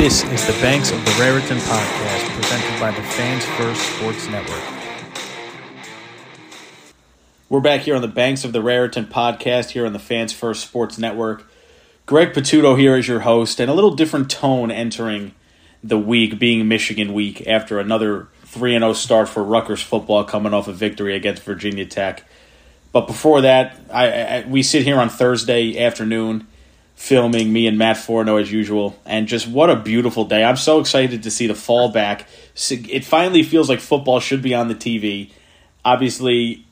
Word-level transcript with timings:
This 0.00 0.24
is 0.24 0.46
the 0.46 0.54
Banks 0.62 0.92
of 0.92 1.04
the 1.04 1.10
Raritan 1.20 1.58
podcast 1.58 2.34
presented 2.34 2.80
by 2.80 2.90
the 2.90 3.02
Fans 3.02 3.44
First 3.44 3.82
Sports 3.82 4.28
Network. 4.28 4.62
We're 7.50 7.60
back 7.60 7.82
here 7.82 7.94
on 7.94 8.00
the 8.00 8.08
Banks 8.08 8.42
of 8.42 8.54
the 8.54 8.62
Raritan 8.62 9.08
podcast 9.08 9.72
here 9.72 9.84
on 9.84 9.92
the 9.92 9.98
Fans 9.98 10.32
First 10.32 10.62
Sports 10.62 10.96
Network. 10.96 11.46
Greg 12.06 12.32
Patuto 12.32 12.78
here 12.78 12.94
as 12.94 13.08
your 13.08 13.20
host, 13.20 13.60
and 13.60 13.70
a 13.70 13.74
little 13.74 13.94
different 13.94 14.30
tone 14.30 14.70
entering 14.70 15.34
the 15.84 15.98
week, 15.98 16.38
being 16.38 16.66
Michigan 16.66 17.12
week 17.12 17.46
after 17.46 17.78
another 17.78 18.28
3 18.44 18.78
0 18.78 18.94
start 18.94 19.28
for 19.28 19.44
Rutgers 19.44 19.82
football 19.82 20.24
coming 20.24 20.54
off 20.54 20.66
a 20.66 20.72
victory 20.72 21.14
against 21.14 21.42
Virginia 21.42 21.84
Tech. 21.84 22.24
But 22.90 23.06
before 23.06 23.42
that, 23.42 23.76
I, 23.92 24.06
I 24.06 24.44
we 24.48 24.62
sit 24.62 24.84
here 24.84 24.98
on 24.98 25.10
Thursday 25.10 25.78
afternoon 25.78 26.46
filming 27.00 27.50
me 27.50 27.66
and 27.66 27.78
Matt 27.78 27.96
Forno 27.96 28.36
as 28.36 28.52
usual, 28.52 28.94
and 29.06 29.26
just 29.26 29.48
what 29.48 29.70
a 29.70 29.76
beautiful 29.76 30.26
day! 30.26 30.44
I'm 30.44 30.58
so 30.58 30.80
excited 30.80 31.22
to 31.22 31.30
see 31.30 31.46
the 31.46 31.54
fall 31.54 31.90
back. 31.90 32.26
It 32.70 33.06
finally 33.06 33.42
feels 33.42 33.70
like 33.70 33.80
football 33.80 34.20
should 34.20 34.42
be 34.42 34.54
on 34.54 34.68
the 34.68 34.74
TV. 34.74 35.30
Obviously, 35.82 36.66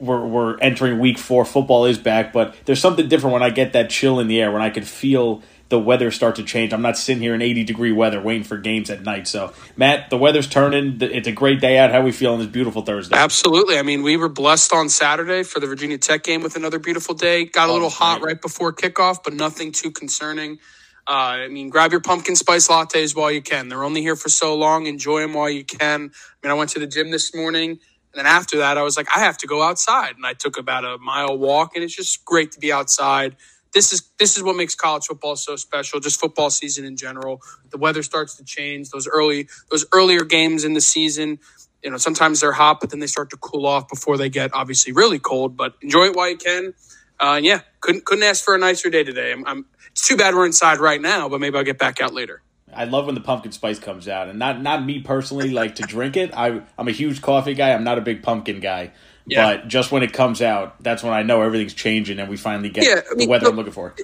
we're 0.00 0.26
we're 0.26 0.58
entering 0.58 0.98
week 0.98 1.16
four. 1.16 1.44
Football 1.44 1.84
is 1.84 1.96
back, 1.96 2.32
but 2.32 2.56
there's 2.64 2.80
something 2.80 3.08
different 3.08 3.34
when 3.34 3.44
I 3.44 3.50
get 3.50 3.72
that 3.74 3.88
chill 3.88 4.18
in 4.18 4.26
the 4.26 4.40
air 4.40 4.50
when 4.50 4.62
I 4.62 4.70
can 4.70 4.82
feel 4.82 5.44
the 5.68 5.78
weather 5.78 6.10
start 6.10 6.36
to 6.36 6.42
change. 6.44 6.72
I'm 6.72 6.82
not 6.82 6.98
sitting 6.98 7.22
here 7.22 7.34
in 7.34 7.42
80 7.42 7.64
degree 7.64 7.92
weather 7.92 8.20
waiting 8.20 8.44
for 8.44 8.56
games 8.58 8.90
at 8.90 9.02
night. 9.02 9.28
So, 9.28 9.52
Matt, 9.76 10.10
the 10.10 10.18
weather's 10.18 10.48
turning. 10.48 10.98
It's 11.00 11.28
a 11.28 11.32
great 11.32 11.60
day 11.60 11.78
out. 11.78 11.90
How 11.92 12.02
we 12.02 12.12
feel 12.12 12.32
on 12.34 12.38
this 12.38 12.48
beautiful 12.48 12.82
Thursday? 12.82 13.16
Absolutely. 13.16 13.78
I 13.78 13.82
mean, 13.82 14.02
we 14.02 14.16
were 14.16 14.28
blessed 14.28 14.72
on 14.72 14.88
Saturday 14.88 15.42
for 15.42 15.60
the 15.60 15.66
Virginia 15.66 15.98
Tech 15.98 16.22
game 16.22 16.42
with 16.42 16.56
another 16.56 16.78
beautiful 16.78 17.14
day. 17.14 17.44
Got 17.44 17.68
a 17.68 17.72
little 17.72 17.90
hot 17.90 18.22
right 18.22 18.40
before 18.40 18.72
kickoff, 18.72 19.24
but 19.24 19.34
nothing 19.34 19.72
too 19.72 19.90
concerning. 19.90 20.58
Uh, 21.06 21.44
I 21.44 21.48
mean, 21.48 21.70
grab 21.70 21.92
your 21.92 22.00
pumpkin 22.02 22.36
spice 22.36 22.68
lattes 22.68 23.16
while 23.16 23.32
you 23.32 23.42
can. 23.42 23.68
They're 23.68 23.84
only 23.84 24.02
here 24.02 24.16
for 24.16 24.28
so 24.28 24.54
long. 24.56 24.86
Enjoy 24.86 25.20
them 25.20 25.34
while 25.34 25.50
you 25.50 25.64
can. 25.64 26.10
I 26.12 26.46
mean, 26.46 26.50
I 26.50 26.54
went 26.54 26.70
to 26.70 26.78
the 26.80 26.86
gym 26.86 27.10
this 27.10 27.34
morning. 27.34 27.72
And 27.72 27.80
then 28.14 28.26
after 28.26 28.58
that, 28.58 28.78
I 28.78 28.82
was 28.82 28.96
like, 28.96 29.08
I 29.14 29.20
have 29.20 29.38
to 29.38 29.46
go 29.46 29.62
outside. 29.62 30.16
And 30.16 30.26
I 30.26 30.34
took 30.34 30.58
about 30.58 30.84
a 30.84 30.98
mile 30.98 31.36
walk, 31.38 31.72
and 31.74 31.84
it's 31.84 31.94
just 31.94 32.24
great 32.24 32.52
to 32.52 32.60
be 32.60 32.72
outside 32.72 33.36
this 33.74 33.92
is 33.92 34.10
this 34.18 34.36
is 34.36 34.42
what 34.42 34.56
makes 34.56 34.74
college 34.74 35.06
football 35.06 35.36
so 35.36 35.56
special. 35.56 36.00
Just 36.00 36.20
football 36.20 36.50
season 36.50 36.84
in 36.84 36.96
general. 36.96 37.40
The 37.70 37.78
weather 37.78 38.02
starts 38.02 38.36
to 38.36 38.44
change. 38.44 38.90
Those 38.90 39.06
early 39.08 39.48
those 39.70 39.84
earlier 39.92 40.24
games 40.24 40.64
in 40.64 40.74
the 40.74 40.80
season, 40.80 41.38
you 41.82 41.90
know, 41.90 41.96
sometimes 41.96 42.40
they're 42.40 42.52
hot, 42.52 42.80
but 42.80 42.90
then 42.90 43.00
they 43.00 43.06
start 43.06 43.30
to 43.30 43.36
cool 43.36 43.66
off 43.66 43.88
before 43.88 44.16
they 44.16 44.28
get 44.28 44.52
obviously 44.54 44.92
really 44.92 45.18
cold. 45.18 45.56
But 45.56 45.74
enjoy 45.82 46.06
it 46.06 46.16
while 46.16 46.30
you 46.30 46.36
can. 46.36 46.74
Uh, 47.20 47.40
yeah, 47.42 47.60
couldn't 47.80 48.04
couldn't 48.04 48.24
ask 48.24 48.44
for 48.44 48.54
a 48.54 48.58
nicer 48.58 48.90
day 48.90 49.04
today. 49.04 49.32
I'm, 49.32 49.46
I'm, 49.46 49.66
it's 49.90 50.06
too 50.06 50.16
bad 50.16 50.34
we're 50.34 50.46
inside 50.46 50.78
right 50.78 51.00
now, 51.00 51.28
but 51.28 51.40
maybe 51.40 51.56
I'll 51.58 51.64
get 51.64 51.78
back 51.78 52.00
out 52.00 52.14
later. 52.14 52.42
I 52.72 52.84
love 52.84 53.06
when 53.06 53.14
the 53.14 53.20
pumpkin 53.20 53.52
spice 53.52 53.78
comes 53.78 54.08
out, 54.08 54.28
and 54.28 54.38
not 54.38 54.62
not 54.62 54.84
me 54.84 55.00
personally, 55.00 55.50
like 55.50 55.76
to 55.76 55.82
drink 55.82 56.16
it. 56.16 56.30
I 56.34 56.62
I'm 56.76 56.88
a 56.88 56.92
huge 56.92 57.22
coffee 57.22 57.54
guy. 57.54 57.72
I'm 57.72 57.84
not 57.84 57.98
a 57.98 58.02
big 58.02 58.22
pumpkin 58.22 58.60
guy. 58.60 58.92
Yeah. 59.28 59.56
But 59.56 59.68
just 59.68 59.92
when 59.92 60.02
it 60.02 60.12
comes 60.12 60.40
out, 60.42 60.82
that's 60.82 61.02
when 61.02 61.12
I 61.12 61.22
know 61.22 61.42
everything's 61.42 61.74
changing 61.74 62.18
and 62.18 62.28
we 62.28 62.36
finally 62.36 62.70
get 62.70 62.84
yeah, 62.84 63.00
I 63.10 63.14
mean, 63.14 63.26
the 63.26 63.30
weather 63.30 63.44
the, 63.44 63.50
I'm 63.50 63.56
looking 63.56 63.72
for. 63.72 63.94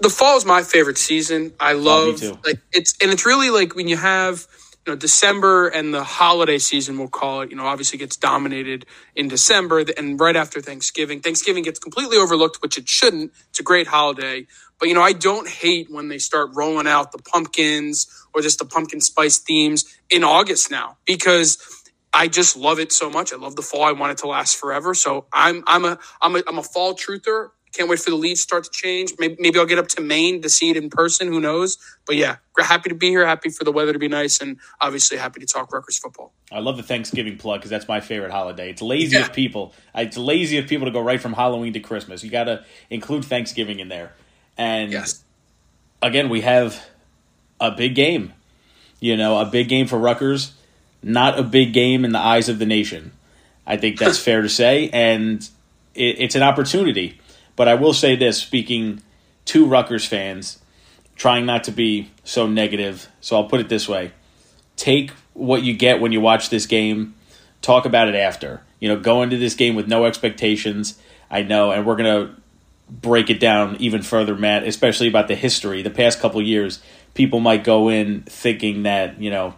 The 0.00 0.10
fall 0.10 0.36
is 0.36 0.44
my 0.44 0.62
favorite 0.62 0.98
season. 0.98 1.52
I 1.60 1.72
oh, 1.72 1.78
love 1.78 2.22
oh, 2.22 2.38
like 2.44 2.60
it's 2.72 2.94
and 3.00 3.10
it's 3.10 3.24
really 3.24 3.50
like 3.50 3.74
when 3.74 3.88
you 3.88 3.96
have 3.96 4.46
you 4.84 4.92
know 4.92 4.96
December 4.96 5.68
and 5.68 5.94
the 5.94 6.02
holiday 6.02 6.58
season 6.58 6.98
we'll 6.98 7.08
call 7.08 7.42
it, 7.42 7.50
you 7.50 7.56
know, 7.56 7.66
obviously 7.66 7.98
gets 7.98 8.16
dominated 8.16 8.86
in 9.14 9.28
December 9.28 9.84
and 9.96 10.18
right 10.18 10.36
after 10.36 10.60
Thanksgiving. 10.60 11.20
Thanksgiving 11.20 11.62
gets 11.62 11.78
completely 11.78 12.16
overlooked, 12.18 12.58
which 12.60 12.76
it 12.76 12.88
shouldn't. 12.88 13.32
It's 13.50 13.60
a 13.60 13.62
great 13.62 13.86
holiday. 13.86 14.46
But 14.78 14.88
you 14.88 14.94
know, 14.94 15.02
I 15.02 15.12
don't 15.12 15.48
hate 15.48 15.90
when 15.90 16.08
they 16.08 16.18
start 16.18 16.50
rolling 16.54 16.86
out 16.86 17.12
the 17.12 17.18
pumpkins 17.18 18.06
or 18.34 18.42
just 18.42 18.58
the 18.58 18.66
pumpkin 18.66 19.00
spice 19.00 19.38
themes 19.38 19.84
in 20.10 20.22
August 20.22 20.70
now 20.70 20.98
because 21.06 21.56
I 22.16 22.28
just 22.28 22.56
love 22.56 22.80
it 22.80 22.92
so 22.92 23.10
much. 23.10 23.34
I 23.34 23.36
love 23.36 23.56
the 23.56 23.62
fall. 23.62 23.82
I 23.82 23.92
want 23.92 24.12
it 24.12 24.18
to 24.18 24.26
last 24.26 24.56
forever. 24.56 24.94
So 24.94 25.26
I'm 25.34 25.62
I'm 25.66 25.84
a 25.84 25.98
I'm 26.22 26.34
a 26.34 26.42
I'm 26.48 26.58
a 26.58 26.62
fall 26.62 26.94
truther. 26.94 27.50
Can't 27.74 27.90
wait 27.90 27.98
for 27.98 28.08
the 28.08 28.16
leaves 28.16 28.40
start 28.40 28.64
to 28.64 28.70
change. 28.70 29.12
Maybe, 29.18 29.36
maybe 29.38 29.58
I'll 29.58 29.66
get 29.66 29.78
up 29.78 29.88
to 29.88 30.00
Maine 30.00 30.40
to 30.40 30.48
see 30.48 30.70
it 30.70 30.78
in 30.78 30.88
person. 30.88 31.28
Who 31.28 31.42
knows? 31.42 31.76
But 32.06 32.16
yeah, 32.16 32.36
happy 32.58 32.88
to 32.88 32.94
be 32.94 33.10
here. 33.10 33.26
Happy 33.26 33.50
for 33.50 33.64
the 33.64 33.70
weather 33.70 33.92
to 33.92 33.98
be 33.98 34.08
nice, 34.08 34.40
and 34.40 34.56
obviously 34.80 35.18
happy 35.18 35.40
to 35.40 35.46
talk 35.46 35.70
Rutgers 35.70 35.98
football. 35.98 36.32
I 36.50 36.60
love 36.60 36.78
the 36.78 36.82
Thanksgiving 36.82 37.36
plug 37.36 37.60
because 37.60 37.68
that's 37.70 37.86
my 37.86 38.00
favorite 38.00 38.30
holiday. 38.30 38.70
It's 38.70 38.80
lazy 38.80 39.18
yeah. 39.18 39.26
of 39.26 39.34
people. 39.34 39.74
It's 39.94 40.16
lazy 40.16 40.56
of 40.56 40.66
people 40.66 40.86
to 40.86 40.92
go 40.92 41.02
right 41.02 41.20
from 41.20 41.34
Halloween 41.34 41.74
to 41.74 41.80
Christmas. 41.80 42.24
You 42.24 42.30
got 42.30 42.44
to 42.44 42.64
include 42.88 43.26
Thanksgiving 43.26 43.78
in 43.78 43.88
there. 43.88 44.14
And 44.56 44.90
yes. 44.90 45.22
again, 46.00 46.30
we 46.30 46.40
have 46.40 46.82
a 47.60 47.72
big 47.72 47.94
game. 47.94 48.32
You 49.00 49.18
know, 49.18 49.38
a 49.38 49.44
big 49.44 49.68
game 49.68 49.86
for 49.86 49.98
Rutgers 49.98 50.55
not 51.06 51.38
a 51.38 51.42
big 51.44 51.72
game 51.72 52.04
in 52.04 52.10
the 52.10 52.18
eyes 52.18 52.48
of 52.48 52.58
the 52.58 52.66
nation. 52.66 53.12
I 53.64 53.76
think 53.76 53.98
that's 53.98 54.18
fair 54.22 54.42
to 54.42 54.48
say, 54.48 54.90
and 54.92 55.40
it, 55.94 56.16
it's 56.18 56.34
an 56.34 56.42
opportunity. 56.42 57.20
But 57.54 57.68
I 57.68 57.74
will 57.74 57.94
say 57.94 58.16
this: 58.16 58.38
speaking 58.38 59.02
to 59.46 59.64
Rutgers 59.66 60.04
fans, 60.04 60.58
trying 61.14 61.46
not 61.46 61.64
to 61.64 61.70
be 61.70 62.10
so 62.24 62.46
negative. 62.46 63.08
So 63.20 63.36
I'll 63.36 63.48
put 63.48 63.60
it 63.60 63.68
this 63.68 63.88
way: 63.88 64.12
take 64.74 65.12
what 65.32 65.62
you 65.62 65.74
get 65.74 66.00
when 66.00 66.12
you 66.12 66.20
watch 66.20 66.50
this 66.50 66.66
game. 66.66 67.14
Talk 67.62 67.86
about 67.86 68.08
it 68.08 68.14
after. 68.14 68.62
You 68.80 68.88
know, 68.88 68.98
go 68.98 69.22
into 69.22 69.38
this 69.38 69.54
game 69.54 69.76
with 69.76 69.88
no 69.88 70.04
expectations. 70.04 71.00
I 71.30 71.42
know, 71.42 71.70
and 71.70 71.86
we're 71.86 71.96
gonna 71.96 72.34
break 72.90 73.30
it 73.30 73.40
down 73.40 73.76
even 73.76 74.02
further, 74.02 74.34
Matt, 74.34 74.64
especially 74.64 75.08
about 75.08 75.28
the 75.28 75.34
history. 75.36 75.82
The 75.82 75.90
past 75.90 76.20
couple 76.20 76.42
years, 76.42 76.80
people 77.14 77.38
might 77.38 77.62
go 77.62 77.88
in 77.88 78.22
thinking 78.22 78.82
that 78.82 79.20
you 79.20 79.30
know 79.30 79.54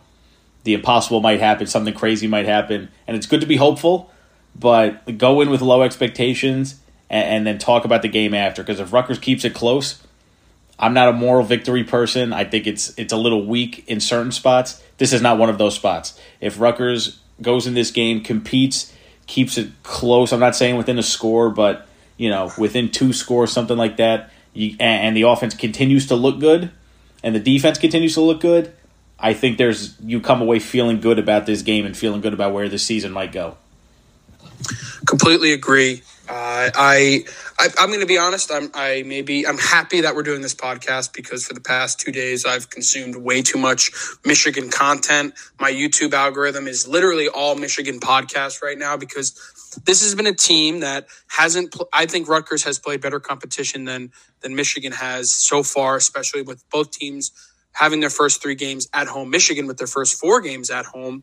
the 0.68 0.74
impossible 0.74 1.22
might 1.22 1.40
happen, 1.40 1.66
something 1.66 1.94
crazy 1.94 2.26
might 2.26 2.44
happen, 2.44 2.90
and 3.06 3.16
it's 3.16 3.24
good 3.24 3.40
to 3.40 3.46
be 3.46 3.56
hopeful, 3.56 4.10
but 4.54 5.16
go 5.16 5.40
in 5.40 5.48
with 5.48 5.62
low 5.62 5.80
expectations 5.80 6.78
and, 7.08 7.26
and 7.26 7.46
then 7.46 7.56
talk 7.56 7.86
about 7.86 8.02
the 8.02 8.08
game 8.08 8.34
after. 8.34 8.62
Because 8.62 8.78
if 8.78 8.92
Rutgers 8.92 9.18
keeps 9.18 9.46
it 9.46 9.54
close, 9.54 10.02
I'm 10.78 10.92
not 10.92 11.08
a 11.08 11.14
moral 11.14 11.42
victory 11.42 11.84
person. 11.84 12.34
I 12.34 12.44
think 12.44 12.66
it's 12.66 12.92
it's 12.98 13.14
a 13.14 13.16
little 13.16 13.46
weak 13.46 13.82
in 13.88 13.98
certain 13.98 14.30
spots. 14.30 14.82
This 14.98 15.14
is 15.14 15.22
not 15.22 15.38
one 15.38 15.48
of 15.48 15.56
those 15.56 15.74
spots. 15.74 16.20
If 16.38 16.60
Rutgers 16.60 17.18
goes 17.40 17.66
in 17.66 17.72
this 17.72 17.90
game, 17.90 18.22
competes, 18.22 18.92
keeps 19.26 19.56
it 19.56 19.70
close, 19.84 20.34
I'm 20.34 20.40
not 20.40 20.54
saying 20.54 20.76
within 20.76 20.98
a 20.98 21.02
score, 21.02 21.48
but 21.48 21.88
you 22.18 22.28
know 22.28 22.52
within 22.58 22.90
two 22.90 23.14
scores, 23.14 23.50
something 23.50 23.78
like 23.78 23.96
that, 23.96 24.30
you, 24.52 24.72
and, 24.72 25.06
and 25.06 25.16
the 25.16 25.22
offense 25.22 25.54
continues 25.54 26.08
to 26.08 26.14
look 26.14 26.38
good, 26.40 26.70
and 27.22 27.34
the 27.34 27.40
defense 27.40 27.78
continues 27.78 28.12
to 28.16 28.20
look 28.20 28.42
good 28.42 28.74
I 29.18 29.34
think 29.34 29.58
there's 29.58 29.98
you 30.00 30.20
come 30.20 30.40
away 30.40 30.58
feeling 30.58 31.00
good 31.00 31.18
about 31.18 31.46
this 31.46 31.62
game 31.62 31.84
and 31.86 31.96
feeling 31.96 32.20
good 32.20 32.34
about 32.34 32.52
where 32.52 32.68
the 32.68 32.78
season 32.78 33.12
might 33.12 33.32
go. 33.32 33.56
Completely 35.06 35.52
agree. 35.52 36.02
Uh, 36.28 36.68
I, 36.74 37.24
I 37.58 37.68
am 37.78 37.88
going 37.88 38.00
to 38.00 38.06
be 38.06 38.18
honest. 38.18 38.52
I'm 38.52 38.70
I 38.74 39.02
maybe 39.06 39.46
I'm 39.46 39.56
happy 39.56 40.02
that 40.02 40.14
we're 40.14 40.22
doing 40.22 40.42
this 40.42 40.54
podcast 40.54 41.14
because 41.14 41.46
for 41.46 41.54
the 41.54 41.60
past 41.60 41.98
two 41.98 42.12
days 42.12 42.44
I've 42.44 42.68
consumed 42.68 43.16
way 43.16 43.40
too 43.40 43.58
much 43.58 43.90
Michigan 44.26 44.68
content. 44.68 45.34
My 45.58 45.72
YouTube 45.72 46.12
algorithm 46.12 46.68
is 46.68 46.86
literally 46.86 47.28
all 47.28 47.54
Michigan 47.54 47.98
podcasts 47.98 48.62
right 48.62 48.76
now 48.76 48.96
because 48.96 49.80
this 49.84 50.02
has 50.02 50.14
been 50.14 50.26
a 50.26 50.34
team 50.34 50.80
that 50.80 51.06
hasn't. 51.28 51.72
Pl- 51.72 51.88
I 51.92 52.04
think 52.04 52.28
Rutgers 52.28 52.62
has 52.64 52.78
played 52.78 53.00
better 53.00 53.20
competition 53.20 53.84
than 53.86 54.12
than 54.40 54.54
Michigan 54.54 54.92
has 54.92 55.30
so 55.30 55.62
far, 55.62 55.96
especially 55.96 56.42
with 56.42 56.68
both 56.70 56.90
teams 56.90 57.32
having 57.78 58.00
their 58.00 58.10
first 58.10 58.42
three 58.42 58.56
games 58.56 58.88
at 58.92 59.06
home, 59.06 59.30
Michigan 59.30 59.66
with 59.66 59.78
their 59.78 59.86
first 59.86 60.18
four 60.18 60.40
games 60.40 60.68
at 60.68 60.84
home. 60.84 61.22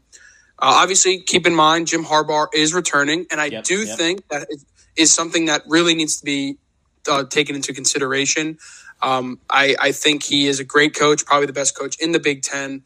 Uh, 0.57 0.79
obviously, 0.81 1.21
keep 1.21 1.45
in 1.45 1.53
mind 1.53 1.87
Jim 1.87 2.05
Harbaugh 2.05 2.47
is 2.53 2.73
returning, 2.73 3.25
and 3.29 3.41
I 3.41 3.47
yep, 3.47 3.65
do 3.65 3.83
yep. 3.83 3.97
think 3.97 4.27
that 4.29 4.47
is 4.95 5.13
something 5.13 5.45
that 5.45 5.63
really 5.67 5.95
needs 5.95 6.17
to 6.19 6.25
be 6.25 6.57
uh, 7.09 7.25
taken 7.25 7.55
into 7.55 7.73
consideration. 7.73 8.57
Um, 9.01 9.39
I, 9.49 9.75
I, 9.79 9.91
think 9.91 10.23
he 10.23 10.47
is 10.47 10.61
a 10.61 10.63
great 10.63 10.95
coach, 10.95 11.25
probably 11.25 11.47
the 11.47 11.53
best 11.53 11.77
coach 11.77 11.99
in 11.99 12.13
the 12.13 12.19
Big 12.19 12.41
Ten. 12.41 12.83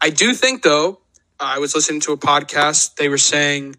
I 0.00 0.10
do 0.10 0.32
think, 0.32 0.62
though, 0.62 1.00
I 1.40 1.58
was 1.58 1.74
listening 1.74 2.00
to 2.02 2.12
a 2.12 2.16
podcast. 2.16 2.94
They 2.94 3.08
were 3.08 3.18
saying 3.18 3.74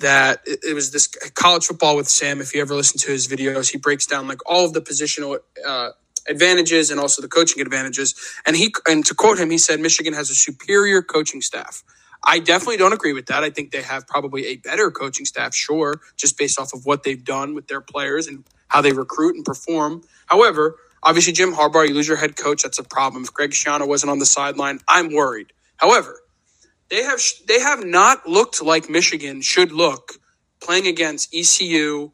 that 0.00 0.40
it, 0.44 0.58
it, 0.70 0.74
was 0.74 0.90
this 0.90 1.06
college 1.34 1.66
football 1.66 1.94
with 1.96 2.08
Sam. 2.08 2.40
If 2.40 2.52
you 2.52 2.60
ever 2.60 2.74
listen 2.74 2.98
to 2.98 3.12
his 3.12 3.28
videos, 3.28 3.70
he 3.70 3.78
breaks 3.78 4.06
down 4.06 4.26
like 4.26 4.40
all 4.44 4.64
of 4.64 4.72
the 4.72 4.80
positional 4.80 5.38
uh, 5.64 5.90
advantages 6.28 6.90
and 6.90 7.00
also 7.00 7.22
the 7.22 7.28
coaching 7.28 7.62
advantages. 7.62 8.14
And 8.46 8.56
he 8.56 8.72
and 8.88 9.04
to 9.06 9.14
quote 9.14 9.38
him, 9.38 9.50
he 9.50 9.58
said 9.58 9.80
Michigan 9.80 10.14
has 10.14 10.30
a 10.30 10.34
superior 10.34 11.02
coaching 11.02 11.42
staff. 11.42 11.84
I 12.24 12.40
definitely 12.40 12.78
don't 12.78 12.92
agree 12.92 13.14
with 13.14 13.26
that. 13.26 13.44
I 13.44 13.50
think 13.50 13.72
they 13.72 13.82
have 13.82 14.06
probably 14.06 14.48
a 14.48 14.56
better 14.56 14.90
coaching 14.90 15.26
staff, 15.26 15.54
sure, 15.54 16.00
just 16.16 16.38
based 16.38 16.60
off 16.60 16.74
of 16.74 16.86
what 16.86 17.04
they've 17.04 17.24
done 17.24 17.54
with 17.54 17.68
their 17.68 17.80
players 17.80 18.26
and 18.26 18.44
how 18.68 18.82
they 18.82 18.92
recruit 18.92 19.36
and 19.36 19.44
perform. 19.44 20.02
However, 20.26 20.76
obviously 21.02 21.32
Jim 21.34 21.54
Harbaugh, 21.54 21.88
you 21.88 21.94
lose 21.94 22.08
your 22.08 22.18
head 22.18 22.36
coach, 22.36 22.62
that's 22.64 22.78
a 22.78 22.84
problem. 22.84 23.24
If 23.24 23.32
Greg 23.34 23.52
Schiano 23.52 23.88
wasn't 23.88 24.10
on 24.10 24.18
the 24.18 24.26
sideline, 24.26 24.80
I'm 24.88 25.14
worried. 25.14 25.52
However, 25.78 26.20
they 26.90 27.02
have 27.04 27.20
they 27.48 27.60
have 27.60 27.84
not 27.84 28.28
looked 28.28 28.62
like 28.62 28.90
Michigan 28.90 29.42
should 29.42 29.72
look 29.72 30.14
playing 30.60 30.86
against 30.86 31.34
ECU, 31.34 32.12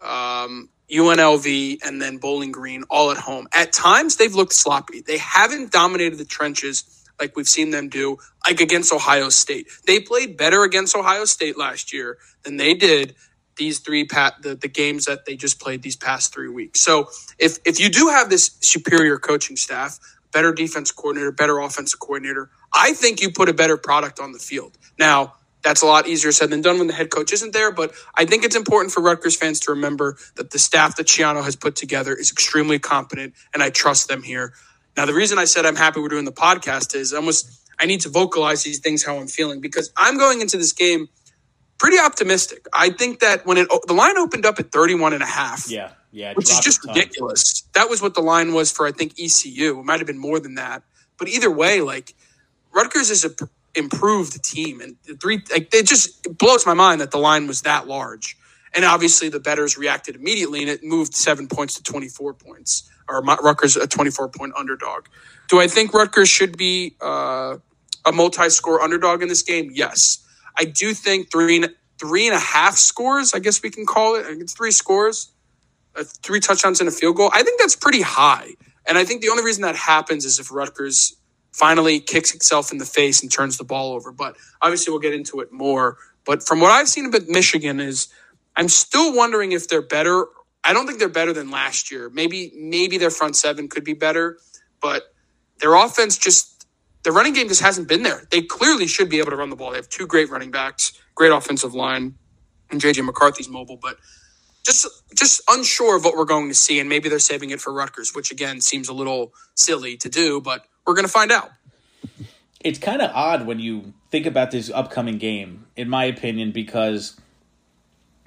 um, 0.00 0.70
UNLV, 0.90 1.78
and 1.84 2.00
then 2.02 2.18
Bowling 2.18 2.52
Green 2.52 2.84
all 2.90 3.10
at 3.10 3.18
home. 3.18 3.48
At 3.54 3.72
times, 3.72 4.16
they've 4.16 4.34
looked 4.34 4.52
sloppy. 4.54 5.02
They 5.02 5.18
haven't 5.18 5.72
dominated 5.72 6.18
the 6.18 6.24
trenches 6.24 6.84
like 7.20 7.36
we've 7.36 7.48
seen 7.48 7.70
them 7.70 7.88
do, 7.88 8.18
like 8.46 8.60
against 8.60 8.92
Ohio 8.92 9.30
State. 9.30 9.68
They 9.86 10.00
played 10.00 10.36
better 10.36 10.64
against 10.64 10.96
Ohio 10.96 11.24
State 11.24 11.58
last 11.58 11.92
year 11.92 12.18
than 12.44 12.56
they 12.58 12.74
did 12.74 13.14
these 13.56 13.80
three 13.80 14.06
pat 14.06 14.34
the, 14.42 14.54
the 14.54 14.68
games 14.68 15.06
that 15.06 15.26
they 15.26 15.36
just 15.36 15.60
played 15.60 15.82
these 15.82 15.96
past 15.96 16.32
three 16.34 16.48
weeks. 16.48 16.80
So 16.80 17.08
if 17.38 17.58
if 17.64 17.80
you 17.80 17.88
do 17.88 18.08
have 18.08 18.30
this 18.30 18.56
superior 18.60 19.18
coaching 19.18 19.56
staff, 19.56 19.98
better 20.32 20.52
defense 20.52 20.92
coordinator, 20.92 21.32
better 21.32 21.58
offensive 21.58 22.00
coordinator, 22.00 22.50
I 22.74 22.92
think 22.92 23.22
you 23.22 23.32
put 23.32 23.48
a 23.48 23.54
better 23.54 23.76
product 23.76 24.20
on 24.20 24.32
the 24.32 24.38
field. 24.38 24.78
Now, 24.98 25.34
that's 25.62 25.82
a 25.82 25.86
lot 25.86 26.06
easier 26.06 26.32
said 26.32 26.50
than 26.50 26.60
done 26.62 26.78
when 26.78 26.86
the 26.86 26.92
head 26.92 27.10
coach 27.10 27.32
isn't 27.32 27.52
there, 27.52 27.72
but 27.72 27.92
I 28.14 28.24
think 28.24 28.44
it's 28.44 28.56
important 28.56 28.92
for 28.92 29.02
Rutgers 29.02 29.36
fans 29.36 29.60
to 29.60 29.72
remember 29.72 30.16
that 30.36 30.50
the 30.50 30.58
staff 30.58 30.96
that 30.96 31.06
Schiano 31.06 31.44
has 31.44 31.56
put 31.56 31.76
together 31.76 32.14
is 32.14 32.30
extremely 32.30 32.78
competent, 32.78 33.34
and 33.52 33.62
I 33.62 33.70
trust 33.70 34.08
them 34.08 34.22
here. 34.22 34.54
Now, 34.96 35.06
the 35.06 35.14
reason 35.14 35.38
I 35.38 35.44
said 35.44 35.66
I'm 35.66 35.76
happy 35.76 36.00
we're 36.00 36.08
doing 36.08 36.24
the 36.24 36.32
podcast 36.32 36.94
is 36.94 37.12
almost 37.12 37.50
I 37.78 37.86
need 37.86 38.00
to 38.02 38.08
vocalize 38.08 38.62
these 38.62 38.78
things 38.78 39.04
how 39.04 39.18
I'm 39.18 39.26
feeling 39.26 39.60
because 39.60 39.92
I'm 39.96 40.16
going 40.16 40.40
into 40.40 40.56
this 40.56 40.72
game 40.72 41.08
pretty 41.78 41.98
optimistic. 41.98 42.66
I 42.72 42.90
think 42.90 43.20
that 43.20 43.44
when 43.44 43.58
it 43.58 43.68
the 43.86 43.92
line 43.92 44.16
opened 44.16 44.46
up 44.46 44.58
at 44.58 44.72
31 44.72 45.12
and 45.12 45.22
a 45.22 45.26
half. 45.26 45.70
Yeah. 45.70 45.90
Yeah, 46.12 46.32
which 46.32 46.48
is 46.48 46.60
just 46.60 46.82
ridiculous. 46.86 47.64
That 47.74 47.90
was 47.90 48.00
what 48.00 48.14
the 48.14 48.22
line 48.22 48.54
was 48.54 48.72
for 48.72 48.86
I 48.86 48.92
think 48.92 49.20
ECU. 49.20 49.78
It 49.78 49.84
might 49.84 50.00
have 50.00 50.06
been 50.06 50.18
more 50.18 50.40
than 50.40 50.54
that. 50.54 50.82
But 51.18 51.28
either 51.28 51.50
way, 51.50 51.82
like 51.82 52.14
Rutgers 52.72 53.10
is 53.10 53.22
a 53.26 53.30
improved 53.76 54.42
team, 54.42 54.80
and 54.80 54.96
three 55.20 55.42
like, 55.50 55.72
it 55.74 55.86
just 55.86 56.38
blows 56.38 56.66
my 56.66 56.74
mind 56.74 57.00
that 57.00 57.10
the 57.10 57.18
line 57.18 57.46
was 57.46 57.62
that 57.62 57.86
large. 57.86 58.36
And 58.74 58.84
obviously, 58.84 59.28
the 59.28 59.40
betters 59.40 59.78
reacted 59.78 60.16
immediately, 60.16 60.60
and 60.60 60.68
it 60.68 60.84
moved 60.84 61.14
seven 61.14 61.48
points 61.48 61.74
to 61.76 61.82
twenty 61.82 62.08
four 62.08 62.34
points. 62.34 62.90
Or 63.08 63.22
Rutgers 63.22 63.76
a 63.76 63.86
twenty 63.86 64.10
four 64.10 64.28
point 64.28 64.52
underdog. 64.56 65.06
Do 65.48 65.60
I 65.60 65.68
think 65.68 65.94
Rutgers 65.94 66.28
should 66.28 66.56
be 66.58 66.96
uh, 67.00 67.58
a 68.04 68.12
multi 68.12 68.50
score 68.50 68.82
underdog 68.82 69.22
in 69.22 69.28
this 69.28 69.42
game? 69.42 69.70
Yes, 69.72 70.26
I 70.56 70.64
do 70.64 70.92
think 70.92 71.30
three 71.30 71.64
three 71.98 72.26
and 72.26 72.36
a 72.36 72.40
half 72.40 72.76
scores. 72.76 73.32
I 73.32 73.38
guess 73.38 73.62
we 73.62 73.70
can 73.70 73.86
call 73.86 74.16
it. 74.16 74.26
It's 74.28 74.52
three 74.52 74.72
scores, 74.72 75.30
uh, 75.94 76.04
three 76.22 76.40
touchdowns 76.40 76.80
and 76.80 76.88
a 76.88 76.92
field 76.92 77.16
goal. 77.16 77.30
I 77.32 77.42
think 77.42 77.60
that's 77.60 77.76
pretty 77.76 78.02
high. 78.02 78.54
And 78.88 78.98
I 78.98 79.04
think 79.04 79.20
the 79.20 79.30
only 79.30 79.44
reason 79.44 79.62
that 79.62 79.76
happens 79.76 80.24
is 80.24 80.38
if 80.38 80.52
Rutgers 80.52 81.16
finally 81.56 82.00
kicks 82.00 82.34
itself 82.34 82.70
in 82.70 82.78
the 82.78 82.84
face 82.84 83.22
and 83.22 83.32
turns 83.32 83.56
the 83.56 83.64
ball 83.64 83.94
over. 83.94 84.12
But 84.12 84.36
obviously, 84.60 84.92
we'll 84.92 85.00
get 85.00 85.14
into 85.14 85.40
it 85.40 85.52
more. 85.52 85.96
But 86.24 86.42
from 86.46 86.60
what 86.60 86.70
I've 86.70 86.88
seen 86.88 87.06
about 87.06 87.28
Michigan, 87.28 87.80
is 87.80 88.08
I'm 88.56 88.68
still 88.68 89.14
wondering 89.14 89.52
if 89.52 89.68
they're 89.68 89.82
better. 89.82 90.26
I 90.64 90.72
don't 90.72 90.86
think 90.86 90.98
they're 90.98 91.08
better 91.08 91.32
than 91.32 91.50
last 91.50 91.90
year. 91.90 92.10
Maybe 92.10 92.52
maybe 92.56 92.98
their 92.98 93.10
front 93.10 93.36
seven 93.36 93.68
could 93.68 93.84
be 93.84 93.94
better, 93.94 94.38
but 94.80 95.14
their 95.60 95.74
offense 95.74 96.18
just 96.18 96.66
the 97.04 97.12
running 97.12 97.32
game 97.32 97.48
just 97.48 97.62
hasn't 97.62 97.88
been 97.88 98.02
there. 98.02 98.26
They 98.30 98.42
clearly 98.42 98.86
should 98.86 99.08
be 99.08 99.18
able 99.20 99.30
to 99.30 99.36
run 99.36 99.50
the 99.50 99.56
ball. 99.56 99.70
They 99.70 99.76
have 99.78 99.88
two 99.88 100.06
great 100.06 100.28
running 100.28 100.50
backs, 100.50 100.92
great 101.14 101.32
offensive 101.32 101.72
line, 101.72 102.16
and 102.70 102.80
JJ 102.80 103.04
McCarthy's 103.04 103.48
mobile, 103.48 103.78
but 103.80 103.96
just 104.64 104.86
just 105.14 105.40
unsure 105.48 105.96
of 105.96 106.04
what 106.04 106.16
we're 106.16 106.24
going 106.24 106.48
to 106.48 106.54
see, 106.54 106.80
and 106.80 106.88
maybe 106.88 107.08
they're 107.08 107.20
saving 107.20 107.50
it 107.50 107.60
for 107.60 107.72
Rutgers, 107.72 108.14
which 108.14 108.30
again 108.32 108.60
seems 108.60 108.88
a 108.88 108.92
little 108.92 109.32
silly 109.54 109.96
to 109.98 110.08
do, 110.08 110.40
but 110.40 110.66
we're 110.86 110.94
going 110.94 111.06
to 111.06 111.12
find 111.12 111.32
out. 111.32 111.50
It's 112.60 112.78
kind 112.78 113.02
of 113.02 113.10
odd 113.14 113.46
when 113.46 113.58
you 113.58 113.92
think 114.10 114.26
about 114.26 114.50
this 114.50 114.70
upcoming 114.70 115.18
game, 115.18 115.66
in 115.76 115.88
my 115.88 116.04
opinion, 116.04 116.52
because 116.52 117.18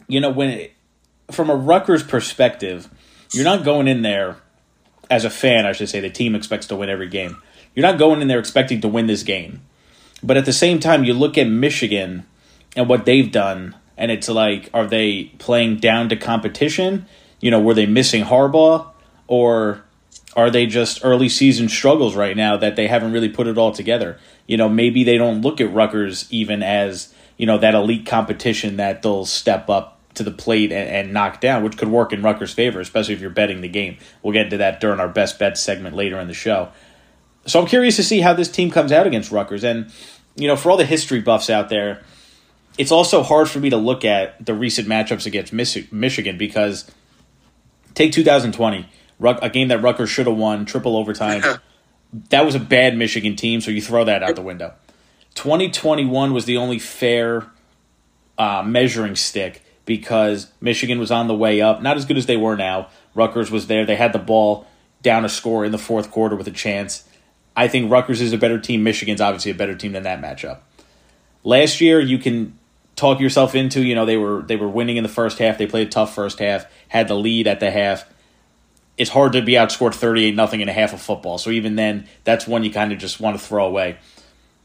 you 0.08 0.20
know 0.20 0.30
when 0.30 0.50
it, 0.50 0.74
from 1.32 1.50
a 1.50 1.56
Rutgers 1.56 2.04
perspective, 2.04 2.90
you're 3.34 3.44
not 3.44 3.64
going 3.64 3.88
in 3.88 4.02
there 4.02 4.38
as 5.10 5.26
a 5.26 5.30
fan. 5.30 5.66
I 5.66 5.72
should 5.72 5.90
say 5.90 6.00
the 6.00 6.10
team 6.10 6.36
expects 6.36 6.68
to 6.68 6.76
win 6.76 6.90
every 6.90 7.10
game. 7.10 7.38
You're 7.76 7.86
not 7.86 8.00
going 8.00 8.22
in 8.22 8.28
there 8.28 8.40
expecting 8.40 8.82
to 8.82 8.88
win 8.88 9.08
this 9.08 9.24
game, 9.24 9.62
but 10.24 10.38
at 10.38 10.46
the 10.46 10.54
same 10.54 10.80
time, 10.80 11.04
you 11.04 11.14
look 11.14 11.38
at 11.38 11.48
Michigan 11.48 12.26
and 12.76 12.88
what 12.88 13.06
they've 13.06 13.32
done, 13.32 13.76
and 13.98 14.12
it's 14.12 14.30
like, 14.30 14.70
are 14.74 14.88
they 14.88 15.26
playing 15.40 15.78
down 15.78 16.10
to 16.10 16.16
competition? 16.16 17.08
You 17.42 17.52
know, 17.52 17.60
were 17.60 17.74
they 17.74 17.86
missing 17.86 18.24
Harbaugh, 18.24 18.88
or 19.28 19.84
are 20.36 20.50
they 20.50 20.66
just 20.66 21.04
early 21.04 21.30
season 21.30 21.70
struggles 21.70 22.16
right 22.16 22.38
now 22.38 22.58
that 22.58 22.76
they 22.76 22.88
haven't 22.88 23.12
really 23.12 23.30
put 23.30 23.48
it 23.48 23.58
all 23.58 23.72
together? 23.72 24.18
You 24.48 24.58
know, 24.58 24.70
maybe 24.70 25.04
they 25.04 25.18
don't 25.18 25.42
look 25.42 25.60
at 25.60 25.74
Rutgers 25.74 26.28
even 26.30 26.62
as, 26.62 27.14
you 27.38 27.46
know, 27.46 27.58
that 27.58 27.76
elite 27.76 28.06
competition 28.06 28.78
that 28.78 29.02
they'll 29.02 29.26
step 29.26 29.70
up 29.70 30.00
to 30.16 30.24
the 30.24 30.32
plate 30.32 30.72
and, 30.72 30.90
and 30.90 31.14
knock 31.14 31.40
down, 31.40 31.64
which 31.64 31.78
could 31.78 31.88
work 31.88 32.14
in 32.14 32.22
Rutgers' 32.22 32.54
favor, 32.54 32.80
especially 32.80 33.16
if 33.16 33.22
you're 33.22 33.30
betting 33.30 33.62
the 33.62 33.68
game. 33.68 33.98
We'll 34.22 34.34
get 34.34 34.46
into 34.46 34.58
that 34.58 34.80
during 34.80 35.00
our 35.00 35.10
best 35.10 35.40
bet 35.40 35.58
segment 35.58 35.96
later 35.96 36.20
in 36.20 36.28
the 36.28 36.34
show. 36.34 36.70
So 37.46 37.60
I'm 37.60 37.68
curious 37.68 37.96
to 37.96 38.04
see 38.04 38.20
how 38.20 38.34
this 38.34 38.50
team 38.50 38.70
comes 38.70 38.92
out 38.92 39.08
against 39.08 39.32
Rutgers. 39.32 39.64
And, 39.64 39.92
you 40.36 40.48
know, 40.48 40.56
for 40.56 40.70
all 40.70 40.78
the 40.78 40.86
history 40.86 41.22
buffs 41.22 41.50
out 41.50 41.70
there, 41.70 42.04
it's 42.78 42.92
also 42.92 43.24
hard 43.24 43.50
for 43.50 43.60
me 43.60 43.70
to 43.72 43.78
look 43.78 44.06
at 44.06 44.46
the 44.46 44.54
recent 44.54 44.88
matchups 44.88 45.26
against 45.26 45.52
Michigan 45.92 46.38
because 46.38 46.90
take 47.94 48.12
2020 48.12 48.88
a 49.22 49.50
game 49.50 49.68
that 49.70 49.82
Rutgers 49.82 50.10
should 50.10 50.28
have 50.28 50.38
won, 50.38 50.66
triple 50.66 50.96
overtime. 50.98 51.44
that 52.30 52.46
was 52.46 52.56
a 52.56 52.60
bad 52.60 52.98
Michigan 52.98 53.36
team, 53.36 53.62
so 53.62 53.72
you 53.72 53.82
throw 53.82 54.04
that 54.06 54.24
out 54.24 54.36
the 54.36 54.42
window. 54.42 54.74
2021 55.36 56.34
was 56.34 56.46
the 56.46 56.58
only 56.58 56.80
fair 56.80 57.48
uh, 58.38 58.64
measuring 58.66 59.16
stick 59.16 59.64
because 59.86 60.52
Michigan 60.62 61.00
was 61.00 61.12
on 61.12 61.28
the 61.28 61.36
way 61.36 61.62
up, 61.62 61.82
not 61.82 61.98
as 61.98 62.06
good 62.06 62.18
as 62.18 62.26
they 62.26 62.38
were 62.38 62.56
now. 62.56 62.88
Rutgers 63.16 63.52
was 63.52 63.68
there. 63.68 63.86
They 63.86 63.96
had 63.96 64.14
the 64.14 64.20
ball 64.20 64.68
down 65.02 65.26
a 65.26 65.30
score 65.30 65.66
in 65.66 65.72
the 65.72 65.78
fourth 65.78 66.12
quarter 66.12 66.36
with 66.36 66.48
a 66.48 66.52
chance. 66.52 67.08
I 67.56 67.68
think 67.68 67.92
Rutgers 67.92 68.22
is 68.22 68.34
a 68.34 68.38
better 68.38 68.60
team. 68.60 68.84
Michigan's 68.84 69.22
obviously 69.22 69.52
a 69.52 69.56
better 69.56 69.76
team 69.76 69.94
than 69.94 70.04
that 70.04 70.22
matchup. 70.22 70.60
Last 71.44 71.82
year, 71.82 72.00
you 72.00 72.18
can 72.18 72.58
talk 72.96 73.20
yourself 73.20 73.56
into, 73.56 73.82
you 73.82 73.96
know, 73.96 74.06
they 74.06 74.18
were 74.18 74.42
they 74.42 74.56
were 74.56 74.68
winning 74.68 74.98
in 74.98 75.04
the 75.04 75.10
first 75.10 75.40
half. 75.40 75.58
They 75.58 75.68
played 75.68 75.88
a 75.88 75.90
tough 75.90 76.14
first 76.14 76.40
half, 76.40 76.66
had 76.90 77.08
the 77.08 77.16
lead 77.16 77.48
at 77.48 77.60
the 77.60 77.72
half 77.72 78.06
it's 79.00 79.10
hard 79.10 79.32
to 79.32 79.42
be 79.42 79.54
outscored 79.54 79.96
38 79.96 80.36
nothing 80.36 80.60
in 80.60 80.68
a 80.68 80.74
half 80.74 80.94
of 80.94 81.02
football. 81.02 81.38
So 81.38 81.50
even 81.52 81.78
then, 81.78 82.06
that's 82.26 82.46
one 82.46 82.66
you 82.66 82.70
kind 82.70 82.92
of 82.92 83.00
just 83.00 83.20
want 83.20 83.40
to 83.40 83.44
throw 83.44 83.66
away. 83.66 83.98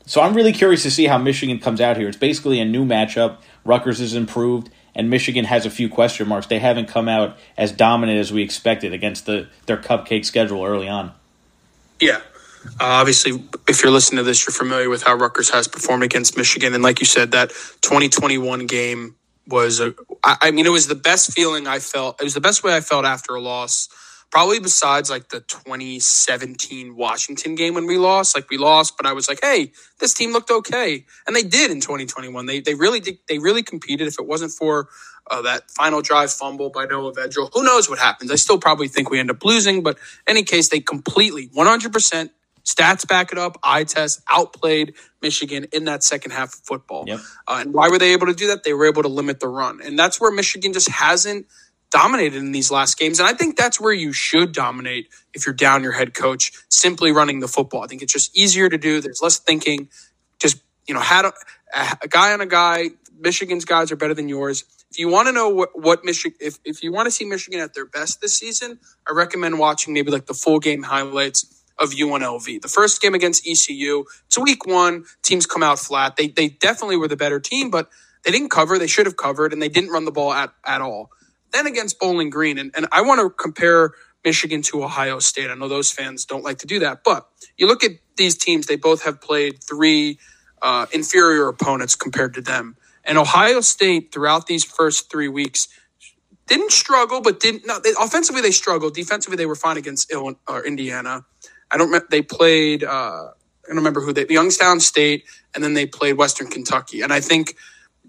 So 0.07 0.21
I'm 0.21 0.35
really 0.35 0.53
curious 0.53 0.83
to 0.83 0.91
see 0.91 1.07
how 1.07 1.17
Michigan 1.19 1.61
comes 1.61 1.81
out 1.81 1.97
here. 1.97 2.09
It's 2.09 2.17
basically 2.17 2.61
a 2.61 2.65
new 2.65 2.85
matchup. 2.85 3.39
Rutgers 3.65 4.01
is 4.01 4.15
improved, 4.15 4.71
and 4.95 5.09
Michigan 5.09 5.45
has 5.45 5.65
a 5.65 5.71
few 5.71 5.89
question 5.89 6.29
marks. 6.29 6.49
They 6.49 6.59
haven't 6.59 6.89
come 6.89 7.09
out 7.09 7.39
as 7.57 7.71
dominant 7.71 8.19
as 8.19 8.33
we 8.33 8.43
expected 8.43 8.93
against 8.93 9.25
the 9.25 9.49
their 9.67 9.79
cupcake 9.79 10.25
schedule 10.25 10.65
early 10.65 10.89
on. 10.89 11.13
Yeah. 12.01 12.21
Uh, 12.81 12.99
obviously, 13.01 13.43
if 13.69 13.83
you're 13.83 13.93
listening 13.93 14.19
to 14.19 14.25
this, 14.25 14.45
you're 14.45 14.53
familiar 14.53 14.91
with 14.91 15.05
how 15.05 15.15
Rutgers 15.15 15.51
has 15.51 15.69
performed 15.69 16.03
against 16.03 16.37
Michigan. 16.37 16.75
And 16.75 16.83
like 16.83 16.99
you 16.99 17.07
said, 17.07 17.31
that 17.33 17.51
2021 17.83 18.67
game 18.67 19.15
was 19.47 19.81
a, 19.81 19.95
I 20.25 20.51
mean, 20.51 20.67
it 20.67 20.71
was 20.71 20.89
the 20.89 20.95
best 20.95 21.33
feeling 21.33 21.67
I 21.67 21.79
felt. 21.79 22.21
It 22.21 22.25
was 22.25 22.35
the 22.35 22.41
best 22.41 22.65
way 22.65 22.75
I 22.75 22.81
felt 22.81 23.05
after 23.05 23.35
a 23.35 23.41
loss 23.41 23.89
probably 24.31 24.61
besides 24.61 25.11
like 25.11 25.29
the 25.29 25.41
2017 25.41 26.97
Washington 26.97 27.55
game 27.55 27.75
when 27.75 27.87
we 27.87 27.99
lost. 27.99 28.37
Like 28.37 28.51
we 28.51 28.59
lost, 28.59 28.97
but 28.97 29.07
I 29.07 29.13
was 29.13 29.29
like, 29.29 29.41
hey, 29.43 29.73
this 30.01 30.15
team 30.15 30.33
looked 30.33 30.51
okay, 30.51 31.05
and 31.27 31.35
they 31.35 31.43
did 31.43 31.71
in 31.71 31.81
2021. 31.81 32.47
They 32.47 32.61
they 32.61 32.75
really 32.75 33.01
did, 33.01 33.19
they 33.29 33.39
really 33.39 33.63
competed. 33.63 34.09
If 34.09 34.19
it 34.19 34.27
wasn't 34.27 34.53
for 34.53 34.89
uh, 35.31 35.43
that 35.43 35.71
final 35.71 36.03
drive 36.03 36.33
fumble 36.33 36.71
by 36.71 36.87
Noah 36.87 37.13
Vedral, 37.13 37.51
who 37.53 37.63
knows 37.63 37.89
what 37.89 37.99
happens? 37.99 38.31
I 38.31 38.37
still 38.37 38.59
probably 38.59 38.89
think 38.89 39.11
we 39.11 39.19
end 39.19 39.31
up 39.31 39.45
losing, 39.45 39.83
but 39.83 39.99
any 40.27 40.43
case, 40.43 40.69
they 40.69 40.81
completely 40.81 41.49
100 41.53 41.93
percent 41.93 42.33
stats 42.65 43.07
back 43.07 43.31
it 43.31 43.39
up. 43.39 43.59
Eye 43.63 43.85
test 43.85 44.23
outplayed 44.31 44.95
Michigan 45.23 45.67
in 45.73 45.85
that 45.85 46.03
second 46.03 46.33
half 46.33 46.55
of 46.55 46.61
football. 46.61 47.05
Yep. 47.07 47.21
Uh, 47.47 47.59
and 47.61 47.75
why 47.75 47.89
were 47.89 47.99
they 47.99 48.13
able 48.13 48.27
to 48.27 48.35
do 48.35 48.49
that? 48.49 48.65
They 48.65 48.73
were 48.73 48.87
able 48.87 49.03
to 49.03 49.09
limit 49.09 49.41
the 49.41 49.49
run, 49.49 49.81
and 49.83 49.99
that's 49.99 50.21
where 50.21 50.31
Michigan 50.31 50.73
just 50.73 50.89
hasn't 50.89 51.47
dominated 51.95 52.39
in 52.39 52.51
these 52.51 52.73
last 52.73 52.99
games. 52.99 53.21
And 53.21 53.29
I 53.29 53.35
think 53.35 53.57
that's 53.57 53.81
where 53.81 53.93
you 53.93 54.13
should 54.13 54.51
dominate 54.51 55.09
if 55.33 55.47
you're 55.47 55.55
down 55.55 55.85
your 55.85 55.93
head 55.93 56.13
coach, 56.13 56.51
simply 56.69 57.13
running 57.13 57.39
the 57.39 57.47
football. 57.47 57.85
I 57.85 57.87
think 57.87 58.03
it's 58.03 58.13
just 58.13 58.37
easier 58.37 58.69
to 58.69 58.77
do. 58.77 59.01
There's 59.01 59.23
less 59.23 59.39
thinking. 59.39 59.89
Just, 60.41 60.57
you 60.89 60.95
know, 60.95 61.01
had 61.01 61.25
a, 61.25 61.33
a 62.03 62.09
guy 62.09 62.33
on 62.33 62.41
a 62.41 62.47
guy. 62.47 62.91
Michigan's 63.17 63.65
guys 63.65 63.93
are 63.93 63.97
better 63.97 64.13
than 64.13 64.29
yours. 64.29 64.65
If 64.91 64.99
you 64.99 65.09
want 65.09 65.29
to 65.29 65.33
know 65.33 65.49
what, 65.49 65.69
what 65.81 66.05
Michigan, 66.05 66.37
if, 66.41 66.59
if 66.65 66.83
you 66.83 66.93
want 66.93 67.07
to 67.07 67.13
see 67.13 67.25
Michigan 67.25 67.61
at 67.61 67.75
their 67.75 67.87
best 67.87 68.21
this 68.21 68.35
season, 68.35 68.81
I 69.09 69.13
recommend 69.13 69.61
watching 69.61 69.95
maybe 69.95 70.11
like 70.11 70.27
the 70.27 70.35
full 70.35 70.59
game 70.59 70.83
highlights 70.83 71.63
of 71.79 71.91
UNLV. 71.91 72.61
The 72.61 72.69
first 72.69 73.01
game 73.03 73.15
against 73.15 73.47
ECU, 73.47 74.05
it's 74.27 74.37
week 74.37 74.67
one. 74.67 75.05
Teams 75.23 75.47
come 75.47 75.63
out 75.63 75.79
flat. 75.79 76.17
They, 76.17 76.27
they 76.27 76.49
definitely 76.49 76.97
were 76.97 77.09
the 77.09 77.17
better 77.17 77.39
team, 77.39 77.71
but 77.71 77.89
they 78.25 78.33
didn't 78.33 78.51
cover. 78.51 78.81
They 78.81 78.89
should 78.89 79.07
have 79.07 79.17
covered, 79.17 79.53
and 79.53 79.63
they 79.63 79.69
didn't 79.69 79.91
run 79.91 80.07
the 80.07 80.13
ball 80.13 80.33
at, 80.33 80.53
at 80.65 80.81
all 80.81 81.11
then 81.55 81.67
against 81.69 82.01
Bowling 82.01 82.31
Green. 82.31 82.59
And, 82.59 82.73
and 82.77 82.89
I 82.93 83.03
want 83.03 83.21
to 83.23 83.31
compare 83.31 83.93
Michigan 84.25 84.63
to 84.65 84.85
Ohio 84.85 85.21
State. 85.21 85.51
I 85.51 85.55
know 85.55 85.69
those 85.69 85.93
fans 85.93 86.27
don't 86.27 86.45
like 86.45 86.59
to 86.59 86.69
do 86.69 86.81
that, 86.81 87.05
but 87.05 87.29
you 87.59 87.69
look 87.69 87.85
at 87.85 87.93
these 88.19 88.37
teams, 88.39 88.67
they 88.67 88.77
both 88.77 89.05
have 89.05 89.23
played 89.23 89.65
three 89.65 90.19
uh, 90.63 90.87
inferior 90.93 91.49
opponents 91.49 91.97
compared 91.97 92.35
to 92.35 92.43
them. 92.43 92.77
And 93.05 93.19
Ohio 93.19 93.63
State, 93.63 94.13
throughout 94.13 94.49
these 94.49 94.65
first 94.65 95.11
three 95.11 95.29
weeks, 95.29 95.69
didn't 96.47 96.73
struggle, 96.73 97.21
but 97.23 97.41
didn't. 97.41 97.67
No, 97.67 97.81
they, 97.81 97.93
offensively 98.01 98.43
they 98.43 98.51
struggled. 98.51 98.95
Defensively 98.95 99.37
they 99.37 99.47
were 99.47 99.57
fine 99.57 99.79
against 99.79 100.13
Illinois, 100.13 100.39
or 100.49 100.67
Indiana. 100.67 101.25
I 101.71 101.79
don't. 101.79 102.11
They 102.11 102.23
played. 102.23 102.85
Uh, 102.85 102.89
I 103.29 103.69
don't 103.69 103.79
remember 103.79 104.01
who 104.03 104.13
they. 104.13 104.27
Youngstown 104.29 104.81
State, 104.81 105.25
and 105.55 105.65
then 105.65 105.75
they 105.75 105.87
played 105.87 106.19
Western 106.19 106.49
Kentucky. 106.49 107.03
And 107.03 107.13
I 107.13 107.21
think 107.21 107.57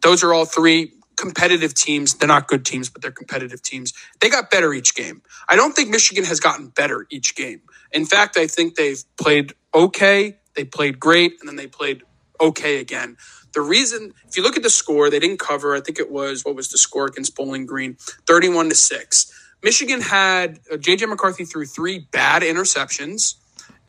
those 0.01 0.23
are 0.23 0.33
all 0.33 0.45
three 0.45 0.93
competitive 1.15 1.74
teams. 1.74 2.13
They're 2.15 2.27
not 2.27 2.48
good 2.48 2.65
teams, 2.65 2.89
but 2.89 3.01
they're 3.01 3.12
competitive 3.12 3.62
teams. 3.62 3.93
They 4.19 4.29
got 4.29 4.50
better 4.50 4.74
each 4.74 4.95
game. 4.95 5.22
I 5.48 5.55
don't 5.55 5.74
think 5.74 5.89
Michigan 5.89 6.25
has 6.25 6.39
gotten 6.39 6.67
better 6.67 7.05
each 7.10 7.36
game. 7.36 7.62
In 7.91 8.05
fact, 8.05 8.38
I 8.38 8.48
think 8.48 8.75
they've 8.75 9.03
played 9.17 9.53
okay, 9.74 10.38
they 10.55 10.63
played 10.63 11.00
great, 11.00 11.36
and 11.39 11.48
then 11.48 11.55
they 11.55 11.67
played 11.67 12.03
okay 12.39 12.79
again. 12.79 13.17
The 13.53 13.62
reason, 13.62 14.13
if 14.27 14.36
you 14.36 14.43
look 14.43 14.57
at 14.57 14.63
the 14.63 14.69
score, 14.69 15.10
they 15.10 15.19
didn't 15.19 15.39
cover. 15.39 15.75
I 15.75 15.81
think 15.81 16.00
it 16.00 16.12
was 16.12 16.43
what 16.43 16.55
was 16.55 16.69
the 16.69 16.77
score 16.77 17.05
against 17.05 17.36
Bowling 17.36 17.65
Green, 17.65 17.98
thirty-one 18.27 18.69
to 18.69 18.75
six. 18.75 19.31
Michigan 19.63 20.01
had 20.01 20.60
uh, 20.72 20.75
JJ 20.75 21.10
McCarthy 21.10 21.45
threw 21.45 21.65
three 21.65 22.07
bad 22.12 22.43
interceptions, 22.43 23.36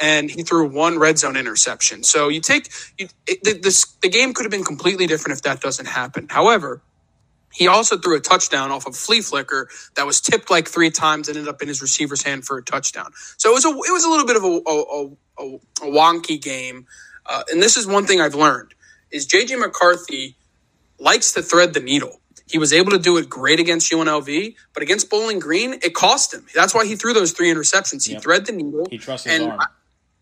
and 0.01 0.31
he 0.31 0.43
threw 0.43 0.69
one 0.69 0.99
red 0.99 1.19
zone 1.19 1.37
interception. 1.37 2.03
So 2.03 2.29
you 2.29 2.41
take 2.41 2.71
you, 2.97 3.09
it, 3.27 3.63
this, 3.63 3.85
the 4.03 4.09
game 4.09 4.33
could 4.35 4.45
have 4.45 4.51
been 4.51 4.65
completely 4.65 5.07
different 5.07 5.37
if 5.37 5.43
that 5.43 5.61
doesn't 5.61 5.87
happen. 5.87 6.29
However, 6.31 6.83
he 7.53 7.69
also 7.69 7.97
threw 7.97 8.17
a 8.17 8.21
touchdown 8.21 8.71
off 8.71 8.87
of 8.87 8.95
flea 8.97 9.23
flicker 9.23 9.69
that 9.95 10.07
was 10.07 10.21
tipped 10.21 10.51
like 10.51 10.69
three 10.69 10.91
times 10.91 11.29
and 11.29 11.37
ended 11.37 11.49
up 11.49 11.63
in 11.63 11.69
his 11.69 11.81
receiver's 11.81 12.23
hand 12.23 12.45
for 12.45 12.59
a 12.59 12.63
touchdown. 12.63 13.13
So 13.37 13.51
it 13.51 13.55
was 13.55 13.65
a 13.65 13.69
it 13.69 13.93
was 13.93 14.05
a 14.05 14.11
little 14.11 14.27
bit 14.27 14.37
of 14.37 14.45
a 14.45 14.61
a, 14.67 15.45
a, 15.45 15.55
a 15.87 15.91
wonky 15.91 16.41
game. 16.41 16.87
Uh, 17.25 17.43
and 17.51 17.63
this 17.63 17.77
is 17.77 17.87
one 17.87 18.07
thing 18.07 18.21
I've 18.21 18.35
learned 18.35 18.75
is 19.11 19.27
JJ 19.27 19.59
McCarthy 19.59 20.37
likes 20.99 21.33
to 21.33 21.43
thread 21.43 21.75
the 21.75 21.81
needle. 21.81 22.21
He 22.49 22.59
was 22.59 22.73
able 22.73 22.93
to 22.93 22.99
do 22.99 23.17
it 23.17 23.29
great 23.29 23.59
against 23.59 23.91
UNLV, 23.91 24.55
but 24.73 24.83
against 24.83 25.11
Bowling 25.11 25.41
Green, 25.41 25.75
it 25.83 25.95
cost 25.95 26.33
him. 26.33 26.47
That's 26.55 26.75
why 26.75 26.87
he 26.87 26.95
threw 26.95 27.13
those 27.13 27.33
three 27.33 27.53
interceptions. 27.53 28.07
He 28.07 28.13
yep. 28.13 28.23
thread 28.23 28.47
the 28.47 28.53
needle. 28.53 28.87
He 28.89 28.99
trusts 28.99 29.27
his 29.27 29.41
and 29.41 29.51
arm. 29.51 29.61
I, 29.61 29.67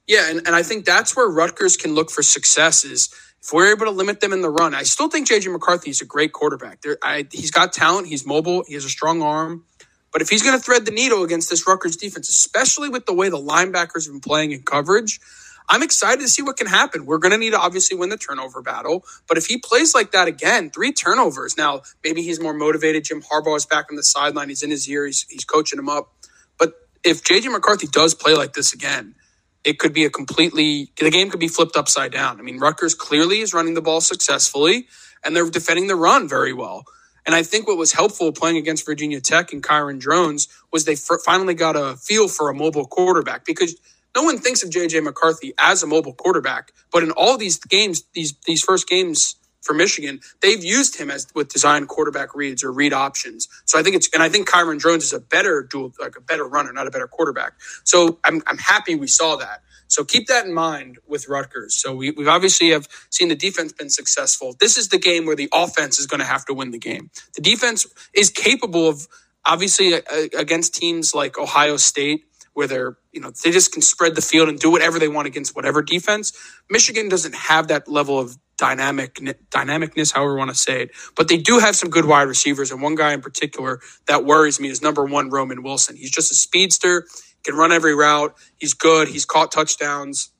yeah, 0.06 0.30
and, 0.30 0.38
and 0.46 0.54
I 0.54 0.62
think 0.62 0.86
that's 0.86 1.14
where 1.14 1.28
Rutgers 1.28 1.76
can 1.76 1.94
look 1.94 2.10
for 2.10 2.22
success 2.22 2.84
is 2.84 3.14
if 3.44 3.52
we're 3.52 3.70
able 3.70 3.84
to 3.84 3.90
limit 3.90 4.20
them 4.20 4.32
in 4.32 4.40
the 4.40 4.48
run. 4.48 4.74
I 4.74 4.84
still 4.84 5.08
think 5.08 5.28
JJ 5.28 5.52
McCarthy 5.52 5.90
is 5.90 6.00
a 6.00 6.06
great 6.06 6.32
quarterback. 6.32 6.80
There, 6.80 6.96
I, 7.02 7.26
he's 7.30 7.50
got 7.50 7.74
talent. 7.74 8.06
He's 8.06 8.24
mobile. 8.26 8.64
He 8.66 8.72
has 8.72 8.86
a 8.86 8.88
strong 8.88 9.20
arm. 9.20 9.64
But 10.12 10.22
if 10.22 10.30
he's 10.30 10.42
going 10.42 10.56
to 10.56 10.64
thread 10.64 10.86
the 10.86 10.92
needle 10.92 11.22
against 11.24 11.50
this 11.50 11.66
Rutgers 11.66 11.96
defense, 11.96 12.30
especially 12.30 12.88
with 12.88 13.04
the 13.04 13.12
way 13.12 13.28
the 13.28 13.36
linebackers 13.36 14.06
have 14.06 14.14
been 14.14 14.20
playing 14.20 14.52
in 14.52 14.62
coverage, 14.62 15.20
I'm 15.68 15.82
excited 15.82 16.20
to 16.22 16.28
see 16.28 16.40
what 16.40 16.56
can 16.56 16.66
happen. 16.66 17.04
We're 17.04 17.18
going 17.18 17.32
to 17.32 17.38
need 17.38 17.50
to 17.50 17.58
obviously 17.58 17.98
win 17.98 18.08
the 18.08 18.16
turnover 18.16 18.62
battle, 18.62 19.04
but 19.28 19.36
if 19.36 19.46
he 19.46 19.58
plays 19.58 19.94
like 19.94 20.12
that 20.12 20.28
again, 20.28 20.70
three 20.70 20.92
turnovers. 20.92 21.56
Now, 21.58 21.82
maybe 22.02 22.22
he's 22.22 22.40
more 22.40 22.54
motivated. 22.54 23.04
Jim 23.04 23.22
Harbaugh 23.22 23.56
is 23.56 23.66
back 23.66 23.86
on 23.90 23.96
the 23.96 24.02
sideline. 24.02 24.48
He's 24.48 24.62
in 24.62 24.70
his 24.70 24.88
ear. 24.88 25.04
He's, 25.06 25.26
he's 25.28 25.44
coaching 25.44 25.78
him 25.78 25.88
up. 25.90 26.12
But 26.58 26.74
if 27.02 27.22
JJ 27.24 27.52
McCarthy 27.52 27.88
does 27.88 28.14
play 28.14 28.34
like 28.34 28.54
this 28.54 28.72
again, 28.72 29.16
it 29.64 29.78
could 29.78 29.92
be 29.92 30.04
a 30.04 30.10
completely 30.10 30.90
the 30.98 31.10
game 31.10 31.30
could 31.30 31.40
be 31.40 31.48
flipped 31.48 31.76
upside 31.76 32.12
down. 32.12 32.38
I 32.38 32.42
mean, 32.42 32.58
Rutgers 32.58 32.94
clearly 32.94 33.40
is 33.40 33.54
running 33.54 33.74
the 33.74 33.82
ball 33.82 34.00
successfully, 34.00 34.88
and 35.24 35.36
they're 35.36 35.50
defending 35.50 35.86
the 35.88 35.96
run 35.96 36.28
very 36.28 36.52
well. 36.52 36.84
And 37.26 37.34
I 37.34 37.42
think 37.42 37.68
what 37.68 37.78
was 37.78 37.92
helpful 37.92 38.32
playing 38.32 38.58
against 38.58 38.86
Virginia 38.86 39.20
Tech 39.20 39.52
and 39.52 39.62
Kyron 39.62 39.98
Drones 40.00 40.48
was 40.72 40.84
they 40.84 40.92
f- 40.94 41.20
finally 41.24 41.54
got 41.54 41.76
a 41.76 41.96
feel 41.96 42.28
for 42.28 42.50
a 42.50 42.54
mobile 42.54 42.86
quarterback 42.86 43.44
because 43.46 43.76
no 44.16 44.22
one 44.22 44.38
thinks 44.38 44.62
of 44.62 44.70
JJ 44.70 45.02
McCarthy 45.04 45.54
as 45.58 45.82
a 45.82 45.86
mobile 45.86 46.14
quarterback, 46.14 46.72
but 46.92 47.02
in 47.02 47.10
all 47.12 47.36
these 47.38 47.58
games, 47.58 48.04
these 48.14 48.34
these 48.46 48.62
first 48.62 48.88
games 48.88 49.36
for 49.64 49.74
Michigan, 49.74 50.20
they've 50.40 50.62
used 50.62 50.96
him 50.96 51.10
as 51.10 51.26
with 51.34 51.48
design 51.48 51.86
quarterback 51.86 52.34
reads 52.34 52.62
or 52.62 52.72
read 52.72 52.92
options. 52.92 53.48
So 53.64 53.78
I 53.78 53.82
think 53.82 53.96
it's 53.96 54.08
and 54.12 54.22
I 54.22 54.28
think 54.28 54.48
Kyron 54.48 54.78
Drones 54.78 55.04
is 55.04 55.12
a 55.12 55.20
better 55.20 55.62
dual 55.62 55.92
like 55.98 56.16
a 56.16 56.20
better 56.20 56.46
runner, 56.46 56.72
not 56.72 56.86
a 56.86 56.90
better 56.90 57.08
quarterback. 57.08 57.54
So 57.84 58.18
I'm 58.24 58.42
I'm 58.46 58.58
happy 58.58 58.94
we 58.94 59.06
saw 59.06 59.36
that. 59.36 59.62
So 59.88 60.04
keep 60.04 60.26
that 60.28 60.46
in 60.46 60.54
mind 60.54 60.98
with 61.06 61.28
Rutgers. 61.28 61.74
So 61.74 61.94
we, 61.94 62.10
we've 62.10 62.28
obviously 62.28 62.70
have 62.70 62.88
seen 63.10 63.28
the 63.28 63.36
defense 63.36 63.72
been 63.72 63.90
successful. 63.90 64.56
This 64.58 64.76
is 64.76 64.88
the 64.88 64.98
game 64.98 65.26
where 65.26 65.36
the 65.36 65.48
offense 65.52 65.98
is 65.98 66.06
going 66.06 66.20
to 66.20 66.26
have 66.26 66.44
to 66.46 66.54
win 66.54 66.70
the 66.70 66.78
game. 66.78 67.10
The 67.34 67.42
defense 67.42 67.86
is 68.14 68.30
capable 68.30 68.88
of 68.88 69.06
obviously 69.44 69.92
against 70.36 70.74
teams 70.74 71.14
like 71.14 71.38
Ohio 71.38 71.76
State 71.76 72.24
where 72.54 72.66
they're 72.66 72.96
you 73.12 73.20
know 73.20 73.30
they 73.42 73.50
just 73.50 73.72
can 73.72 73.82
spread 73.82 74.14
the 74.14 74.22
field 74.22 74.48
and 74.48 74.58
do 74.58 74.70
whatever 74.70 74.98
they 74.98 75.08
want 75.08 75.26
against 75.26 75.54
whatever 75.54 75.82
defense. 75.82 76.32
Michigan 76.70 77.08
doesn't 77.08 77.34
have 77.34 77.68
that 77.68 77.86
level 77.88 78.18
of 78.18 78.38
dynamic 78.58 79.16
dynamicness, 79.50 80.12
however 80.14 80.32
you 80.32 80.38
want 80.38 80.50
to 80.50 80.56
say 80.56 80.82
it, 80.82 80.90
but 81.16 81.28
they 81.28 81.36
do 81.38 81.58
have 81.58 81.76
some 81.76 81.90
good 81.90 82.04
wide 82.04 82.28
receivers, 82.28 82.70
and 82.70 82.82
one 82.82 82.94
guy 82.94 83.12
in 83.12 83.20
particular 83.20 83.80
that 84.06 84.24
worries 84.24 84.60
me 84.60 84.68
is 84.68 84.82
number 84.82 85.04
one 85.04 85.30
Roman 85.30 85.62
Wilson. 85.62 85.96
He's 85.96 86.10
just 86.10 86.30
a 86.32 86.34
speedster, 86.34 87.06
can 87.44 87.54
run 87.54 87.72
every 87.72 87.94
route. 87.94 88.34
He's 88.58 88.74
good. 88.74 89.08
He's 89.08 89.24
caught 89.24 89.52
touchdowns. 89.52 90.30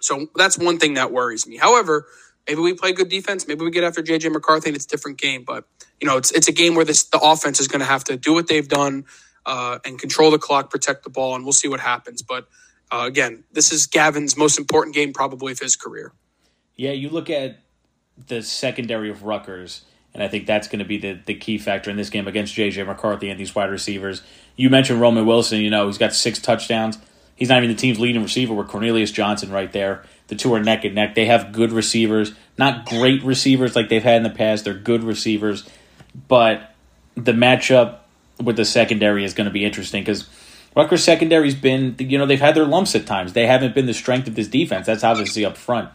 So 0.00 0.26
that's 0.34 0.58
one 0.58 0.78
thing 0.78 0.94
that 0.94 1.12
worries 1.12 1.46
me. 1.46 1.56
However, 1.56 2.06
maybe 2.48 2.60
we 2.60 2.74
play 2.74 2.92
good 2.92 3.08
defense. 3.08 3.46
Maybe 3.46 3.64
we 3.64 3.70
get 3.70 3.84
after 3.84 4.02
JJ 4.02 4.32
McCarthy 4.32 4.70
and 4.70 4.76
it's 4.76 4.86
a 4.86 4.88
different 4.88 5.18
game. 5.18 5.44
But 5.46 5.64
you 6.00 6.06
know, 6.06 6.16
it's 6.16 6.30
it's 6.32 6.48
a 6.48 6.52
game 6.52 6.74
where 6.74 6.84
this 6.84 7.04
the 7.04 7.20
offense 7.20 7.60
is 7.60 7.68
going 7.68 7.80
to 7.80 7.86
have 7.86 8.04
to 8.04 8.16
do 8.16 8.34
what 8.34 8.48
they've 8.48 8.68
done 8.68 9.04
uh, 9.46 9.78
and 9.84 9.98
control 9.98 10.30
the 10.30 10.38
clock, 10.38 10.70
protect 10.70 11.04
the 11.04 11.10
ball, 11.10 11.34
and 11.34 11.44
we'll 11.44 11.52
see 11.52 11.68
what 11.68 11.80
happens. 11.80 12.22
But 12.22 12.48
uh, 12.90 13.04
again, 13.06 13.44
this 13.52 13.72
is 13.72 13.86
Gavin's 13.86 14.36
most 14.36 14.58
important 14.58 14.94
game 14.94 15.12
probably 15.12 15.52
of 15.52 15.58
his 15.58 15.76
career. 15.76 16.12
Yeah, 16.76 16.92
you 16.92 17.08
look 17.08 17.30
at 17.30 17.58
the 18.26 18.42
secondary 18.42 19.10
of 19.10 19.24
Rutgers, 19.24 19.82
and 20.14 20.22
I 20.22 20.28
think 20.28 20.46
that's 20.46 20.68
going 20.68 20.80
to 20.80 20.84
be 20.84 20.98
the, 20.98 21.18
the 21.24 21.34
key 21.34 21.58
factor 21.58 21.90
in 21.90 21.96
this 21.96 22.10
game 22.10 22.26
against 22.26 22.54
J.J. 22.54 22.84
McCarthy 22.84 23.30
and 23.30 23.38
these 23.38 23.54
wide 23.54 23.70
receivers. 23.70 24.22
You 24.56 24.70
mentioned 24.70 25.00
Roman 25.00 25.26
Wilson, 25.26 25.60
you 25.60 25.70
know, 25.70 25.86
he's 25.86 25.98
got 25.98 26.14
six 26.14 26.38
touchdowns. 26.38 26.98
He's 27.36 27.48
not 27.48 27.58
even 27.58 27.74
the 27.74 27.80
team's 27.80 27.98
leading 27.98 28.22
receiver 28.22 28.52
with 28.52 28.68
Cornelius 28.68 29.10
Johnson 29.10 29.50
right 29.50 29.72
there. 29.72 30.04
The 30.28 30.34
two 30.34 30.52
are 30.54 30.60
neck 30.60 30.84
and 30.84 30.94
neck. 30.94 31.14
They 31.14 31.24
have 31.24 31.52
good 31.52 31.72
receivers, 31.72 32.32
not 32.58 32.86
great 32.86 33.22
receivers 33.22 33.74
like 33.74 33.88
they've 33.88 34.02
had 34.02 34.18
in 34.18 34.22
the 34.22 34.30
past. 34.30 34.64
They're 34.64 34.74
good 34.74 35.02
receivers, 35.02 35.66
but 36.28 36.74
the 37.14 37.32
matchup 37.32 38.00
with 38.42 38.56
the 38.56 38.64
secondary 38.64 39.24
is 39.24 39.34
going 39.34 39.46
to 39.46 39.50
be 39.50 39.64
interesting 39.64 40.02
because 40.02 40.28
Rutgers 40.76 41.02
secondary's 41.02 41.54
been, 41.54 41.96
you 41.98 42.18
know, 42.18 42.26
they've 42.26 42.40
had 42.40 42.54
their 42.54 42.64
lumps 42.64 42.94
at 42.94 43.06
times. 43.06 43.32
They 43.32 43.46
haven't 43.46 43.74
been 43.74 43.86
the 43.86 43.94
strength 43.94 44.28
of 44.28 44.34
this 44.34 44.48
defense. 44.48 44.86
That's 44.86 45.02
obviously 45.02 45.44
up 45.44 45.56
front. 45.56 45.88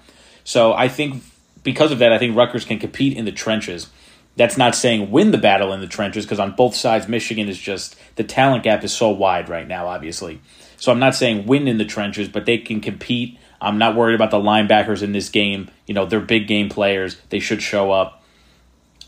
So 0.45 0.73
I 0.73 0.87
think 0.87 1.23
because 1.63 1.91
of 1.91 1.99
that, 1.99 2.13
I 2.13 2.17
think 2.17 2.37
Rutgers 2.37 2.63
can 2.63 2.79
compete 2.79 3.17
in 3.17 3.25
the 3.25 3.33
trenches. 3.33 3.89
That's 4.37 4.57
not 4.57 4.75
saying 4.75 5.11
win 5.11 5.31
the 5.31 5.37
battle 5.37 5.73
in 5.73 5.81
the 5.81 5.87
trenches 5.87 6.25
because 6.25 6.39
on 6.39 6.55
both 6.55 6.75
sides, 6.75 7.09
Michigan 7.09 7.49
is 7.49 7.59
just 7.59 7.97
the 8.15 8.23
talent 8.23 8.63
gap 8.63 8.83
is 8.83 8.93
so 8.93 9.09
wide 9.09 9.49
right 9.49 9.67
now, 9.67 9.87
obviously. 9.87 10.39
So 10.77 10.91
I'm 10.91 10.99
not 10.99 11.15
saying 11.15 11.47
win 11.47 11.67
in 11.67 11.77
the 11.77 11.85
trenches, 11.85 12.29
but 12.29 12.45
they 12.45 12.59
can 12.59 12.79
compete. 12.79 13.37
I'm 13.59 13.77
not 13.77 13.95
worried 13.95 14.15
about 14.15 14.31
the 14.31 14.37
linebackers 14.37 15.01
in 15.01 15.13
this 15.13 15.29
game. 15.29 15.71
You 15.87 15.93
know, 15.93 16.05
they're 16.05 16.19
big 16.19 16.47
game 16.47 16.69
players. 16.69 17.17
They 17.29 17.39
should 17.39 17.61
show 17.61 17.91
up. 17.91 18.23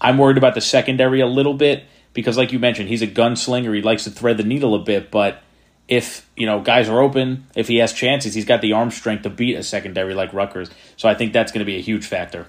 I'm 0.01 0.17
worried 0.17 0.37
about 0.37 0.55
the 0.55 0.61
secondary 0.61 1.19
a 1.19 1.27
little 1.27 1.53
bit 1.53 1.83
because, 2.13 2.37
like 2.37 2.51
you 2.51 2.59
mentioned, 2.59 2.89
he's 2.89 3.01
a 3.01 3.07
gunslinger. 3.07 3.75
He 3.75 3.81
likes 3.81 4.05
to 4.05 4.11
thread 4.11 4.37
the 4.37 4.43
needle 4.43 4.73
a 4.73 4.79
bit, 4.79 5.11
but 5.11 5.43
if 5.87 6.29
you 6.35 6.45
know 6.45 6.59
guys 6.59 6.89
are 6.89 7.01
open, 7.01 7.47
if 7.55 7.67
he 7.67 7.77
has 7.77 7.93
chances, 7.93 8.33
he's 8.33 8.45
got 8.45 8.61
the 8.61 8.73
arm 8.73 8.91
strength 8.91 9.23
to 9.23 9.29
beat 9.29 9.55
a 9.55 9.63
secondary 9.63 10.13
like 10.13 10.33
Rutgers. 10.33 10.69
So 10.97 11.07
I 11.07 11.15
think 11.15 11.33
that's 11.33 11.51
going 11.51 11.59
to 11.59 11.65
be 11.65 11.77
a 11.77 11.81
huge 11.81 12.05
factor. 12.05 12.47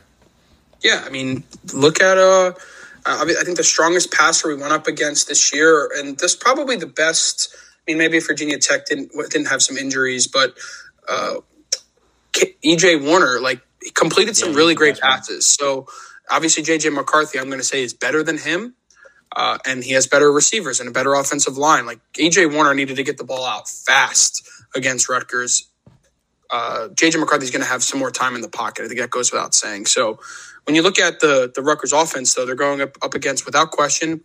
Yeah, 0.83 1.03
I 1.05 1.11
mean, 1.11 1.45
look 1.73 2.01
at 2.01 2.19
uh, 2.19 2.53
I 3.07 3.25
think 3.45 3.57
the 3.57 3.65
strongest 3.65 4.13
passer 4.13 4.49
we 4.49 4.57
went 4.57 4.73
up 4.73 4.87
against 4.87 5.29
this 5.29 5.53
year, 5.53 5.91
and 5.97 6.19
this 6.19 6.37
probably 6.37 6.77
the 6.77 6.87
best. 6.87 7.55
I 7.57 7.93
mean, 7.93 7.99
maybe 7.99 8.19
Virginia 8.21 8.59
Tech 8.59 8.87
didn't 8.87 9.13
didn't 9.31 9.47
have 9.47 9.63
some 9.63 9.77
injuries, 9.77 10.27
but 10.27 10.57
uh, 11.09 11.37
EJ 12.35 13.05
Warner 13.05 13.41
like 13.41 13.63
he 13.83 13.91
completed 13.91 14.37
some 14.37 14.51
yeah, 14.51 14.57
really 14.57 14.75
great 14.75 15.01
passes. 15.01 15.47
So 15.47 15.87
obviously, 16.31 16.63
JJ 16.63 16.93
McCarthy, 16.93 17.39
I'm 17.39 17.47
going 17.47 17.59
to 17.59 17.65
say 17.65 17.83
is 17.83 17.95
better 17.95 18.23
than 18.23 18.39
him. 18.39 18.75
Uh, 19.37 19.59
and 19.67 19.85
he 19.85 19.93
has 19.93 20.07
better 20.07 20.33
receivers 20.33 20.81
and 20.81 20.89
a 20.89 20.93
better 20.93 21.15
offensive 21.15 21.59
line. 21.59 21.87
Like 21.87 22.01
EJ 22.15 22.53
Warner 22.53 22.75
needed 22.75 22.97
to 22.97 23.05
get 23.05 23.19
the 23.19 23.25
ball 23.25 23.45
out 23.45 23.69
fast 23.69 24.49
against 24.77 25.09
Rutgers. 25.09 25.71
Uh, 26.51 26.89
JJ 26.95 27.21
McCarthy's 27.21 27.51
going 27.53 27.63
to 27.65 27.69
have 27.69 27.85
some 27.85 28.01
more 28.01 28.11
time 28.13 28.35
in 28.37 28.43
the 28.43 28.49
pocket. 28.51 28.85
I 28.85 28.89
think 28.89 29.01
that 29.01 29.11
goes 29.11 29.33
without 29.33 29.55
saying. 29.55 29.87
So 29.87 30.21
when 30.65 30.77
you 30.77 30.83
look 30.83 30.99
at 30.99 31.21
the 31.21 31.53
the 31.55 31.63
Rutgers 31.63 31.93
offense, 31.95 32.35
though, 32.35 32.47
they're 32.47 32.57
going 32.57 32.83
up, 32.83 32.99
up 33.03 33.15
against 33.15 33.47
without 33.47 33.73
question. 33.73 34.23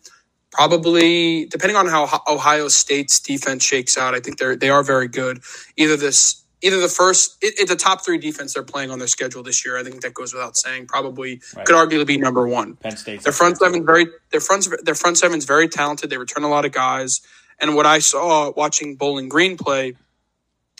Probably 0.51 1.47
depending 1.47 1.77
on 1.77 1.87
how 1.87 2.07
Ohio 2.29 2.69
State's 2.69 3.19
defense 3.19 3.65
shakes 3.65 3.97
out, 3.97 4.15
I 4.15 4.21
think 4.21 4.39
they're 4.39 4.55
they 4.57 4.69
are 4.71 4.83
very 4.83 5.07
good. 5.09 5.41
Either 5.77 5.97
this 5.97 6.42
either 6.63 6.79
the 6.79 6.87
first, 6.87 7.37
it, 7.41 7.53
it's 7.57 7.71
a 7.71 7.75
top 7.75 8.03
three 8.03 8.17
defense 8.17 8.53
they're 8.53 8.63
playing 8.63 8.89
on 8.89 8.97
their 8.97 9.07
schedule 9.07 9.43
this 9.43 9.63
year. 9.65 9.77
I 9.77 9.83
think 9.83 10.01
that 10.01 10.13
goes 10.13 10.33
without 10.33 10.57
saying. 10.57 10.87
Probably 10.87 11.41
right. 11.55 11.65
could 11.65 11.75
arguably 11.75 12.07
be 12.07 12.17
number 12.17 12.47
one. 12.47 12.75
Penn 12.77 12.97
State. 12.97 13.21
Their 13.21 13.33
front 13.33 13.57
seven 13.57 13.85
very 13.85 14.07
their 14.31 14.39
front 14.39 14.67
their 14.83 14.95
front 14.95 15.17
seven's 15.17 15.45
very 15.45 15.67
talented. 15.67 16.09
They 16.09 16.17
return 16.17 16.43
a 16.43 16.49
lot 16.49 16.65
of 16.65 16.71
guys. 16.71 17.21
And 17.59 17.75
what 17.75 17.85
I 17.85 17.99
saw 17.99 18.51
watching 18.55 18.95
Bowling 18.95 19.29
Green 19.29 19.57
play 19.57 19.93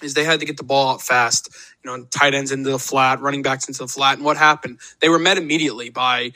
is 0.02 0.16
they 0.16 0.24
had 0.24 0.40
to 0.40 0.46
get 0.46 0.58
the 0.58 0.64
ball 0.64 0.94
out 0.94 1.02
fast. 1.02 1.50
You 1.84 1.92
know, 1.92 2.06
tight 2.06 2.34
ends 2.34 2.52
into 2.52 2.72
the 2.72 2.80
flat, 2.80 3.22
running 3.22 3.42
backs 3.42 3.68
into 3.68 3.80
the 3.80 3.88
flat. 3.88 4.18
And 4.18 4.26
what 4.26 4.38
happened? 4.38 4.80
They 5.02 5.10
were 5.10 5.20
met 5.20 5.38
immediately 5.38 5.90
by 5.90 6.32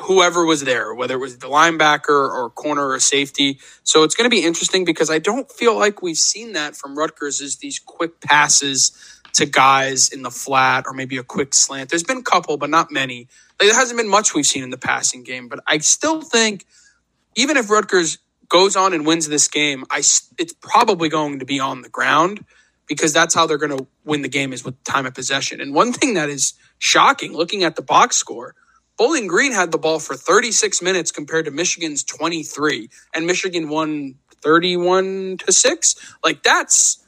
whoever 0.00 0.44
was 0.44 0.64
there, 0.64 0.94
whether 0.94 1.14
it 1.14 1.18
was 1.18 1.38
the 1.38 1.48
linebacker 1.48 2.08
or 2.08 2.50
corner 2.50 2.88
or 2.88 3.00
safety. 3.00 3.58
So 3.82 4.04
it's 4.04 4.14
going 4.14 4.30
to 4.30 4.34
be 4.34 4.44
interesting 4.44 4.84
because 4.84 5.10
I 5.10 5.18
don't 5.18 5.50
feel 5.50 5.76
like 5.76 6.02
we've 6.02 6.16
seen 6.16 6.52
that 6.52 6.76
from 6.76 6.96
Rutgers 6.96 7.40
is 7.40 7.56
these 7.56 7.78
quick 7.78 8.20
passes 8.20 8.92
to 9.34 9.46
guys 9.46 10.08
in 10.08 10.22
the 10.22 10.30
flat 10.30 10.84
or 10.86 10.92
maybe 10.92 11.16
a 11.16 11.22
quick 11.22 11.54
slant. 11.54 11.90
There's 11.90 12.04
been 12.04 12.18
a 12.18 12.22
couple, 12.22 12.56
but 12.56 12.70
not 12.70 12.90
many. 12.90 13.28
Like, 13.60 13.68
there 13.68 13.74
hasn't 13.74 13.98
been 13.98 14.08
much 14.08 14.34
we've 14.34 14.46
seen 14.46 14.62
in 14.62 14.70
the 14.70 14.78
passing 14.78 15.24
game, 15.24 15.48
but 15.48 15.60
I 15.66 15.78
still 15.78 16.22
think 16.22 16.64
even 17.34 17.56
if 17.56 17.70
Rutgers 17.70 18.18
goes 18.48 18.76
on 18.76 18.92
and 18.92 19.04
wins 19.04 19.28
this 19.28 19.48
game, 19.48 19.84
I 19.90 19.98
it's 19.98 20.54
probably 20.60 21.08
going 21.08 21.40
to 21.40 21.44
be 21.44 21.60
on 21.60 21.82
the 21.82 21.88
ground 21.88 22.44
because 22.86 23.12
that's 23.12 23.34
how 23.34 23.46
they're 23.46 23.58
going 23.58 23.76
to 23.76 23.86
win 24.04 24.22
the 24.22 24.28
game 24.28 24.52
is 24.52 24.64
with 24.64 24.82
time 24.84 25.06
of 25.06 25.14
possession. 25.14 25.60
And 25.60 25.74
one 25.74 25.92
thing 25.92 26.14
that 26.14 26.30
is 26.30 26.54
shocking 26.78 27.34
looking 27.34 27.64
at 27.64 27.76
the 27.76 27.82
box 27.82 28.16
score, 28.16 28.54
Bowling 28.98 29.28
Green 29.28 29.52
had 29.52 29.72
the 29.72 29.78
ball 29.78 30.00
for 30.00 30.16
36 30.16 30.82
minutes 30.82 31.12
compared 31.12 31.44
to 31.46 31.50
Michigan's 31.52 32.04
23 32.04 32.90
and 33.14 33.26
Michigan 33.26 33.68
won 33.68 34.16
31 34.42 35.38
to 35.38 35.52
6. 35.52 36.16
Like 36.24 36.42
that's 36.42 36.98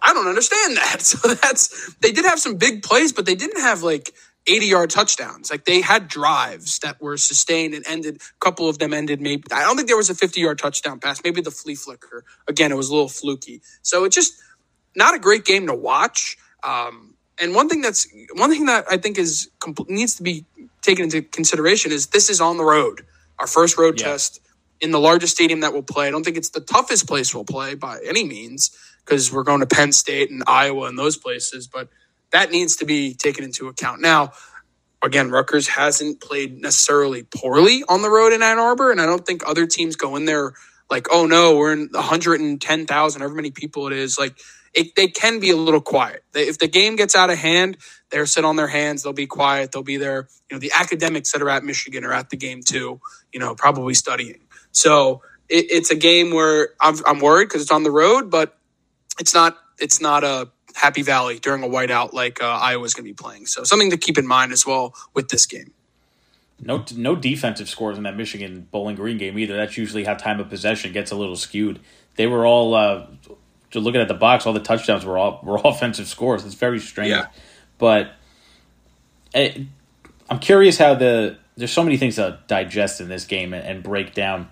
I 0.00 0.14
don't 0.14 0.28
understand 0.28 0.76
that. 0.76 1.00
So 1.02 1.34
that's 1.34 1.94
they 1.96 2.12
did 2.12 2.24
have 2.24 2.38
some 2.38 2.56
big 2.56 2.82
plays, 2.82 3.12
but 3.12 3.26
they 3.26 3.34
didn't 3.34 3.60
have 3.60 3.82
like 3.82 4.12
80 4.46 4.66
yard 4.66 4.90
touchdowns. 4.90 5.50
Like 5.50 5.64
they 5.64 5.80
had 5.80 6.08
drives 6.08 6.78
that 6.80 7.00
were 7.00 7.16
sustained 7.16 7.74
and 7.74 7.86
ended. 7.86 8.16
A 8.16 8.44
couple 8.44 8.68
of 8.68 8.78
them 8.78 8.94
ended 8.94 9.20
maybe. 9.20 9.44
I 9.52 9.62
don't 9.62 9.76
think 9.76 9.88
there 9.88 9.96
was 9.96 10.10
a 10.10 10.14
50 10.14 10.40
yard 10.40 10.58
touchdown 10.58 11.00
pass. 11.00 11.20
Maybe 11.22 11.40
the 11.40 11.50
flea 11.50 11.74
flicker. 11.74 12.24
Again, 12.46 12.72
it 12.72 12.76
was 12.76 12.88
a 12.88 12.92
little 12.94 13.08
fluky. 13.08 13.62
So 13.82 14.04
it's 14.04 14.14
just 14.14 14.34
not 14.96 15.14
a 15.14 15.18
great 15.18 15.44
game 15.44 15.66
to 15.66 15.74
watch. 15.74 16.36
Um, 16.62 17.14
and 17.40 17.54
one 17.54 17.68
thing 17.68 17.82
that's 17.82 18.08
one 18.34 18.50
thing 18.50 18.66
that 18.66 18.84
I 18.90 18.96
think 18.96 19.18
is 19.18 19.50
needs 19.88 20.16
to 20.16 20.22
be 20.22 20.44
taken 20.82 21.04
into 21.04 21.22
consideration 21.22 21.92
is 21.92 22.08
this 22.08 22.30
is 22.30 22.40
on 22.40 22.56
the 22.56 22.64
road. 22.64 23.02
Our 23.38 23.46
first 23.46 23.78
road 23.78 24.00
yeah. 24.00 24.08
test 24.08 24.40
in 24.80 24.90
the 24.90 25.00
largest 25.00 25.34
stadium 25.34 25.60
that 25.60 25.72
we'll 25.72 25.82
play. 25.82 26.08
I 26.08 26.10
don't 26.10 26.24
think 26.24 26.36
it's 26.36 26.50
the 26.50 26.60
toughest 26.60 27.06
place 27.06 27.34
we'll 27.34 27.44
play 27.44 27.74
by 27.74 28.00
any 28.04 28.24
means 28.24 28.76
because 29.04 29.32
we're 29.32 29.42
going 29.42 29.60
to 29.60 29.66
Penn 29.66 29.92
State 29.92 30.30
and 30.30 30.42
Iowa 30.46 30.86
and 30.86 30.98
those 30.98 31.16
places, 31.16 31.66
but 31.66 31.88
that 32.30 32.50
needs 32.50 32.76
to 32.76 32.84
be 32.84 33.14
taken 33.14 33.44
into 33.44 33.68
account. 33.68 34.00
Now, 34.00 34.32
again, 35.02 35.30
Rutgers 35.30 35.68
hasn't 35.68 36.20
played 36.20 36.60
necessarily 36.60 37.22
poorly 37.22 37.82
on 37.88 38.02
the 38.02 38.10
road 38.10 38.32
in 38.32 38.42
Ann 38.42 38.58
Arbor, 38.58 38.90
and 38.90 39.00
I 39.00 39.06
don't 39.06 39.24
think 39.24 39.48
other 39.48 39.66
teams 39.66 39.96
go 39.96 40.16
in 40.16 40.26
there 40.26 40.52
like, 40.90 41.06
oh 41.10 41.26
no, 41.26 41.56
we're 41.56 41.72
in 41.72 41.88
110,000, 41.90 43.20
however 43.20 43.34
many 43.34 43.50
people 43.50 43.86
it 43.86 43.92
is. 43.92 44.18
Like, 44.18 44.38
it, 44.74 44.94
they 44.96 45.08
can 45.08 45.40
be 45.40 45.50
a 45.50 45.56
little 45.56 45.80
quiet. 45.80 46.24
They, 46.32 46.48
if 46.48 46.58
the 46.58 46.68
game 46.68 46.96
gets 46.96 47.16
out 47.16 47.30
of 47.30 47.38
hand, 47.38 47.76
they're 48.10 48.26
sit 48.26 48.44
on 48.44 48.56
their 48.56 48.68
hands. 48.68 49.02
They'll 49.02 49.12
be 49.12 49.26
quiet. 49.26 49.72
They'll 49.72 49.82
be 49.82 49.96
there. 49.96 50.28
You 50.50 50.56
know, 50.56 50.60
the 50.60 50.72
academics 50.74 51.32
that 51.32 51.42
are 51.42 51.50
at 51.50 51.64
Michigan 51.64 52.04
are 52.04 52.12
at 52.12 52.30
the 52.30 52.36
game 52.36 52.62
too. 52.62 53.00
You 53.32 53.40
know, 53.40 53.54
probably 53.54 53.94
studying. 53.94 54.40
So 54.72 55.22
it, 55.48 55.66
it's 55.70 55.90
a 55.90 55.96
game 55.96 56.32
where 56.32 56.70
I'm, 56.80 56.96
I'm 57.06 57.20
worried 57.20 57.46
because 57.46 57.62
it's 57.62 57.72
on 57.72 57.82
the 57.82 57.90
road, 57.90 58.30
but 58.30 58.56
it's 59.18 59.34
not 59.34 59.58
it's 59.78 60.00
not 60.00 60.24
a 60.24 60.50
Happy 60.74 61.02
Valley 61.02 61.38
during 61.38 61.64
a 61.64 61.66
whiteout 61.66 62.12
like 62.12 62.40
uh, 62.40 62.46
Iowa's 62.46 62.94
going 62.94 63.04
to 63.04 63.10
be 63.10 63.14
playing. 63.14 63.46
So 63.46 63.64
something 63.64 63.90
to 63.90 63.96
keep 63.96 64.16
in 64.16 64.26
mind 64.26 64.52
as 64.52 64.64
well 64.64 64.94
with 65.14 65.28
this 65.28 65.44
game. 65.46 65.72
No, 66.60 66.84
no 66.96 67.14
defensive 67.14 67.68
scores 67.68 67.96
in 67.96 68.04
that 68.04 68.16
Michigan 68.16 68.66
Bowling 68.70 68.96
Green 68.96 69.16
game 69.18 69.38
either. 69.38 69.56
That's 69.56 69.76
usually 69.76 70.04
how 70.04 70.14
time 70.14 70.40
of 70.40 70.48
possession 70.48 70.92
gets 70.92 71.10
a 71.10 71.16
little 71.16 71.36
skewed. 71.36 71.80
They 72.16 72.26
were 72.26 72.46
all 72.46 72.74
uh, 72.74 73.06
looking 73.74 74.00
at 74.00 74.08
the 74.08 74.14
box. 74.14 74.46
All 74.46 74.52
the 74.52 74.60
touchdowns 74.60 75.04
were 75.04 75.18
all 75.18 75.40
were 75.42 75.60
offensive 75.64 76.08
scores. 76.08 76.44
It's 76.44 76.54
very 76.54 76.80
strange, 76.80 77.10
yeah. 77.10 77.26
but 77.78 78.12
it, 79.34 79.56
eh, 79.56 79.62
I'm 80.30 80.38
curious 80.38 80.78
how 80.78 80.94
the 80.94 81.38
there's 81.56 81.72
so 81.72 81.82
many 81.82 81.96
things 81.96 82.16
to 82.16 82.38
digest 82.46 83.00
in 83.00 83.08
this 83.08 83.24
game 83.24 83.52
and, 83.52 83.66
and 83.66 83.82
break 83.82 84.14
down. 84.14 84.48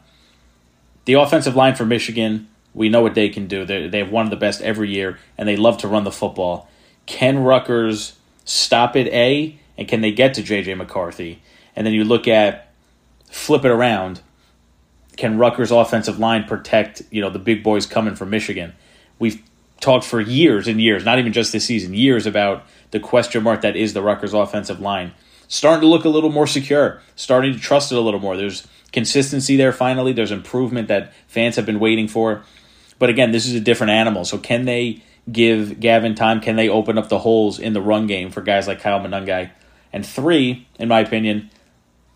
The 1.04 1.14
offensive 1.14 1.54
line 1.54 1.76
for 1.76 1.86
Michigan 1.86 2.48
we 2.76 2.90
know 2.90 3.00
what 3.00 3.14
they 3.14 3.30
can 3.30 3.48
do. 3.48 3.64
They 3.64 3.88
they 3.88 3.98
have 3.98 4.12
one 4.12 4.26
of 4.26 4.30
the 4.30 4.36
best 4.36 4.60
every 4.60 4.90
year, 4.90 5.18
and 5.36 5.48
they 5.48 5.56
love 5.56 5.78
to 5.78 5.88
run 5.88 6.04
the 6.04 6.12
football. 6.12 6.68
Can 7.06 7.38
Rutgers 7.38 8.18
stop 8.44 8.94
it? 8.94 9.08
A 9.08 9.58
and 9.78 9.88
can 9.88 10.02
they 10.02 10.12
get 10.12 10.34
to 10.34 10.42
JJ 10.42 10.76
McCarthy? 10.76 11.42
And 11.74 11.86
then 11.86 11.94
you 11.94 12.04
look 12.04 12.28
at 12.28 12.70
flip 13.30 13.64
it 13.64 13.70
around. 13.70 14.20
Can 15.16 15.38
Rutgers 15.38 15.70
offensive 15.70 16.18
line 16.18 16.44
protect 16.44 17.02
you 17.10 17.22
know 17.22 17.30
the 17.30 17.38
big 17.38 17.64
boys 17.64 17.86
coming 17.86 18.14
from 18.14 18.28
Michigan? 18.28 18.74
We've 19.18 19.42
talked 19.80 20.04
for 20.04 20.20
years 20.20 20.68
and 20.68 20.80
years, 20.80 21.04
not 21.04 21.18
even 21.18 21.32
just 21.32 21.52
this 21.52 21.64
season, 21.64 21.94
years 21.94 22.26
about 22.26 22.64
the 22.90 23.00
question 23.00 23.42
mark 23.42 23.60
that 23.62 23.76
is 23.76 23.92
the 23.92 24.02
Rutgers 24.02 24.34
offensive 24.34 24.80
line. 24.80 25.12
Starting 25.48 25.82
to 25.82 25.86
look 25.86 26.04
a 26.04 26.08
little 26.08 26.30
more 26.30 26.46
secure, 26.46 27.00
starting 27.14 27.52
to 27.52 27.58
trust 27.58 27.92
it 27.92 27.98
a 27.98 28.00
little 28.00 28.20
more. 28.20 28.36
There's 28.36 28.66
consistency 28.92 29.56
there 29.56 29.72
finally. 29.72 30.12
There's 30.12 30.32
improvement 30.32 30.88
that 30.88 31.12
fans 31.28 31.56
have 31.56 31.66
been 31.66 31.78
waiting 31.78 32.08
for. 32.08 32.42
But 32.98 33.10
again, 33.10 33.30
this 33.30 33.46
is 33.46 33.54
a 33.54 33.60
different 33.60 33.90
animal. 33.90 34.24
So 34.24 34.38
can 34.38 34.64
they 34.64 35.02
give 35.30 35.80
Gavin 35.80 36.14
time? 36.14 36.40
Can 36.40 36.56
they 36.56 36.68
open 36.68 36.98
up 36.98 37.08
the 37.08 37.18
holes 37.18 37.58
in 37.58 37.72
the 37.74 37.80
run 37.80 38.06
game 38.06 38.30
for 38.30 38.40
guys 38.40 38.66
like 38.66 38.80
Kyle 38.80 39.00
Monangai? 39.00 39.50
And 39.92 40.04
three, 40.04 40.66
in 40.78 40.88
my 40.88 41.00
opinion, 41.00 41.50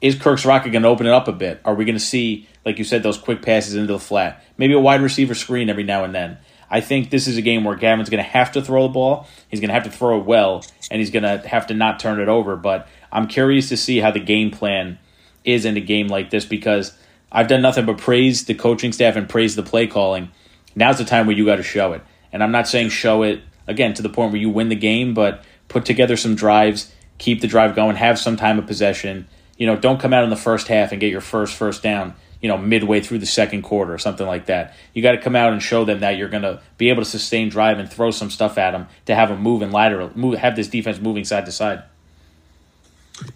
is 0.01 0.15
Kirk's 0.15 0.45
Ciarrocca 0.45 0.73
going 0.73 0.83
to 0.83 0.89
open 0.89 1.07
it 1.07 1.13
up 1.13 1.29
a 1.29 1.33
bit? 1.33 1.61
Are 1.65 1.75
we 1.75 1.85
going 1.85 1.97
to 1.97 2.05
see, 2.05 2.49
like 2.65 2.79
you 2.79 2.85
said, 2.85 3.03
those 3.03 3.19
quick 3.19 3.43
passes 3.43 3.75
into 3.75 3.93
the 3.93 3.99
flat? 3.99 4.43
Maybe 4.57 4.73
a 4.73 4.81
wide 4.81 5.03
receiver 5.03 5.35
screen 5.35 5.69
every 5.69 5.85
now 5.85 6.05
and 6.05 6.15
then. 6.15 6.39
I 6.71 6.81
think 6.81 7.11
this 7.11 7.27
is 7.27 7.37
a 7.37 7.43
game 7.43 7.65
where 7.65 7.77
Gavin's 7.77 8.11
going 8.11 8.23
to 8.23 8.31
have 8.31 8.53
to 8.53 8.63
throw 8.63 8.85
the 8.85 8.93
ball. 8.93 9.27
He's 9.49 9.61
going 9.61 9.69
to 9.69 9.75
have 9.75 9.85
to 9.85 9.91
throw 9.91 10.21
it 10.21 10.25
well, 10.25 10.65
and 10.91 11.01
he's 11.01 11.11
going 11.11 11.25
to 11.25 11.47
have 11.49 11.67
to 11.67 11.75
not 11.75 11.99
turn 11.99 12.21
it 12.21 12.29
over. 12.29 12.57
But 12.57 12.87
I'm 13.11 13.27
curious 13.27 13.69
to 13.71 13.77
see 13.77 13.99
how 13.99 14.11
the 14.11 14.21
game 14.21 14.51
plan 14.51 14.99
is 15.45 15.65
in 15.65 15.77
a 15.77 15.81
game 15.81 16.07
like 16.07 16.31
this 16.31 16.45
because 16.45 16.97
I've 17.33 17.49
done 17.49 17.63
nothing 17.63 17.87
but 17.87 17.99
praise 17.99 18.45
the 18.45 18.55
coaching 18.55 18.93
staff 18.93 19.17
and 19.17 19.29
praise 19.29 19.57
the 19.57 19.63
play 19.63 19.87
calling 19.87 20.31
now's 20.75 20.99
the 20.99 21.05
time 21.05 21.27
where 21.27 21.37
you 21.37 21.45
got 21.45 21.57
to 21.57 21.63
show 21.63 21.93
it. 21.93 22.03
And 22.33 22.43
I'm 22.43 22.53
not 22.53 22.69
saying 22.69 22.91
show 22.91 23.23
it 23.23 23.43
again 23.67 23.95
to 23.95 24.03
the 24.03 24.09
point 24.09 24.33
where 24.33 24.41
you 24.41 24.51
win 24.51 24.69
the 24.69 24.77
game, 24.77 25.15
but 25.15 25.43
put 25.69 25.85
together 25.85 26.17
some 26.17 26.35
drives, 26.35 26.93
keep 27.19 27.41
the 27.41 27.47
drive 27.47 27.75
going, 27.75 27.97
have 27.97 28.19
some 28.19 28.37
time 28.37 28.59
of 28.59 28.67
possession. 28.67 29.27
You 29.57 29.67
know, 29.67 29.77
don't 29.77 30.01
come 30.01 30.13
out 30.13 30.25
in 30.25 30.31
the 30.31 30.37
first 30.37 30.69
half 30.69 30.93
and 30.93 31.01
get 31.01 31.11
your 31.11 31.21
first 31.21 31.55
first 31.55 31.83
down. 31.83 32.15
You 32.41 32.49
know, 32.49 32.57
midway 32.57 33.01
through 33.01 33.19
the 33.19 33.27
second 33.27 33.63
quarter 33.63 33.93
or 33.93 33.99
something 33.99 34.27
like 34.27 34.47
that. 34.47 34.75
You 34.95 35.03
got 35.03 35.13
to 35.13 35.21
come 35.21 35.37
out 35.37 35.53
and 35.53 35.63
show 35.63 35.85
them 35.85 36.01
that 36.01 36.17
you're 36.17 36.29
going 36.29 36.43
to 36.43 36.63
be 36.79 36.89
able 36.89 37.03
to 37.03 37.09
sustain 37.09 37.51
drive 37.51 37.79
and 37.79 37.91
throw 37.91 38.11
some 38.11 38.31
stuff 38.31 38.57
at 38.57 38.71
them 38.71 38.89
to 39.07 39.15
have 39.15 39.29
them 39.29 39.43
move 39.43 39.61
and 39.61 39.73
lateral, 39.73 40.11
move, 40.15 40.39
have 40.39 40.57
this 40.57 40.69
defense 40.69 40.99
moving 40.99 41.25
side 41.25 41.45
to 41.45 41.53
side. 41.53 41.83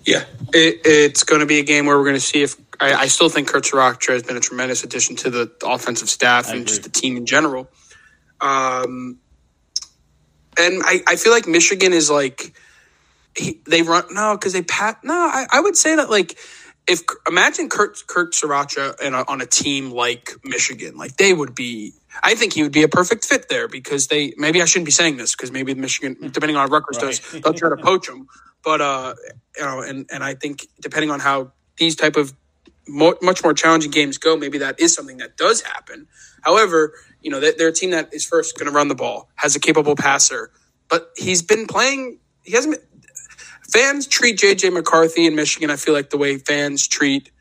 Yeah, 0.06 0.24
it, 0.54 0.80
it's 0.84 1.24
going 1.24 1.40
to 1.40 1.46
be 1.46 1.58
a 1.58 1.62
game 1.62 1.84
where 1.84 1.98
we're 1.98 2.04
going 2.04 2.16
to 2.16 2.20
see 2.20 2.42
if 2.42 2.56
I, 2.80 2.94
I 2.94 3.06
still 3.08 3.28
think 3.28 3.48
Kirk 3.48 3.64
Ciarrocca 3.64 4.12
has 4.12 4.22
been 4.22 4.38
a 4.38 4.40
tremendous 4.40 4.84
addition 4.84 5.16
to 5.16 5.30
the 5.30 5.52
offensive 5.62 6.08
staff 6.08 6.50
and 6.50 6.66
just 6.66 6.84
the 6.84 6.88
team 6.88 7.18
in 7.18 7.26
general. 7.26 7.68
Um, 8.40 9.18
and 10.58 10.82
I, 10.84 11.02
I 11.06 11.16
feel 11.16 11.32
like 11.32 11.46
Michigan 11.46 11.92
is 11.92 12.10
like 12.10 12.54
he, 13.36 13.60
they 13.66 13.82
run 13.82 14.04
no 14.10 14.36
because 14.36 14.52
they 14.52 14.62
pat 14.62 15.02
no 15.02 15.14
I, 15.14 15.46
I 15.52 15.60
would 15.60 15.76
say 15.76 15.96
that 15.96 16.10
like 16.10 16.38
if 16.86 17.00
imagine 17.26 17.68
Kurt 17.68 18.06
Kirk 18.06 18.32
Ciarrocca 18.32 19.00
in 19.00 19.14
a, 19.14 19.24
on 19.28 19.40
a 19.40 19.46
team 19.46 19.90
like 19.90 20.32
Michigan 20.44 20.96
like 20.96 21.16
they 21.16 21.32
would 21.32 21.54
be 21.54 21.92
I 22.22 22.34
think 22.34 22.52
he 22.52 22.62
would 22.62 22.72
be 22.72 22.82
a 22.82 22.88
perfect 22.88 23.24
fit 23.24 23.48
there 23.48 23.68
because 23.68 24.08
they 24.08 24.34
maybe 24.36 24.60
I 24.60 24.66
shouldn't 24.66 24.86
be 24.86 24.92
saying 24.92 25.16
this 25.16 25.34
because 25.34 25.50
maybe 25.50 25.74
Michigan 25.74 26.16
depending 26.30 26.56
on 26.56 26.70
Rutgers 26.70 26.96
right. 26.96 27.06
does 27.06 27.42
they'll 27.42 27.54
try 27.54 27.70
to 27.70 27.82
poach 27.82 28.08
him 28.08 28.28
but 28.62 28.80
uh 28.80 29.14
you 29.56 29.64
know 29.64 29.80
and 29.80 30.06
and 30.12 30.22
I 30.22 30.34
think 30.34 30.66
depending 30.80 31.10
on 31.10 31.20
how 31.20 31.52
these 31.76 31.96
type 31.96 32.16
of 32.16 32.34
mo- 32.86 33.16
much 33.22 33.42
more 33.42 33.54
challenging 33.54 33.90
games 33.90 34.18
go, 34.18 34.36
maybe 34.36 34.58
that 34.58 34.80
is 34.80 34.94
something 34.94 35.18
that 35.18 35.36
does 35.36 35.62
happen. 35.62 36.06
However, 36.42 36.94
you 37.20 37.30
know, 37.30 37.40
they're 37.40 37.68
a 37.68 37.72
team 37.72 37.90
that 37.90 38.12
is 38.12 38.24
first 38.24 38.58
going 38.58 38.70
to 38.70 38.74
run 38.74 38.88
the 38.88 38.94
ball, 38.94 39.28
has 39.36 39.56
a 39.56 39.60
capable 39.60 39.96
passer, 39.96 40.50
but 40.88 41.10
he's 41.16 41.42
been 41.42 41.66
playing. 41.66 42.18
He 42.42 42.52
hasn't. 42.52 42.80
Fans 43.74 44.08
treat 44.08 44.38
JJ 44.38 44.72
McCarthy 44.74 45.26
in 45.26 45.36
Michigan. 45.36 45.70
I 45.70 45.76
feel 45.76 45.94
like 45.94 46.10
the 46.10 46.18
way 46.18 46.38
fans 46.38 46.88
treat 46.88 47.32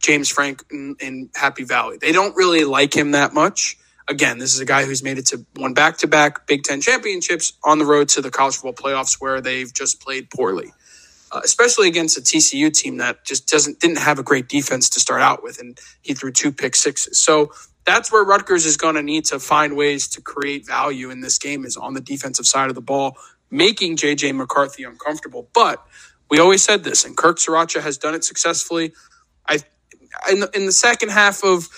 James 0.00 0.30
Franklin, 0.30 0.96
in 1.00 1.30
Happy 1.34 1.64
Valley. 1.64 1.98
They 2.00 2.12
don't 2.12 2.36
really 2.36 2.64
like 2.64 2.94
him 2.96 3.12
that 3.12 3.34
much. 3.34 3.78
Again, 4.08 4.38
this 4.38 4.54
is 4.54 4.60
a 4.60 4.66
guy 4.66 4.84
who's 4.86 5.02
made 5.02 5.18
it 5.18 5.26
to 5.28 5.46
one 5.56 5.74
back 5.74 5.98
to 5.98 6.08
back 6.08 6.46
Big 6.46 6.64
Ten 6.64 6.80
championships 6.80 7.54
on 7.64 7.78
the 7.78 7.86
road 7.86 8.08
to 8.10 8.22
the 8.22 8.30
college 8.30 8.56
football 8.56 8.74
playoffs 8.74 9.16
where 9.20 9.40
they've 9.40 9.72
just 9.74 10.02
played 10.02 10.30
poorly 10.30 10.66
uh, 11.32 11.40
especially 11.44 11.88
against 11.88 12.18
a 12.18 12.20
TCU 12.20 12.72
team 12.72 12.98
that 12.98 13.24
just 13.24 13.48
doesn't 13.48 13.80
didn't 13.80 13.98
have 13.98 14.18
a 14.18 14.22
great 14.22 14.48
defense 14.48 14.88
to 14.90 15.00
start 15.00 15.22
out 15.22 15.42
with, 15.42 15.60
and 15.60 15.78
he 16.02 16.14
threw 16.14 16.32
two 16.32 16.52
pick 16.52 16.74
sixes. 16.76 17.18
So 17.18 17.52
that's 17.84 18.12
where 18.12 18.24
Rutgers 18.24 18.66
is 18.66 18.76
going 18.76 18.96
to 18.96 19.02
need 19.02 19.26
to 19.26 19.38
find 19.38 19.76
ways 19.76 20.08
to 20.08 20.22
create 20.22 20.66
value 20.66 21.10
in 21.10 21.20
this 21.20 21.38
game 21.38 21.64
is 21.64 21.76
on 21.76 21.94
the 21.94 22.00
defensive 22.00 22.46
side 22.46 22.68
of 22.68 22.74
the 22.74 22.82
ball, 22.82 23.16
making 23.50 23.96
JJ 23.96 24.34
McCarthy 24.34 24.84
uncomfortable. 24.84 25.48
But 25.54 25.84
we 26.30 26.38
always 26.38 26.62
said 26.62 26.84
this, 26.84 27.04
and 27.04 27.16
Kirk 27.16 27.38
Ciarrocca 27.38 27.80
has 27.82 27.98
done 27.98 28.14
it 28.14 28.24
successfully. 28.24 28.92
I 29.48 29.58
in 30.30 30.40
the, 30.40 30.50
in 30.54 30.66
the 30.66 30.72
second 30.72 31.10
half 31.10 31.44
of 31.44 31.68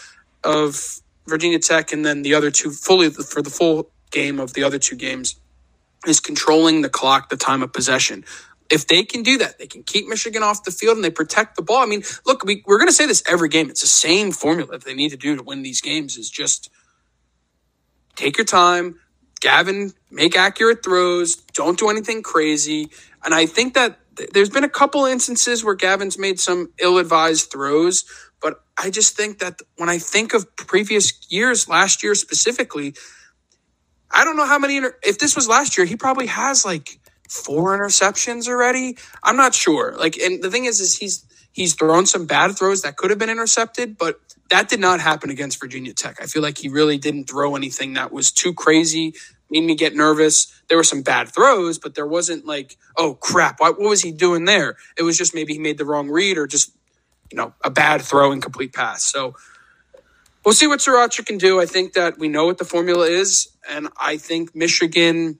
of 0.45 1.01
Virginia 1.27 1.59
Tech, 1.59 1.93
and 1.93 2.05
then 2.05 2.23
the 2.23 2.35
other 2.35 2.51
two 2.51 2.71
fully 2.71 3.11
for 3.11 3.43
the 3.43 3.51
full 3.51 3.91
game 4.11 4.41
of 4.41 4.55
the 4.55 4.65
other 4.65 4.79
two 4.79 4.97
games 4.97 5.37
is 6.07 6.21
controlling 6.21 6.83
the 6.83 6.89
clock, 6.89 7.29
the 7.29 7.37
time 7.37 7.63
of 7.63 7.73
possession 7.73 8.25
if 8.71 8.87
they 8.87 9.03
can 9.03 9.23
do 9.23 9.37
that, 9.39 9.59
they 9.59 9.67
can 9.67 9.83
keep 9.83 10.07
Michigan 10.07 10.43
off 10.43 10.63
the 10.63 10.71
field 10.71 10.97
and 10.97 11.05
they 11.05 11.11
protect 11.11 11.57
the 11.57 11.63
ball. 11.63 11.83
I 11.83 11.87
mean, 11.87 12.03
look, 12.25 12.45
we, 12.45 12.63
we're 12.67 12.79
going 12.79 12.89
to 12.89 12.95
say 12.95 13.07
this 13.07 13.23
every 13.29 13.49
game. 13.49 13.69
It's 13.69 13.81
the 13.81 13.87
same 13.89 14.31
formula 14.31 14.71
that 14.71 14.85
they 14.85 14.95
need 14.95 15.11
to 15.11 15.17
do 15.17 15.37
to 15.37 15.43
win 15.43 15.63
these 15.63 15.81
games 15.81 16.17
is 16.17 16.31
just 16.31 16.71
take 18.15 18.39
your 18.39 18.45
time. 18.45 19.00
Gavin, 19.41 19.93
make 20.11 20.37
accurate 20.37 20.85
throws. 20.85 21.37
Don't 21.55 21.79
do 21.79 21.91
anything 21.91 22.23
crazy. 22.23 22.91
And 23.25 23.35
I 23.35 23.47
think 23.47 23.75
that 23.75 23.99
th- 24.17 24.31
there's 24.31 24.51
been 24.51 24.65
a 24.65 24.71
couple 24.71 25.07
instances 25.07 25.65
where 25.65 25.77
Gavin's 25.77 26.19
made 26.19 26.41
some 26.41 26.73
ill 26.81 26.99
advised 26.99 27.53
throws, 27.53 28.05
but 28.43 28.63
I 28.79 28.91
just 28.91 29.17
think 29.17 29.41
that 29.41 29.61
when 29.77 29.89
I 29.91 29.99
think 29.99 30.35
of 30.35 30.57
previous 30.57 31.13
years, 31.31 31.69
last 31.69 32.03
year 32.03 32.15
specifically, 32.17 32.95
I 34.11 34.25
don't 34.25 34.37
know 34.37 34.47
how 34.47 34.59
many, 34.59 34.79
inter- 34.79 34.97
if 35.05 35.19
this 35.19 35.37
was 35.37 35.49
last 35.49 35.79
year, 35.79 35.87
he 35.87 35.97
probably 35.97 36.27
has 36.27 36.65
like 36.65 37.01
four 37.29 37.79
interceptions 37.79 38.49
already. 38.49 38.99
I'm 39.23 39.37
not 39.37 39.55
sure. 39.55 39.95
Like, 39.99 40.19
and 40.19 40.43
the 40.43 40.51
thing 40.51 40.67
is, 40.67 40.81
is 40.81 40.99
he's, 40.99 41.27
he's 41.53 41.75
thrown 41.75 42.07
some 42.07 42.27
bad 42.27 42.57
throws 42.59 42.83
that 42.83 42.97
could 42.97 43.11
have 43.11 43.21
been 43.21 43.31
intercepted, 43.31 43.99
but 43.99 44.21
that 44.51 44.69
did 44.69 44.81
not 44.81 45.01
happen 45.01 45.31
against 45.31 45.61
Virginia 45.61 45.95
Tech. 45.95 46.19
I 46.21 46.27
feel 46.27 46.43
like 46.43 46.59
he 46.59 46.69
really 46.69 46.99
didn't 46.99 47.25
throw 47.25 47.57
anything 47.57 47.95
that 47.95 48.13
was 48.13 48.31
too 48.31 48.53
crazy, 48.53 49.15
made 49.51 49.65
me 49.65 49.75
get 49.75 49.95
nervous. 49.95 50.53
There 50.69 50.77
were 50.77 50.85
some 50.85 51.03
bad 51.03 51.29
throws, 51.29 51.79
but 51.79 51.95
there 51.95 52.07
wasn't 52.07 52.47
like, 52.47 52.77
oh 52.97 53.15
crap, 53.15 53.61
what, 53.61 53.79
what 53.79 53.89
was 53.89 54.03
he 54.03 54.13
doing 54.13 54.45
there? 54.45 54.77
It 54.97 55.03
was 55.03 55.17
just 55.17 55.35
maybe 55.35 55.55
he 55.55 55.59
made 55.59 55.79
the 55.79 55.85
wrong 55.85 56.11
read 56.11 56.37
or 56.37 56.47
just, 56.47 56.73
you 57.31 57.37
know, 57.37 57.55
a 57.65 57.71
bad 57.71 58.03
throw 58.03 58.33
and 58.33 58.43
complete 58.43 58.73
pass. 58.73 59.05
So 59.05 59.37
we'll 60.45 60.55
see 60.55 60.67
what 60.67 60.81
Ciarrocca 60.81 61.25
can 61.25 61.39
do. 61.39 61.61
I 61.61 61.67
think 61.67 61.93
that 61.95 62.19
we 62.19 62.29
know 62.29 62.47
what 62.47 62.59
the 62.59 62.65
formula 62.65 63.07
is, 63.07 63.49
and 63.69 63.89
I 64.01 64.17
think 64.17 64.55
Michigan 64.55 65.39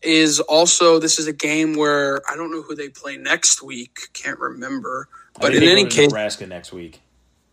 is 0.00 0.40
also 0.40 0.98
this 0.98 1.18
is 1.18 1.26
a 1.26 1.32
game 1.32 1.74
where 1.74 2.22
I 2.30 2.36
don't 2.36 2.50
know 2.52 2.62
who 2.62 2.74
they 2.74 2.88
play 2.88 3.16
next 3.16 3.62
week. 3.62 3.98
Can't 4.12 4.38
remember. 4.38 5.08
But 5.40 5.54
in 5.54 5.62
any 5.62 5.86
case, 5.86 6.08
Nebraska 6.08 6.46
next 6.46 6.72
week. 6.72 7.00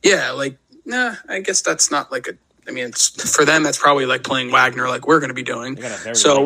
Yeah, 0.06 0.32
like 0.34 0.60
nah. 0.86 1.16
I 1.30 1.42
guess 1.42 1.64
that's 1.64 1.92
not 1.92 2.12
like 2.14 2.28
a. 2.30 2.34
I 2.70 2.72
mean, 2.74 2.88
it's 2.88 3.36
for 3.36 3.46
them. 3.46 3.64
That's 3.64 3.80
probably 3.80 4.08
like 4.08 4.24
playing 4.24 4.52
Wagner, 4.52 4.90
like 4.90 5.08
we're 5.08 5.22
going 5.22 5.30
to 5.32 5.36
be 5.36 5.44
doing. 5.44 5.78
so, 6.16 6.46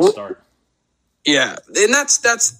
yeah, 1.26 1.58
and 1.78 1.94
that's 1.94 2.20
that's 2.20 2.60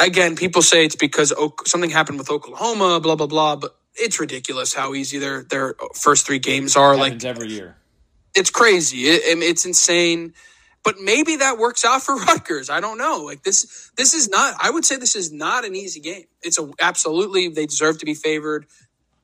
again. 0.00 0.36
People 0.36 0.62
say 0.62 0.84
it's 0.86 0.96
because 0.96 1.32
something 1.66 1.90
happened 1.90 2.18
with 2.18 2.30
Oklahoma, 2.30 3.00
blah 3.00 3.16
blah 3.16 3.28
blah. 3.28 3.56
But 3.56 3.76
it's 3.96 4.20
ridiculous 4.20 4.74
how 4.74 4.94
easy 4.94 5.18
their 5.18 5.44
their 5.44 5.76
first 5.94 6.26
three 6.26 6.40
games 6.40 6.76
are. 6.76 6.96
like 6.96 7.24
every 7.24 7.48
year, 7.50 7.76
it's 8.36 8.50
crazy. 8.50 9.06
It, 9.08 9.22
it's 9.42 9.66
insane. 9.66 10.34
But 10.84 10.96
maybe 11.00 11.36
that 11.36 11.58
works 11.58 11.84
out 11.84 12.02
for 12.02 12.16
Rutgers. 12.26 12.70
I 12.70 12.80
don't 12.80 12.98
know. 12.98 13.22
Like 13.24 13.44
this, 13.44 13.90
this 13.96 14.14
is 14.14 14.28
not. 14.30 14.54
I 14.60 14.70
would 14.70 14.84
say 14.84 14.96
this 14.96 15.16
is 15.16 15.32
not 15.32 15.64
an 15.64 15.76
easy 15.76 16.00
game. 16.00 16.24
It's 16.42 16.58
a 16.58 16.70
absolutely 16.80 17.48
they 17.48 17.66
deserve 17.66 17.98
to 18.00 18.06
be 18.06 18.14
favored. 18.14 18.66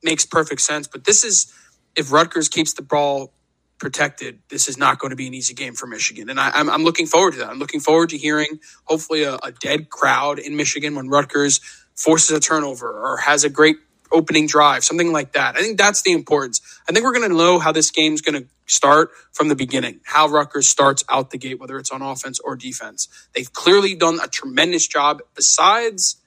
Makes 0.03 0.25
perfect 0.25 0.61
sense. 0.61 0.87
But 0.87 1.03
this 1.03 1.23
is 1.23 1.53
if 1.95 2.11
Rutgers 2.11 2.49
keeps 2.49 2.73
the 2.73 2.81
ball 2.81 3.33
protected, 3.77 4.39
this 4.49 4.67
is 4.67 4.77
not 4.77 4.99
going 4.99 5.09
to 5.09 5.15
be 5.15 5.27
an 5.27 5.33
easy 5.33 5.53
game 5.53 5.73
for 5.73 5.87
Michigan. 5.87 6.29
And 6.29 6.39
I, 6.39 6.47
am 6.47 6.53
I'm, 6.55 6.69
I'm 6.69 6.83
looking 6.83 7.07
forward 7.07 7.33
to 7.33 7.39
that. 7.39 7.49
I'm 7.49 7.59
looking 7.59 7.79
forward 7.79 8.09
to 8.09 8.17
hearing 8.17 8.59
hopefully 8.85 9.23
a, 9.23 9.35
a 9.35 9.51
dead 9.51 9.89
crowd 9.89 10.39
in 10.39 10.55
Michigan 10.55 10.95
when 10.95 11.09
Rutgers 11.09 11.59
forces 11.95 12.35
a 12.35 12.39
turnover 12.39 12.87
or 12.87 13.17
has 13.17 13.43
a 13.43 13.49
great 13.49 13.77
opening 14.11 14.45
drive, 14.45 14.83
something 14.83 15.11
like 15.11 15.33
that. 15.33 15.55
I 15.55 15.61
think 15.61 15.77
that's 15.77 16.01
the 16.01 16.11
importance. 16.11 16.61
I 16.87 16.91
think 16.91 17.05
we're 17.05 17.13
going 17.13 17.29
to 17.29 17.35
know 17.35 17.59
how 17.59 17.71
this 17.71 17.91
game's 17.91 18.21
going 18.21 18.41
to 18.41 18.47
start 18.65 19.11
from 19.31 19.47
the 19.47 19.55
beginning, 19.55 20.01
how 20.03 20.27
Rutgers 20.27 20.67
starts 20.67 21.03
out 21.09 21.31
the 21.31 21.37
gate, 21.37 21.59
whether 21.59 21.77
it's 21.77 21.91
on 21.91 22.01
offense 22.01 22.39
or 22.39 22.55
defense. 22.55 23.07
They've 23.33 23.51
clearly 23.51 23.95
done 23.95 24.19
a 24.21 24.27
tremendous 24.27 24.87
job. 24.87 25.21
Besides, 25.35 26.17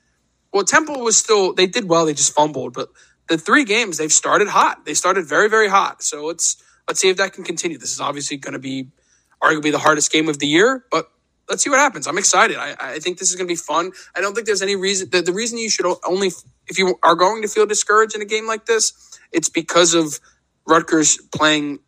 well, 0.52 0.64
Temple 0.64 1.00
was 1.00 1.16
still, 1.16 1.52
they 1.52 1.66
did 1.66 1.88
well, 1.88 2.06
they 2.06 2.14
just 2.14 2.34
fumbled, 2.34 2.72
but 2.72 2.88
the 3.28 3.38
three 3.38 3.64
games 3.64 3.98
they've 3.98 4.12
started 4.12 4.48
hot. 4.48 4.84
They 4.84 4.94
started 4.94 5.26
very, 5.26 5.48
very 5.48 5.68
hot. 5.68 6.02
So 6.02 6.26
let's 6.26 6.56
let's 6.88 7.00
see 7.00 7.08
if 7.08 7.16
that 7.16 7.32
can 7.32 7.44
continue. 7.44 7.78
This 7.78 7.92
is 7.92 8.00
obviously 8.00 8.36
going 8.36 8.52
to 8.54 8.58
be 8.58 8.88
arguably 9.42 9.72
the 9.72 9.78
hardest 9.78 10.12
game 10.12 10.28
of 10.28 10.38
the 10.38 10.46
year, 10.46 10.84
but 10.90 11.10
let's 11.48 11.62
see 11.62 11.70
what 11.70 11.78
happens. 11.78 12.06
I'm 12.06 12.18
excited. 12.18 12.56
I, 12.56 12.74
I 12.78 12.98
think 12.98 13.18
this 13.18 13.30
is 13.30 13.36
going 13.36 13.46
to 13.46 13.52
be 13.52 13.56
fun. 13.56 13.92
I 14.16 14.20
don't 14.20 14.34
think 14.34 14.46
there's 14.46 14.62
any 14.62 14.76
reason. 14.76 15.10
The, 15.10 15.22
the 15.22 15.32
reason 15.32 15.58
you 15.58 15.70
should 15.70 15.86
only, 16.06 16.28
if 16.66 16.78
you 16.78 16.98
are 17.02 17.14
going 17.14 17.42
to 17.42 17.48
feel 17.48 17.66
discouraged 17.66 18.14
in 18.14 18.22
a 18.22 18.26
game 18.26 18.46
like 18.46 18.66
this, 18.66 18.92
it's 19.32 19.48
because 19.48 19.94
of 19.94 20.20
Rutgers 20.66 21.18
playing 21.34 21.80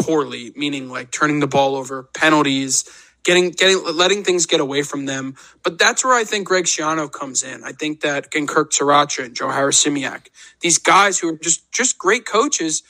poorly, 0.00 0.52
meaning 0.56 0.88
like 0.88 1.10
turning 1.10 1.40
the 1.40 1.46
ball 1.46 1.76
over, 1.76 2.04
penalties, 2.14 2.84
getting 3.26 3.50
getting 3.50 3.82
letting 3.84 4.24
things 4.24 4.46
get 4.46 4.60
away 4.60 4.82
from 4.82 5.06
them. 5.06 5.34
But 5.64 5.78
that's 5.78 6.04
where 6.04 6.14
I 6.14 6.24
think 6.24 6.46
Greg 6.46 6.64
Schiano 6.64 7.12
comes 7.12 7.42
in. 7.42 7.64
I 7.64 7.72
think 7.72 8.00
that 8.02 8.28
and 8.34 8.48
Kirk 8.48 8.70
Ciarrocca 8.70 9.26
and 9.26 9.36
Joe 9.36 9.48
Harasymiak, 9.48 10.28
these 10.60 10.78
guys 10.78 11.18
who 11.18 11.30
are 11.30 11.38
just 11.38 11.70
just 11.72 11.98
great 11.98 12.24
coaches, 12.24 12.84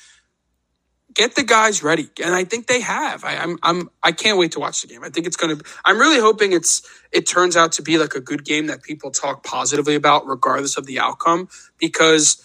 get 1.14 1.34
the 1.34 1.42
guys 1.42 1.82
ready, 1.82 2.10
and 2.22 2.34
I 2.34 2.44
think 2.44 2.66
they 2.66 2.82
have. 2.82 3.24
I, 3.24 3.36
I'm 3.38 3.58
I'm 3.62 3.90
I 4.02 4.12
can't 4.12 4.38
wait 4.38 4.52
to 4.52 4.60
watch 4.60 4.82
the 4.82 4.88
game. 4.88 5.02
I 5.02 5.08
think 5.08 5.26
it's 5.26 5.36
going 5.36 5.56
to. 5.56 5.64
I'm 5.86 5.98
really 5.98 6.20
hoping 6.20 6.52
it's 6.52 6.82
it 7.12 7.26
turns 7.26 7.56
out 7.56 7.72
to 7.72 7.82
be 7.82 7.98
like 7.98 8.14
a 8.14 8.20
good 8.20 8.44
game 8.44 8.66
that 8.66 8.82
people 8.82 9.10
talk 9.10 9.42
positively 9.42 9.94
about, 9.94 10.26
regardless 10.26 10.76
of 10.76 10.86
the 10.86 11.00
outcome, 11.00 11.48
because 11.78 12.42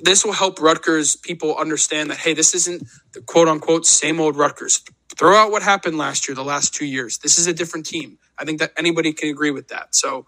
this 0.00 0.24
will 0.24 0.32
help 0.32 0.60
Rutgers 0.60 1.16
people 1.16 1.56
understand 1.56 2.10
that 2.10 2.18
hey, 2.18 2.34
this 2.34 2.54
isn't 2.54 2.88
the 3.12 3.20
quote 3.20 3.48
unquote 3.48 3.84
same 3.84 4.20
old 4.20 4.36
Rutgers. 4.36 4.82
Throw 5.16 5.36
out 5.36 5.50
what 5.50 5.62
happened 5.62 5.98
last 5.98 6.28
year, 6.28 6.34
the 6.34 6.44
last 6.44 6.74
two 6.74 6.86
years. 6.86 7.18
This 7.18 7.38
is 7.38 7.46
a 7.46 7.52
different 7.52 7.86
team. 7.86 8.18
I 8.38 8.44
think 8.44 8.60
that 8.60 8.72
anybody 8.76 9.12
can 9.12 9.28
agree 9.28 9.50
with 9.50 9.68
that. 9.68 9.94
So 9.94 10.26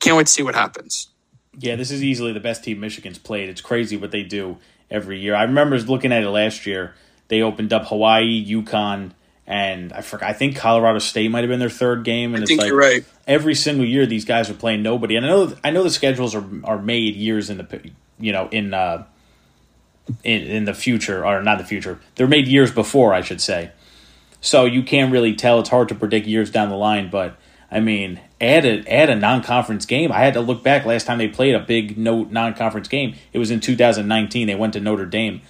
can't 0.00 0.16
wait 0.16 0.26
to 0.26 0.32
see 0.32 0.42
what 0.42 0.54
happens. 0.54 1.08
Yeah, 1.58 1.76
this 1.76 1.90
is 1.90 2.02
easily 2.02 2.32
the 2.32 2.40
best 2.40 2.64
team 2.64 2.80
Michigan's 2.80 3.18
played. 3.18 3.48
It's 3.48 3.60
crazy 3.60 3.96
what 3.96 4.10
they 4.10 4.22
do 4.22 4.58
every 4.90 5.20
year. 5.20 5.34
I 5.34 5.44
remember 5.44 5.78
looking 5.78 6.12
at 6.12 6.22
it 6.22 6.30
last 6.30 6.66
year. 6.66 6.94
They 7.28 7.42
opened 7.42 7.72
up 7.72 7.86
Hawaii, 7.86 8.44
UConn, 8.46 9.12
and 9.46 9.92
I 9.92 10.00
forgot. 10.00 10.28
I 10.28 10.32
think 10.32 10.56
Colorado 10.56 10.98
State 10.98 11.30
might 11.30 11.40
have 11.40 11.48
been 11.48 11.60
their 11.60 11.70
third 11.70 12.04
game. 12.04 12.34
And 12.34 12.42
I 12.42 12.46
it's 12.48 12.56
like 12.56 12.72
right. 12.72 13.04
every 13.26 13.54
single 13.54 13.86
year 13.86 14.06
these 14.06 14.24
guys 14.24 14.50
are 14.50 14.54
playing 14.54 14.82
nobody. 14.82 15.16
And 15.16 15.24
I 15.24 15.28
know 15.28 15.56
I 15.62 15.70
know 15.70 15.82
the 15.82 15.90
schedules 15.90 16.34
are 16.34 16.44
are 16.64 16.78
made 16.78 17.16
years 17.16 17.50
in 17.50 17.58
the 17.58 17.92
you 18.18 18.32
know 18.32 18.48
in 18.50 18.74
uh, 18.74 19.04
in 20.22 20.42
in 20.42 20.64
the 20.64 20.74
future 20.74 21.24
or 21.24 21.42
not 21.42 21.58
the 21.58 21.64
future. 21.64 22.00
They're 22.16 22.26
made 22.26 22.48
years 22.48 22.70
before, 22.70 23.14
I 23.14 23.20
should 23.20 23.40
say. 23.40 23.70
So 24.44 24.66
you 24.66 24.82
can't 24.82 25.10
really 25.10 25.34
tell. 25.34 25.58
It's 25.60 25.70
hard 25.70 25.88
to 25.88 25.94
predict 25.94 26.26
years 26.26 26.50
down 26.50 26.68
the 26.68 26.76
line, 26.76 27.08
but 27.08 27.38
I 27.70 27.80
mean, 27.80 28.20
add 28.42 28.66
a 28.66 28.86
add 28.86 29.08
a 29.08 29.16
non 29.16 29.42
conference 29.42 29.86
game. 29.86 30.12
I 30.12 30.18
had 30.18 30.34
to 30.34 30.42
look 30.42 30.62
back 30.62 30.84
last 30.84 31.06
time 31.06 31.16
they 31.16 31.28
played 31.28 31.54
a 31.54 31.60
big 31.60 31.96
no 31.96 32.24
non 32.24 32.52
conference 32.52 32.86
game. 32.86 33.14
It 33.32 33.38
was 33.38 33.50
in 33.50 33.60
2019. 33.60 34.46
They 34.46 34.54
went 34.54 34.74
to 34.74 34.80
Notre 34.80 35.06
Dame, 35.06 35.40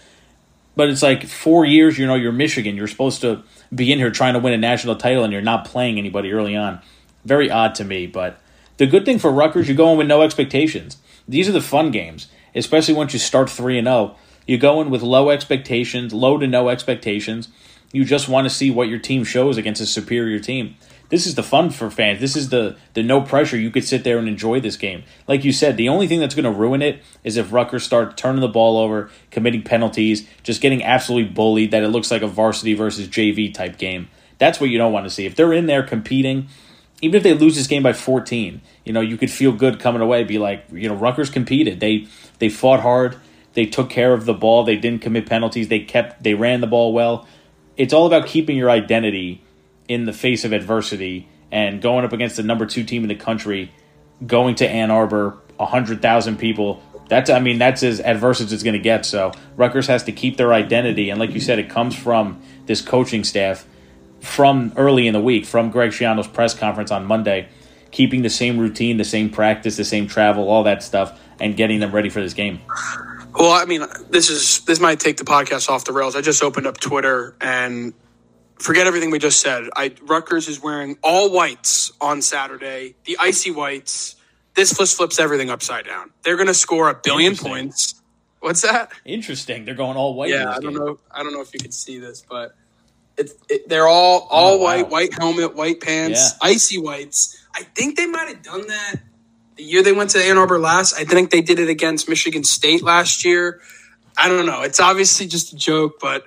but 0.77 0.91
it's 0.91 1.03
like 1.03 1.27
four 1.27 1.65
years. 1.65 1.99
You 1.99 2.07
know, 2.07 2.15
you're 2.15 2.31
Michigan. 2.31 2.77
You're 2.77 2.87
supposed 2.87 3.21
to 3.23 3.43
be 3.75 3.91
in 3.91 3.99
here 3.99 4.13
trying 4.13 4.35
to 4.35 4.39
win 4.39 4.53
a 4.53 4.59
national 4.59 4.95
title, 4.95 5.25
and 5.25 5.33
you're 5.33 5.43
not 5.43 5.65
playing 5.65 5.99
anybody 5.99 6.31
early 6.31 6.55
on. 6.55 6.81
Very 7.25 7.51
odd 7.51 7.75
to 7.75 7.85
me, 7.85 8.07
but 8.07 8.39
the 8.77 8.87
good 8.87 9.05
thing 9.05 9.19
for 9.19 9.33
Rutgers, 9.33 9.69
you 9.69 9.75
go 9.75 9.91
in 9.91 9.99
with 9.99 10.07
no 10.07 10.23
expectations. 10.23 10.99
These 11.27 11.49
are 11.49 11.53
the 11.53 11.61
fun 11.61 11.91
games, 11.91 12.29
especially 12.55 12.95
once 12.95 13.13
you 13.13 13.19
start 13.19 13.51
three 13.51 13.77
and 13.77 13.87
zero. 13.87 14.15
Oh. 14.15 14.17
You 14.47 14.57
go 14.57 14.81
in 14.81 14.91
with 14.91 15.03
low 15.03 15.31
expectations, 15.31 16.13
low 16.13 16.39
to 16.39 16.47
no 16.47 16.69
expectations 16.69 17.49
you 17.95 18.05
just 18.05 18.29
want 18.29 18.45
to 18.45 18.51
see 18.51 18.73
what 18.73 18.89
your 18.89 18.99
team 18.99 19.23
shows 19.23 19.57
against 19.57 19.81
a 19.81 19.87
superior 19.87 20.41
team. 20.41 20.75
This 21.11 21.29
is 21.29 21.37
the 21.37 21.45
fun 21.45 21.71
for 21.71 21.93
fans. 21.93 22.21
This 22.21 22.35
is 22.35 22.49
the 22.49 22.77
the 22.95 23.05
no 23.05 23.21
pressure. 23.21 23.57
You 23.57 23.71
could 23.71 23.85
sit 23.85 24.03
there 24.03 24.19
and 24.19 24.27
enjoy 24.27 24.59
this 24.59 24.77
game. 24.77 25.05
Like 25.29 25.45
you 25.45 25.53
said, 25.53 25.77
the 25.77 25.89
only 25.89 26.09
thing 26.09 26.19
that's 26.19 26.35
going 26.35 26.45
to 26.45 26.51
ruin 26.51 26.83
it 26.83 27.01
is 27.23 27.37
if 27.37 27.53
Rutgers 27.53 27.85
start 27.85 28.17
turning 28.17 28.41
the 28.41 28.49
ball 28.49 28.79
over, 28.79 29.11
committing 29.31 29.63
penalties, 29.63 30.27
just 30.43 30.61
getting 30.61 30.83
absolutely 30.83 31.31
bullied. 31.31 31.71
That 31.71 31.85
it 31.85 31.91
looks 31.91 32.11
like 32.11 32.23
a 32.23 32.27
varsity 32.27 32.75
versus 32.75 33.07
JV 33.07 33.55
type 33.55 33.79
game. 33.79 34.09
That's 34.39 34.61
what 34.61 34.71
you 34.71 34.79
don't 34.79 34.93
want 34.93 35.07
to 35.07 35.11
see. 35.11 35.25
If 35.25 35.37
they're 35.37 35.53
in 35.53 35.67
there 35.67 35.85
competing, 35.85 36.49
even 37.01 37.19
if 37.19 37.23
they 37.23 37.33
lose 37.33 37.55
this 37.55 37.69
game 37.69 37.85
by 37.85 37.93
14, 37.93 38.61
you 38.85 38.93
know 38.93 39.01
you 39.01 39.17
could 39.17 39.31
feel 39.31 39.53
good 39.53 39.79
coming 39.79 40.03
away. 40.03 40.25
Be 40.25 40.39
like, 40.39 40.65
you 40.73 40.89
know, 40.89 40.97
Rutgers 40.97 41.31
competed. 41.31 41.79
They 41.79 42.09
they 42.41 42.49
fought 42.49 42.81
hard. 42.81 43.19
They 43.53 43.67
took 43.67 43.89
care 43.89 44.15
of 44.15 44.25
the 44.25 44.35
ball. 44.35 44.65
They 44.65 44.75
didn't 44.75 45.03
commit 45.03 45.27
penalties. 45.27 45.69
They 45.69 45.79
kept 45.79 46.25
they 46.25 46.35
ran 46.35 46.61
the 46.61 46.67
ball 46.67 46.93
well 46.93 47.29
it's 47.77 47.93
all 47.93 48.07
about 48.07 48.27
keeping 48.27 48.57
your 48.57 48.71
identity 48.71 49.43
in 49.89 50.05
the 50.05 50.13
face 50.13 50.45
of 50.45 50.53
adversity 50.53 51.29
and 51.51 51.81
going 51.81 52.05
up 52.05 52.13
against 52.13 52.37
the 52.37 52.43
number 52.43 52.67
two 52.67 52.85
team 52.85 53.03
in 53.03 53.09
the 53.09 53.15
country, 53.15 53.73
going 54.27 54.55
to 54.57 54.69
Ann 54.69 54.91
Arbor, 54.91 55.39
hundred 55.59 56.03
thousand 56.03 56.39
people. 56.39 56.83
That's 57.09 57.31
I 57.31 57.39
mean 57.41 57.59
that's 57.59 57.83
as 57.83 58.01
adverse 58.01 58.41
as 58.41 58.53
it's 58.53 58.63
going 58.63 58.75
to 58.75 58.81
get. 58.81 59.05
So 59.07 59.33
Rutgers 59.57 59.87
has 59.87 60.05
to 60.05 60.13
keep 60.13 60.37
their 60.37 60.53
identity, 60.53 61.11
and 61.11 61.21
like 61.21 61.33
you 61.33 61.41
said, 61.41 61.59
it 61.59 61.69
comes 61.69 61.95
from 61.95 62.43
this 62.67 62.81
coaching 62.81 63.25
staff 63.25 63.67
from 64.21 64.73
early 64.77 65.07
in 65.07 65.13
the 65.13 65.21
week, 65.21 65.45
from 65.45 65.71
Greg 65.71 65.91
Schiano's 65.91 66.27
press 66.27 66.55
conference 66.55 66.91
on 66.91 67.05
Monday, 67.05 67.49
keeping 67.91 68.23
the 68.23 68.31
same 68.31 68.59
routine, 68.59 68.97
the 68.97 69.05
same 69.05 69.31
practice, 69.31 69.77
the 69.77 69.85
same 69.85 70.09
travel, 70.09 70.49
all 70.49 70.65
that 70.65 70.83
stuff, 70.83 71.21
and 71.39 71.57
getting 71.57 71.81
them 71.81 71.93
ready 71.93 72.09
for 72.09 72.21
this 72.21 72.35
game. 72.35 72.61
Well, 73.35 73.51
I 73.51 73.65
mean, 73.65 73.85
this 74.11 74.31
is 74.31 74.65
this 74.65 74.79
might 74.79 75.01
take 75.01 75.17
the 75.17 75.25
podcast 75.25 75.69
off 75.69 75.85
the 75.85 75.93
rails. 75.93 76.15
I 76.15 76.21
just 76.21 76.43
opened 76.43 76.67
up 76.67 76.79
Twitter 76.79 77.37
and 77.41 77.93
forget 78.61 78.87
everything 78.87 79.11
we 79.11 79.19
just 79.19 79.41
said. 79.41 79.65
I 79.75 79.95
Rutgers 80.03 80.47
is 80.47 80.63
wearing 80.63 80.97
all 81.03 81.33
whites 81.33 81.93
on 82.01 82.23
Saturday, 82.23 82.95
the 83.05 83.17
icy 83.19 83.51
whites. 83.51 84.17
This 84.55 84.73
flip 84.73 84.89
flips 84.89 85.19
everything 85.19 85.51
upside 85.51 85.85
down. 85.85 86.11
They're 86.23 86.37
going 86.37 86.47
to 86.47 86.55
score 86.55 86.89
a 86.89 86.95
billion 86.95 87.37
points. 87.37 88.01
What's 88.39 88.63
that? 88.63 88.93
Interesting. 89.05 89.65
They're 89.65 89.75
going 89.75 89.97
all 89.97 90.15
white. 90.15 90.31
Yeah, 90.31 90.51
I 90.51 90.61
don't 90.61 90.75
game. 90.75 90.75
know. 90.75 90.99
I 91.11 91.25
don't 91.25 91.33
know 91.33 91.41
if 91.41 91.53
you 91.53 91.59
can 91.59 91.73
see 91.73 91.99
this, 91.99 92.25
but 92.29 92.55
it's 93.17 93.35
it, 93.49 93.69
they're 93.69 93.89
all 93.89 94.29
all 94.31 94.55
oh, 94.55 94.59
white, 94.59 94.85
wow. 94.85 94.91
white 94.91 95.15
helmet, 95.15 95.57
white 95.57 95.81
pants, 95.81 96.35
yeah. 96.35 96.49
icy 96.49 96.79
whites. 96.79 97.45
I 97.53 97.63
think 97.63 97.97
they 97.97 98.07
might 98.07 98.29
have 98.29 98.43
done 98.43 98.67
that 98.69 98.97
the 99.57 99.63
year 99.65 99.83
they 99.83 99.93
went 99.93 100.11
to 100.11 100.19
Ann 100.19 100.39
Arbor 100.39 100.59
last. 100.59 100.95
I 100.99 101.05
think 101.05 101.31
they 101.31 101.41
did 101.41 101.59
it 101.59 101.69
against 101.69 102.09
Michigan 102.09 102.45
State 102.45 102.83
last 102.83 103.25
year. 103.25 103.61
I 104.17 104.29
don't 104.29 104.47
know. 104.47 104.63
It's 104.63 104.81
obviously 104.81 105.27
just 105.27 105.53
a 105.53 105.57
joke, 105.57 105.99
but 106.01 106.27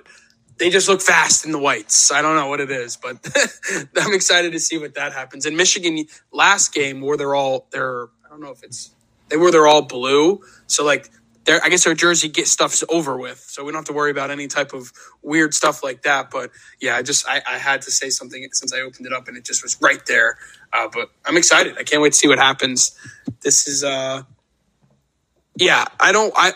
they 0.58 0.70
just 0.70 0.88
look 0.88 1.00
fast 1.00 1.44
in 1.44 1.52
the 1.52 1.58
whites. 1.58 2.10
I 2.12 2.22
don't 2.22 2.36
know 2.36 2.48
what 2.48 2.60
it 2.60 2.70
is, 2.70 2.96
but 2.96 3.16
I'm 3.96 4.12
excited 4.12 4.52
to 4.52 4.58
see 4.58 4.78
what 4.78 4.94
that 4.94 5.12
happens. 5.12 5.46
In 5.46 5.56
Michigan 5.56 6.04
last 6.32 6.74
game 6.74 7.00
where 7.00 7.16
they're 7.16 7.34
all 7.34 7.66
they're 7.70 8.06
I 8.24 8.28
don't 8.28 8.40
know 8.40 8.50
if 8.50 8.62
it's 8.62 8.90
they 9.28 9.36
were 9.36 9.50
they're 9.50 9.66
all 9.66 9.82
blue. 9.82 10.42
So 10.66 10.84
like 10.84 11.10
their 11.48 11.64
I 11.64 11.70
guess 11.70 11.84
their 11.84 11.94
jersey 11.94 12.28
get 12.28 12.46
stuff's 12.46 12.84
over 12.90 13.16
with. 13.18 13.38
So 13.38 13.64
we 13.64 13.72
don't 13.72 13.80
have 13.80 13.86
to 13.86 13.94
worry 13.94 14.10
about 14.10 14.30
any 14.30 14.46
type 14.46 14.74
of 14.74 14.92
weird 15.22 15.54
stuff 15.54 15.82
like 15.82 16.02
that. 16.02 16.30
But 16.30 16.50
yeah, 16.80 16.94
I 16.94 17.02
just 17.02 17.26
I, 17.26 17.42
I 17.48 17.58
had 17.58 17.82
to 17.82 17.90
say 17.90 18.10
something 18.10 18.46
since 18.52 18.72
I 18.72 18.80
opened 18.80 19.06
it 19.06 19.12
up 19.14 19.28
and 19.28 19.36
it 19.36 19.44
just 19.44 19.62
was 19.62 19.78
right 19.80 20.04
there. 20.06 20.36
Uh, 20.72 20.88
but 20.92 21.08
I'm 21.24 21.38
excited. 21.38 21.76
I 21.78 21.84
can't 21.84 22.02
wait 22.02 22.12
to 22.12 22.18
see 22.18 22.28
what 22.28 22.38
happens. 22.38 22.96
This 23.42 23.66
is 23.66 23.82
uh 23.82 24.22
yeah, 25.56 25.86
I 25.98 26.12
don't 26.12 26.32
I 26.36 26.52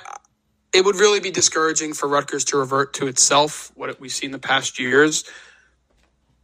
it 0.74 0.85
would 0.85 0.96
really 0.96 1.20
be 1.20 1.31
discouraging 1.31 1.94
for 1.94 2.09
Rutgers 2.09 2.44
to 2.46 2.59
revert 2.59 2.94
to 2.94 3.07
itself, 3.07 3.72
what 3.74 3.98
we've 3.98 4.12
seen 4.12 4.31
the 4.31 4.38
past 4.38 4.78
years. 4.78 5.24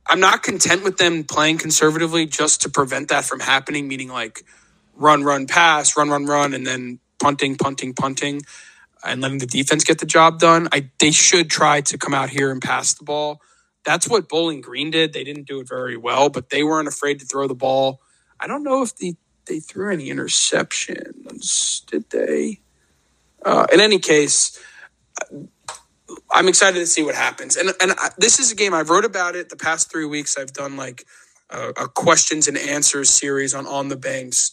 I'm 0.06 0.20
not 0.20 0.42
content 0.42 0.84
with 0.84 0.96
them 0.96 1.24
playing 1.24 1.58
conservatively 1.58 2.24
just 2.24 2.62
to 2.62 2.70
prevent 2.70 3.08
that 3.08 3.26
from 3.26 3.40
happening, 3.40 3.88
meaning 3.88 4.08
like 4.08 4.42
run, 4.94 5.22
run, 5.22 5.46
pass, 5.46 5.98
run, 5.98 6.08
run, 6.08 6.24
run, 6.24 6.54
and 6.54 6.66
then 6.66 6.98
punting, 7.20 7.56
punting, 7.56 7.94
punting, 7.94 8.42
and 9.04 9.20
letting 9.20 9.38
the 9.38 9.46
defense 9.46 9.84
get 9.84 9.98
the 9.98 10.06
job 10.06 10.38
done. 10.38 10.68
I 10.72 10.90
they 10.98 11.10
should 11.10 11.50
try 11.50 11.80
to 11.82 11.98
come 11.98 12.14
out 12.14 12.30
here 12.30 12.50
and 12.50 12.60
pass 12.62 12.94
the 12.94 13.04
ball. 13.04 13.40
That's 13.84 14.08
what 14.08 14.28
Bowling 14.28 14.60
Green 14.60 14.90
did. 14.90 15.12
They 15.12 15.24
didn't 15.24 15.46
do 15.46 15.60
it 15.60 15.68
very 15.68 15.96
well, 15.96 16.28
but 16.28 16.50
they 16.50 16.62
weren't 16.62 16.88
afraid 16.88 17.20
to 17.20 17.26
throw 17.26 17.46
the 17.46 17.54
ball. 17.54 18.00
I 18.38 18.46
don't 18.46 18.62
know 18.62 18.82
if 18.82 18.94
they, 18.96 19.16
they 19.46 19.60
threw 19.60 19.92
any 19.92 20.10
interceptions. 20.10 21.86
Did 21.86 22.10
they? 22.10 22.60
Uh, 23.44 23.66
in 23.72 23.80
any 23.80 23.98
case, 23.98 24.62
I'm 26.30 26.48
excited 26.48 26.78
to 26.78 26.86
see 26.86 27.02
what 27.02 27.14
happens. 27.14 27.56
And 27.56 27.72
and 27.80 27.92
I, 27.92 28.10
this 28.18 28.38
is 28.38 28.52
a 28.52 28.54
game 28.54 28.74
I've 28.74 28.90
wrote 28.90 29.04
about 29.04 29.36
it 29.36 29.48
the 29.48 29.56
past 29.56 29.90
three 29.90 30.04
weeks. 30.04 30.36
I've 30.36 30.52
done 30.52 30.76
like 30.76 31.04
a, 31.50 31.68
a, 31.70 31.88
questions 31.88 32.48
and 32.48 32.58
answers 32.58 33.10
series 33.10 33.54
on 33.54 33.66
on 33.66 33.88
the 33.88 33.96
banks. 33.96 34.52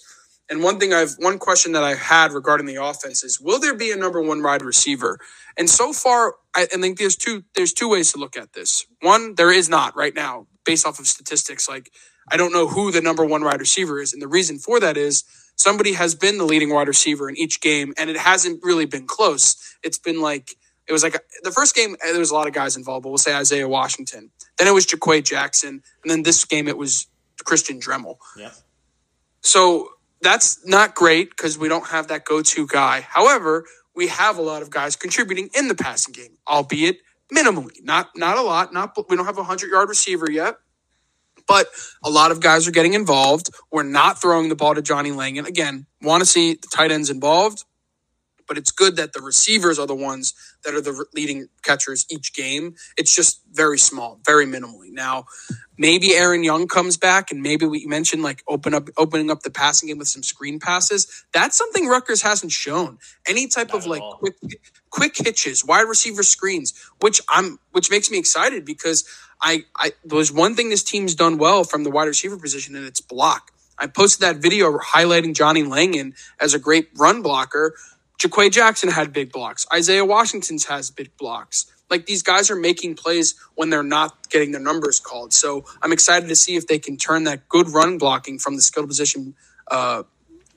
And 0.49 0.63
one 0.63 0.79
thing 0.79 0.93
I've 0.93 1.15
one 1.17 1.39
question 1.39 1.71
that 1.71 1.83
I 1.83 1.95
had 1.95 2.31
regarding 2.31 2.67
the 2.67 2.83
offense 2.83 3.23
is 3.23 3.39
will 3.41 3.59
there 3.59 3.75
be 3.75 3.91
a 3.91 3.95
number 3.95 4.21
one 4.21 4.43
wide 4.43 4.61
receiver? 4.61 5.19
And 5.57 5.69
so 5.69 5.91
far, 5.91 6.35
I, 6.55 6.63
I 6.63 6.77
think 6.77 6.99
there's 6.99 7.15
two 7.15 7.43
there's 7.55 7.73
two 7.73 7.89
ways 7.89 8.11
to 8.13 8.19
look 8.19 8.37
at 8.37 8.53
this. 8.53 8.85
One, 9.01 9.35
there 9.35 9.51
is 9.51 9.69
not 9.69 9.95
right 9.95 10.13
now, 10.13 10.47
based 10.63 10.85
off 10.85 10.99
of 10.99 11.07
statistics. 11.07 11.67
Like 11.67 11.91
I 12.29 12.37
don't 12.37 12.53
know 12.53 12.67
who 12.67 12.91
the 12.91 13.01
number 13.01 13.25
one 13.25 13.43
wide 13.43 13.59
receiver 13.59 13.99
is, 13.99 14.13
and 14.13 14.21
the 14.21 14.27
reason 14.27 14.59
for 14.59 14.79
that 14.79 14.97
is 14.97 15.23
somebody 15.55 15.93
has 15.93 16.13
been 16.13 16.37
the 16.37 16.45
leading 16.45 16.71
wide 16.71 16.87
receiver 16.87 17.27
in 17.27 17.37
each 17.37 17.59
game, 17.59 17.93
and 17.97 18.09
it 18.09 18.17
hasn't 18.17 18.59
really 18.63 18.85
been 18.85 19.07
close. 19.07 19.55
It's 19.83 19.97
been 19.97 20.21
like 20.21 20.55
it 20.87 20.93
was 20.93 21.01
like 21.01 21.19
the 21.41 21.51
first 21.51 21.75
game 21.75 21.95
eh, 22.03 22.11
there 22.11 22.19
was 22.19 22.31
a 22.31 22.35
lot 22.35 22.47
of 22.47 22.53
guys 22.53 22.77
involved, 22.77 23.03
but 23.03 23.09
we'll 23.09 23.17
say 23.17 23.33
Isaiah 23.33 23.67
Washington. 23.67 24.29
Then 24.57 24.67
it 24.67 24.73
was 24.73 24.85
JaQuae 24.85 25.23
Jackson, 25.23 25.81
and 26.03 26.11
then 26.11 26.21
this 26.21 26.45
game 26.45 26.67
it 26.67 26.77
was 26.77 27.07
Christian 27.43 27.79
Dremel. 27.79 28.17
Yeah. 28.37 28.51
So 29.41 29.89
that's 30.21 30.65
not 30.65 30.95
great 30.95 31.29
because 31.29 31.57
we 31.57 31.67
don't 31.67 31.87
have 31.87 32.07
that 32.07 32.25
go-to 32.25 32.67
guy. 32.67 33.01
However, 33.01 33.65
we 33.95 34.07
have 34.07 34.37
a 34.37 34.41
lot 34.41 34.61
of 34.61 34.69
guys 34.69 34.95
contributing 34.95 35.49
in 35.55 35.67
the 35.67 35.75
passing 35.75 36.13
game, 36.13 36.37
albeit 36.47 36.97
minimally, 37.33 37.83
not 37.83 38.09
not 38.15 38.37
a 38.37 38.41
lot. 38.41 38.73
Not 38.73 38.97
we 39.09 39.15
don't 39.15 39.25
have 39.25 39.37
a 39.37 39.43
hundred 39.43 39.71
yard 39.71 39.89
receiver 39.89 40.29
yet, 40.29 40.55
but 41.47 41.67
a 42.03 42.09
lot 42.09 42.31
of 42.31 42.41
guys 42.41 42.67
are 42.67 42.71
getting 42.71 42.93
involved. 42.93 43.49
We're 43.71 43.83
not 43.83 44.21
throwing 44.21 44.49
the 44.49 44.55
ball 44.55 44.75
to 44.75 44.81
Johnny 44.81 45.11
Langan. 45.11 45.45
Again, 45.45 45.87
want 46.01 46.21
to 46.21 46.25
see 46.25 46.55
the 46.55 46.67
tight 46.73 46.91
ends 46.91 47.09
involved, 47.09 47.63
but 48.47 48.57
it's 48.57 48.71
good 48.71 48.95
that 48.97 49.13
the 49.13 49.21
receivers 49.21 49.79
are 49.79 49.87
the 49.87 49.95
ones 49.95 50.33
that 50.63 50.73
are 50.75 50.81
the 50.81 51.05
leading 51.13 51.49
catchers 51.63 52.05
each 52.09 52.33
game. 52.33 52.75
It's 52.97 53.15
just 53.15 53.41
very 53.53 53.79
small, 53.79 54.19
very 54.25 54.45
minimally. 54.45 54.91
Now, 54.91 55.25
maybe 55.77 56.13
Aaron 56.15 56.43
Young 56.43 56.67
comes 56.67 56.97
back 56.97 57.31
and 57.31 57.41
maybe 57.41 57.65
we 57.65 57.85
mentioned 57.87 58.23
like 58.23 58.43
open 58.47 58.73
up 58.73 58.89
opening 58.97 59.31
up 59.31 59.41
the 59.41 59.51
passing 59.51 59.89
game 59.89 59.99
with 59.99 60.07
some 60.09 60.23
screen 60.23 60.59
passes. 60.59 61.25
That's 61.33 61.57
something 61.57 61.87
Rutgers 61.87 62.21
hasn't 62.23 62.51
shown. 62.53 62.99
Any 63.27 63.47
type 63.47 63.69
Not 63.69 63.77
of 63.77 63.87
like 63.87 64.01
all. 64.01 64.17
quick 64.17 64.35
quick 64.91 65.15
hitches, 65.17 65.65
wide 65.65 65.87
receiver 65.87 66.23
screens, 66.23 66.73
which 67.01 67.21
I'm 67.29 67.59
which 67.71 67.91
makes 67.91 68.11
me 68.11 68.17
excited 68.19 68.65
because 68.65 69.03
I, 69.41 69.65
I 69.77 69.93
there's 70.03 70.31
one 70.31 70.55
thing 70.55 70.69
this 70.69 70.83
team's 70.83 71.15
done 71.15 71.37
well 71.37 71.63
from 71.63 71.83
the 71.83 71.91
wide 71.91 72.05
receiver 72.07 72.37
position, 72.37 72.75
and 72.75 72.85
it's 72.85 73.01
block. 73.01 73.51
I 73.77 73.87
posted 73.87 74.21
that 74.21 74.37
video 74.37 74.77
highlighting 74.79 75.35
Johnny 75.35 75.63
Langan 75.63 76.15
as 76.39 76.53
a 76.53 76.59
great 76.59 76.89
run 76.97 77.21
blocker. 77.21 77.75
JaQuae 78.19 78.51
Jackson 78.51 78.89
had 78.89 79.13
big 79.13 79.31
blocks. 79.31 79.65
Isaiah 79.73 80.05
Washington's 80.05 80.65
has 80.65 80.91
big 80.91 81.15
blocks. 81.17 81.67
Like 81.89 82.05
these 82.07 82.23
guys 82.23 82.51
are 82.51 82.55
making 82.55 82.95
plays 82.95 83.35
when 83.55 83.69
they're 83.69 83.83
not 83.83 84.29
getting 84.29 84.51
their 84.51 84.61
numbers 84.61 84.99
called. 84.99 85.33
So 85.33 85.65
I'm 85.81 85.91
excited 85.91 86.29
to 86.29 86.35
see 86.35 86.55
if 86.55 86.67
they 86.67 86.79
can 86.79 86.97
turn 86.97 87.25
that 87.25 87.49
good 87.49 87.69
run 87.69 87.97
blocking 87.97 88.39
from 88.39 88.55
the 88.55 88.61
skill 88.61 88.87
position 88.87 89.35
uh, 89.71 90.03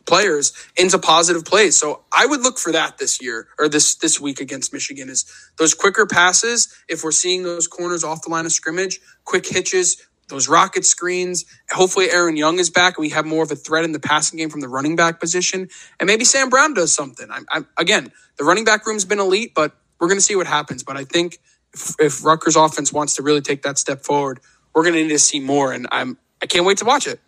players 0.07 0.53
into 0.77 0.99
positive 0.99 1.45
plays. 1.45 1.79
So 1.79 2.05
I 2.13 2.27
would 2.27 2.41
look 2.43 2.59
for 2.59 2.73
that 2.73 2.99
this 2.99 3.23
year 3.23 3.49
or 3.59 3.69
this 3.69 3.95
this 3.97 4.21
week 4.21 4.41
against 4.41 4.73
Michigan 4.73 5.09
is 5.11 5.27
those 5.59 5.75
quicker 5.75 6.07
passes. 6.07 6.75
If 6.89 7.05
we're 7.05 7.13
seeing 7.13 7.45
those 7.45 7.69
corners 7.69 8.05
off 8.05 8.23
the 8.23 8.31
line 8.31 8.47
of 8.47 8.53
scrimmage, 8.53 9.01
quick 9.25 9.47
hitches, 9.47 10.08
those 10.29 10.49
rocket 10.49 10.85
screens. 10.85 11.45
Hopefully 11.71 12.11
Aaron 12.11 12.37
Young 12.37 12.59
is 12.59 12.71
back 12.71 12.97
and 12.97 13.03
we 13.03 13.11
have 13.11 13.27
more 13.27 13.43
of 13.43 13.51
a 13.51 13.57
threat 13.57 13.85
in 13.85 13.93
the 13.93 14.01
passing 14.01 14.39
game 14.39 14.51
from 14.51 14.61
the 14.61 14.69
running 14.69 14.97
back 14.97 15.21
position. 15.21 15.69
And 15.99 16.07
maybe 16.07 16.25
Sam 16.25 16.49
Brown 16.49 16.75
does 16.75 16.93
something. 16.93 17.27
I'm, 17.31 17.47
I'm 17.51 17.67
again, 17.77 18.13
the 18.37 18.45
running 18.45 18.65
back 18.65 18.87
room's 18.87 19.05
been 19.05 19.21
elite, 19.21 19.53
but 19.55 19.73
we're 19.99 20.09
going 20.09 20.19
to 20.19 20.25
see 20.25 20.37
what 20.37 20.47
happens. 20.47 20.83
But 20.83 20.97
I 20.97 21.05
think 21.05 21.39
if, 21.73 21.95
if 21.99 22.25
Rutgers 22.25 22.57
offense 22.57 22.93
wants 22.93 23.17
to 23.17 23.23
really 23.23 23.41
take 23.41 23.63
that 23.63 23.79
step 23.79 24.05
forward, 24.05 24.41
we're 24.75 24.83
going 24.83 24.95
to 24.95 25.03
need 25.03 25.09
to 25.09 25.19
see 25.19 25.41
more. 25.41 25.73
And 25.73 25.87
I'm 25.91 26.19
I 26.43 26.47
can't 26.47 26.65
wait 26.65 26.79
to 26.79 26.85
watch 26.85 27.07
it. 27.07 27.21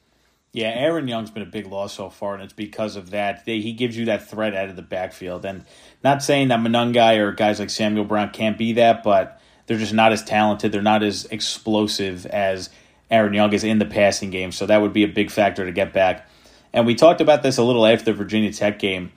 Yeah, 0.53 0.69
Aaron 0.69 1.07
Young's 1.07 1.31
been 1.31 1.45
a 1.45 1.47
big 1.47 1.67
loss 1.67 1.95
so 1.95 2.11
far, 2.11 2.35
and 2.35 2.43
it's 2.43 2.53
because 2.53 2.97
of 2.97 3.11
that. 3.11 3.45
They, 3.45 3.61
he 3.61 3.73
gives 3.73 3.97
you 3.97 4.07
that 4.07 4.29
threat 4.29 4.53
out 4.53 4.69
of 4.69 4.75
the 4.75 4.83
backfield. 4.83 5.45
And 5.45 5.65
not 6.03 6.25
saying 6.25 6.49
that 6.49 6.59
Monangai 6.59 7.19
or 7.19 7.31
guys 7.31 7.61
like 7.61 7.71
Samuel 7.71 8.05
Brown 8.05 8.31
can't 8.31 8.59
be 8.59 8.73
that, 8.73 9.05
but 9.05 9.41
they're 9.67 9.79
just 9.79 9.95
not 9.95 10.11
as 10.11 10.25
talented. 10.25 10.73
They're 10.73 10.83
not 10.83 11.05
as 11.05 11.27
explosive 11.27 12.27
as 12.27 12.69
Aaron 13.11 13.35
Young 13.35 13.53
is 13.53 13.65
in 13.65 13.79
the 13.79 13.87
passing 13.87 14.31
game. 14.31 14.53
So 14.53 14.67
that 14.67 14.81
would 14.81 14.93
be 14.93 15.03
a 15.03 15.09
big 15.09 15.31
factor 15.31 15.65
to 15.65 15.73
get 15.73 15.93
back. 15.93 16.29
And 16.73 16.87
we 16.87 16.95
talked 16.95 17.21
about 17.21 17.43
this 17.43 17.59
a 17.59 17.65
little 17.65 17.85
after 17.85 18.07
the 18.07 18.13
Virginia 18.13 18.53
Tech 18.53 18.79
game. 18.79 19.13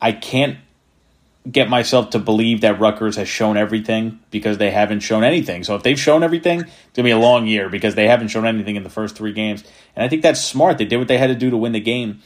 I 0.00 0.12
can't 0.12 0.58
get 1.50 1.68
myself 1.68 2.10
to 2.10 2.18
believe 2.18 2.60
that 2.60 2.78
Rutgers 2.78 3.16
has 3.16 3.28
shown 3.28 3.56
everything 3.56 4.20
because 4.30 4.58
they 4.58 4.70
haven't 4.70 5.00
shown 5.00 5.24
anything. 5.24 5.64
So 5.64 5.74
if 5.74 5.82
they've 5.82 5.98
shown 5.98 6.22
everything, 6.22 6.60
it's 6.60 6.70
gonna 6.94 7.06
be 7.06 7.10
a 7.10 7.18
long 7.18 7.46
year 7.46 7.68
because 7.68 7.94
they 7.94 8.06
haven't 8.06 8.28
shown 8.28 8.46
anything 8.46 8.76
in 8.76 8.84
the 8.84 8.90
first 8.90 9.16
three 9.16 9.32
games. 9.32 9.64
And 9.96 10.04
I 10.04 10.08
think 10.08 10.22
that's 10.22 10.40
smart. 10.40 10.78
They 10.78 10.84
did 10.84 10.98
what 10.98 11.08
they 11.08 11.18
had 11.18 11.28
to 11.28 11.34
do 11.34 11.50
to 11.50 11.56
win 11.56 11.72
the 11.72 11.80
game. 11.80 12.20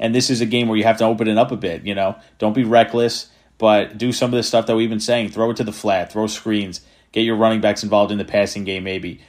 And 0.00 0.14
this 0.14 0.30
is 0.30 0.40
a 0.40 0.46
game 0.46 0.68
where 0.68 0.78
you 0.78 0.84
have 0.84 0.96
to 0.98 1.04
open 1.04 1.28
it 1.28 1.36
up 1.36 1.52
a 1.52 1.56
bit, 1.56 1.84
you 1.84 1.94
know. 1.94 2.16
Don't 2.38 2.54
be 2.54 2.64
reckless, 2.64 3.30
but 3.58 3.98
do 3.98 4.10
some 4.10 4.32
of 4.32 4.36
the 4.36 4.42
stuff 4.42 4.66
that 4.66 4.76
we've 4.76 4.88
been 4.88 5.00
saying. 5.00 5.30
Throw 5.30 5.50
it 5.50 5.56
to 5.58 5.64
the 5.64 5.72
flat, 5.72 6.10
throw 6.10 6.26
screens, 6.26 6.80
get 7.12 7.22
your 7.22 7.36
running 7.36 7.60
backs 7.60 7.82
involved 7.82 8.10
in 8.10 8.18
the 8.18 8.24
passing 8.24 8.64
game 8.64 8.84
maybe 8.84 9.20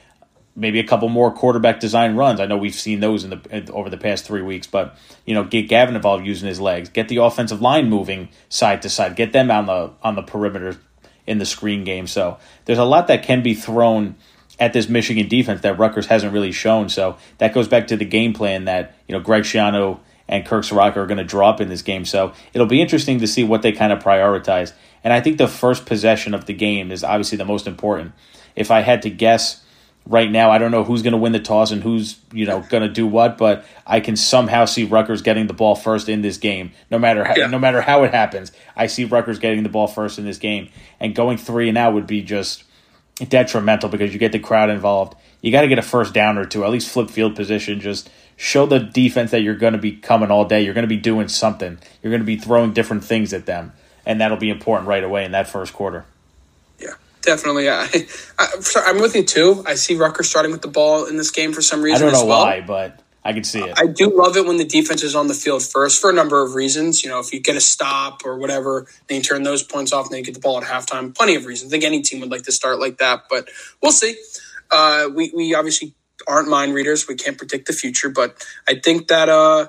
maybe 0.56 0.78
a 0.78 0.84
couple 0.84 1.08
more 1.08 1.32
quarterback 1.32 1.80
design 1.80 2.16
runs. 2.16 2.40
I 2.40 2.46
know 2.46 2.56
we've 2.56 2.74
seen 2.74 3.00
those 3.00 3.24
in 3.24 3.30
the 3.30 3.72
over 3.72 3.90
the 3.90 3.96
past 3.96 4.24
three 4.24 4.42
weeks, 4.42 4.66
but 4.66 4.96
you 5.24 5.34
know, 5.34 5.44
get 5.44 5.68
Gavin 5.68 5.96
involved 5.96 6.26
using 6.26 6.48
his 6.48 6.60
legs, 6.60 6.88
get 6.88 7.08
the 7.08 7.16
offensive 7.18 7.60
line 7.60 7.88
moving 7.88 8.28
side 8.48 8.82
to 8.82 8.88
side, 8.88 9.16
get 9.16 9.32
them 9.32 9.50
on 9.50 9.66
the 9.66 9.90
on 10.02 10.14
the 10.14 10.22
perimeter 10.22 10.78
in 11.26 11.38
the 11.38 11.46
screen 11.46 11.84
game. 11.84 12.06
So 12.06 12.38
there's 12.66 12.78
a 12.78 12.84
lot 12.84 13.08
that 13.08 13.22
can 13.22 13.42
be 13.42 13.54
thrown 13.54 14.16
at 14.58 14.72
this 14.72 14.88
Michigan 14.88 15.28
defense 15.28 15.62
that 15.62 15.78
Rutgers 15.78 16.06
hasn't 16.06 16.32
really 16.32 16.52
shown. 16.52 16.88
So 16.88 17.16
that 17.38 17.52
goes 17.52 17.66
back 17.66 17.88
to 17.88 17.96
the 17.96 18.04
game 18.04 18.32
plan 18.32 18.66
that 18.66 18.94
you 19.08 19.14
know 19.14 19.20
Greg 19.20 19.42
Schiano 19.42 20.00
and 20.28 20.46
Kirk 20.46 20.64
Ciarrocca 20.64 20.96
are 20.96 21.06
going 21.06 21.18
to 21.18 21.24
drop 21.24 21.60
in 21.60 21.68
this 21.68 21.82
game. 21.82 22.04
So 22.04 22.32
it'll 22.52 22.66
be 22.66 22.80
interesting 22.80 23.20
to 23.20 23.26
see 23.26 23.44
what 23.44 23.62
they 23.62 23.72
kind 23.72 23.92
of 23.92 24.02
prioritize. 24.02 24.72
And 25.02 25.12
I 25.12 25.20
think 25.20 25.36
the 25.36 25.48
first 25.48 25.84
possession 25.84 26.32
of 26.32 26.46
the 26.46 26.54
game 26.54 26.90
is 26.90 27.04
obviously 27.04 27.36
the 27.36 27.44
most 27.44 27.66
important. 27.66 28.12
If 28.56 28.70
I 28.70 28.80
had 28.80 29.02
to 29.02 29.10
guess 29.10 29.62
right 30.06 30.30
now. 30.30 30.50
I 30.50 30.58
don't 30.58 30.70
know 30.70 30.84
who's 30.84 31.02
going 31.02 31.12
to 31.12 31.18
win 31.18 31.32
the 31.32 31.40
toss 31.40 31.70
and 31.70 31.82
who's 31.82 32.18
you 32.32 32.46
know 32.46 32.60
going 32.68 32.82
to 32.82 32.88
do 32.88 33.06
what, 33.06 33.38
but 33.38 33.64
I 33.86 34.00
can 34.00 34.16
somehow 34.16 34.64
see 34.64 34.84
Rutgers 34.84 35.22
getting 35.22 35.46
the 35.46 35.54
ball 35.54 35.74
first 35.74 36.08
in 36.08 36.22
this 36.22 36.36
game. 36.36 36.72
No 36.90 36.98
matter 36.98 37.24
how, 37.24 37.34
yeah. 37.36 37.46
no 37.46 37.58
matter 37.58 37.80
how 37.80 38.04
it 38.04 38.12
happens, 38.12 38.52
I 38.76 38.86
see 38.86 39.04
Rutgers 39.04 39.38
getting 39.38 39.62
the 39.62 39.68
ball 39.68 39.86
first 39.86 40.18
in 40.18 40.24
this 40.24 40.38
game, 40.38 40.68
and 41.00 41.14
going 41.14 41.38
three 41.38 41.68
and 41.68 41.78
out 41.78 41.94
would 41.94 42.06
be 42.06 42.22
just 42.22 42.64
detrimental 43.28 43.88
because 43.88 44.12
you 44.12 44.18
get 44.18 44.32
the 44.32 44.38
crowd 44.38 44.70
involved. 44.70 45.16
You 45.40 45.52
got 45.52 45.62
to 45.62 45.68
get 45.68 45.78
a 45.78 45.82
first 45.82 46.14
down 46.14 46.38
or 46.38 46.44
two, 46.44 46.64
at 46.64 46.70
least 46.70 46.88
flip 46.88 47.10
field 47.10 47.36
position. 47.36 47.80
Just 47.80 48.10
show 48.36 48.66
the 48.66 48.80
defense 48.80 49.30
that 49.30 49.42
you're 49.42 49.54
going 49.54 49.74
to 49.74 49.78
be 49.78 49.92
coming 49.92 50.30
all 50.30 50.44
day. 50.44 50.64
You're 50.64 50.74
going 50.74 50.84
to 50.84 50.88
be 50.88 50.96
doing 50.96 51.28
something. 51.28 51.78
You're 52.02 52.10
going 52.10 52.22
to 52.22 52.26
be 52.26 52.36
throwing 52.36 52.72
different 52.72 53.04
things 53.04 53.32
at 53.32 53.46
them, 53.46 53.72
and 54.04 54.20
that'll 54.20 54.36
be 54.36 54.50
important 54.50 54.88
right 54.88 55.04
away 55.04 55.24
in 55.24 55.32
that 55.32 55.48
first 55.48 55.72
quarter. 55.72 56.06
Yeah, 57.26 57.34
definitely. 57.34 57.68
I, 57.70 57.86
I, 58.38 58.90
am 58.90 59.00
with 59.00 59.14
you 59.14 59.24
too. 59.24 59.62
I 59.66 59.74
see 59.74 59.96
Rutgers 59.96 60.28
starting 60.28 60.52
with 60.52 60.62
the 60.62 60.68
ball 60.68 61.06
in 61.06 61.16
this 61.16 61.30
game 61.30 61.52
for 61.52 61.62
some 61.62 61.82
reason. 61.82 62.08
I 62.08 62.10
don't 62.10 62.20
know 62.20 62.26
well. 62.26 62.44
why, 62.44 62.60
but 62.60 63.00
I 63.24 63.32
can 63.32 63.44
see 63.44 63.60
it. 63.60 63.78
I 63.78 63.86
do 63.86 64.14
love 64.14 64.36
it 64.36 64.44
when 64.44 64.58
the 64.58 64.64
defense 64.64 65.02
is 65.02 65.14
on 65.14 65.28
the 65.28 65.34
field 65.34 65.62
first 65.62 66.00
for 66.00 66.10
a 66.10 66.12
number 66.12 66.44
of 66.44 66.54
reasons. 66.54 67.02
You 67.02 67.10
know, 67.10 67.20
if 67.20 67.32
you 67.32 67.40
get 67.40 67.56
a 67.56 67.60
stop 67.60 68.20
or 68.24 68.38
whatever, 68.38 68.86
then 69.08 69.18
you 69.18 69.22
turn 69.22 69.42
those 69.42 69.62
points 69.62 69.92
off 69.92 70.06
and 70.06 70.12
then 70.12 70.18
you 70.18 70.24
get 70.24 70.34
the 70.34 70.40
ball 70.40 70.58
at 70.58 70.64
halftime. 70.64 71.14
Plenty 71.14 71.34
of 71.34 71.46
reasons. 71.46 71.70
I 71.70 71.72
think 71.72 71.84
any 71.84 72.02
team 72.02 72.20
would 72.20 72.30
like 72.30 72.42
to 72.42 72.52
start 72.52 72.78
like 72.78 72.98
that, 72.98 73.24
but 73.30 73.48
we'll 73.82 73.92
see. 73.92 74.16
Uh, 74.70 75.08
we, 75.14 75.32
we 75.34 75.54
obviously 75.54 75.94
aren't 76.26 76.48
mind 76.48 76.74
readers. 76.74 77.08
We 77.08 77.14
can't 77.14 77.38
predict 77.38 77.66
the 77.66 77.72
future, 77.72 78.10
but 78.10 78.44
I 78.68 78.74
think 78.74 79.08
that 79.08 79.28
uh, 79.28 79.68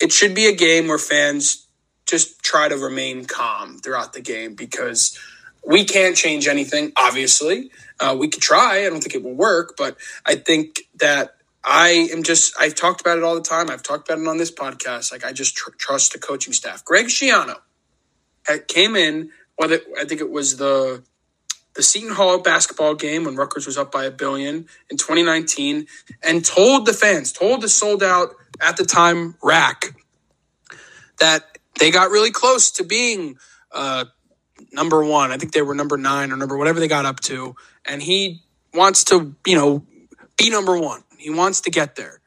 it 0.00 0.12
should 0.12 0.34
be 0.34 0.46
a 0.46 0.54
game 0.54 0.88
where 0.88 0.98
fans 0.98 1.66
just 2.06 2.42
try 2.42 2.68
to 2.68 2.76
remain 2.76 3.24
calm 3.24 3.78
throughout 3.78 4.12
the 4.12 4.20
game 4.20 4.54
because 4.54 5.18
we 5.66 5.84
can't 5.84 6.16
change 6.16 6.46
anything, 6.46 6.92
obviously. 6.96 7.70
Uh, 7.98 8.16
we 8.18 8.28
could 8.28 8.42
try. 8.42 8.86
I 8.86 8.88
don't 8.88 9.00
think 9.00 9.14
it 9.14 9.22
will 9.22 9.34
work, 9.34 9.74
but 9.76 9.96
I 10.24 10.36
think 10.36 10.82
that 10.96 11.36
I 11.64 12.08
am 12.12 12.22
just, 12.22 12.54
I've 12.58 12.76
talked 12.76 13.00
about 13.00 13.18
it 13.18 13.24
all 13.24 13.34
the 13.34 13.40
time. 13.40 13.70
I've 13.70 13.82
talked 13.82 14.08
about 14.08 14.22
it 14.22 14.28
on 14.28 14.36
this 14.36 14.52
podcast. 14.52 15.10
Like, 15.10 15.24
I 15.24 15.32
just 15.32 15.56
tr- 15.56 15.70
trust 15.76 16.12
the 16.12 16.20
coaching 16.20 16.52
staff. 16.52 16.84
Greg 16.84 17.06
Schiano 17.06 17.56
came 18.68 18.94
in, 18.94 19.30
whether 19.56 19.80
I 19.98 20.04
think 20.04 20.20
it 20.20 20.30
was 20.30 20.56
the 20.56 21.02
the 21.74 21.82
Seton 21.82 22.14
Hall 22.14 22.38
basketball 22.38 22.94
game 22.94 23.24
when 23.24 23.36
Rutgers 23.36 23.66
was 23.66 23.76
up 23.76 23.92
by 23.92 24.04
a 24.06 24.10
billion 24.10 24.66
in 24.88 24.96
2019 24.96 25.86
and 26.22 26.42
told 26.42 26.86
the 26.86 26.94
fans, 26.94 27.32
told 27.32 27.60
the 27.60 27.68
sold 27.68 28.02
out 28.02 28.34
at 28.60 28.78
the 28.78 28.84
time 28.84 29.34
RAC 29.42 29.94
that 31.18 31.58
they 31.78 31.90
got 31.90 32.10
really 32.10 32.30
close 32.30 32.70
to 32.72 32.84
being 32.84 33.36
uh, 33.72 34.06
number 34.76 35.02
one. 35.04 35.32
I 35.32 35.38
think 35.38 35.52
they 35.52 35.62
were 35.62 35.74
number 35.74 35.96
nine 35.96 36.30
or 36.30 36.36
number 36.36 36.56
whatever 36.56 36.78
they 36.78 36.86
got 36.86 37.04
up 37.04 37.18
to. 37.20 37.56
And 37.84 38.00
he 38.00 38.42
wants 38.72 39.02
to, 39.04 39.34
you 39.44 39.56
know, 39.56 39.84
be 40.36 40.50
number 40.50 40.78
one. 40.78 41.02
He 41.18 41.30
wants 41.30 41.62
to 41.62 41.70
get 41.70 41.96
there. 41.96 42.20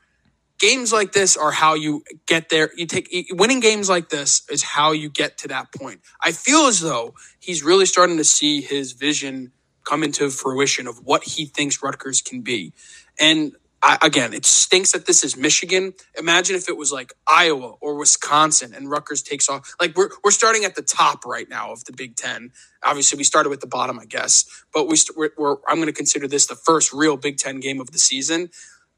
Games 0.58 0.92
like 0.92 1.14
this 1.14 1.38
are 1.38 1.52
how 1.52 1.76
you 1.76 2.04
get 2.26 2.50
there. 2.50 2.70
You 2.76 2.86
take 2.86 3.08
winning 3.32 3.62
games 3.62 3.88
like 3.88 4.10
this 4.10 4.42
is 4.50 4.62
how 4.62 4.92
you 4.92 5.10
get 5.10 5.38
to 5.38 5.48
that 5.48 5.72
point. 5.72 6.02
I 6.22 6.34
feel 6.34 6.66
as 6.68 6.82
though 6.82 7.14
he's 7.40 7.64
really 7.64 7.86
starting 7.86 8.18
to 8.18 8.26
see 8.26 8.60
his 8.60 8.92
vision 8.92 9.54
come 9.86 10.04
into 10.04 10.30
fruition 10.30 10.86
of 10.86 11.06
what 11.06 11.24
he 11.24 11.46
thinks 11.46 11.82
Rutgers 11.82 12.22
can 12.22 12.42
be. 12.42 12.74
And 13.18 13.54
I, 13.84 13.98
again, 14.02 14.34
it 14.34 14.46
stinks 14.46 14.92
that 14.94 15.06
this 15.08 15.24
is 15.24 15.38
Michigan. 15.38 15.94
Imagine 16.20 16.56
if 16.56 16.70
it 16.70 16.78
was 16.78 16.92
like 16.92 17.14
Iowa 17.28 17.76
or 17.82 17.96
Wisconsin 17.98 18.74
and 18.76 18.90
Rutgers 18.92 19.24
takes 19.24 19.50
off. 19.50 19.76
Like 19.80 19.98
we're 19.98 20.10
we're 20.24 20.32
starting 20.32 20.66
at 20.66 20.76
the 20.76 20.82
top 20.84 21.26
right 21.26 21.50
now 21.50 21.72
of 21.72 21.86
the 21.86 21.94
Big 21.94 22.16
Ten. 22.18 22.52
Obviously, 22.84 23.18
we 23.18 23.24
started 23.26 23.50
with 23.50 23.62
the 23.62 23.68
bottom, 23.68 24.00
I 24.00 24.06
guess, 24.06 24.46
but 24.74 24.88
we 24.88 24.98
we're, 25.16 25.32
we're 25.38 25.58
I'm 25.68 25.78
going 25.78 25.88
to 25.88 25.94
consider 25.94 26.28
this 26.28 26.48
the 26.48 26.56
first 26.56 26.94
real 26.94 27.18
Big 27.18 27.38
Ten 27.38 27.60
game 27.62 27.82
of 27.82 27.92
the 27.92 28.00
season 28.00 28.50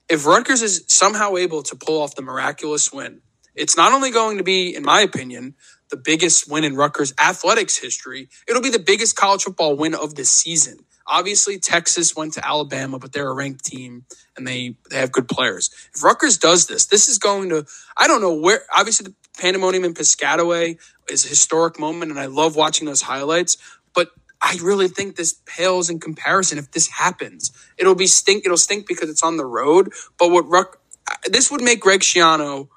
if 0.09 0.25
Rutgers 0.25 0.61
is 0.61 0.85
somehow 0.87 1.35
able 1.37 1.63
to 1.63 1.75
pull 1.75 2.01
off 2.01 2.15
the 2.15 2.21
miraculous 2.21 2.93
win, 2.93 3.21
it's 3.55 3.75
not 3.77 3.91
only 3.93 4.11
going 4.11 4.37
to 4.37 4.43
be, 4.43 4.75
in 4.75 4.83
my 4.83 5.01
opinion, 5.01 5.55
the 5.89 5.97
biggest 5.97 6.49
win 6.49 6.63
in 6.63 6.75
Rutgers 6.75 7.13
athletics 7.19 7.77
history, 7.77 8.29
it'll 8.47 8.61
be 8.61 8.69
the 8.69 8.79
biggest 8.79 9.15
college 9.15 9.43
football 9.43 9.75
win 9.75 9.95
of 9.95 10.15
the 10.15 10.25
season. 10.25 10.79
Obviously, 11.07 11.59
Texas 11.59 12.15
went 12.15 12.33
to 12.33 12.45
Alabama, 12.45 12.99
but 12.99 13.11
they're 13.13 13.29
a 13.29 13.33
ranked 13.33 13.65
team 13.65 14.05
and 14.37 14.47
they, 14.47 14.75
they 14.89 14.97
have 14.97 15.11
good 15.11 15.27
players. 15.27 15.69
If 15.93 16.03
Rutgers 16.03 16.37
does 16.37 16.67
this, 16.67 16.85
this 16.85 17.09
is 17.09 17.17
going 17.17 17.49
to, 17.49 17.65
I 17.97 18.07
don't 18.07 18.21
know 18.21 18.33
where, 18.33 18.63
obviously, 18.73 19.05
the 19.05 19.15
pandemonium 19.39 19.83
in 19.83 19.93
Piscataway 19.93 20.79
is 21.09 21.25
a 21.25 21.29
historic 21.29 21.79
moment, 21.79 22.11
and 22.11 22.19
I 22.19 22.27
love 22.27 22.55
watching 22.55 22.85
those 22.87 23.01
highlights. 23.01 23.57
But 23.93 24.11
I 24.41 24.57
really 24.61 24.87
think 24.87 25.15
this 25.15 25.39
pales 25.45 25.89
in 25.89 25.99
comparison. 25.99 26.57
If 26.57 26.71
this 26.71 26.87
happens, 26.87 27.51
it'll 27.77 27.95
be 27.95 28.07
stink. 28.07 28.45
It'll 28.45 28.57
stink 28.57 28.87
because 28.87 29.09
it's 29.09 29.23
on 29.23 29.37
the 29.37 29.45
road. 29.45 29.91
But 30.17 30.31
what 30.31 30.47
Ruck, 30.47 30.79
this 31.25 31.51
would 31.51 31.61
make 31.61 31.81
Greg 31.81 32.01
Schiano, 32.01 32.69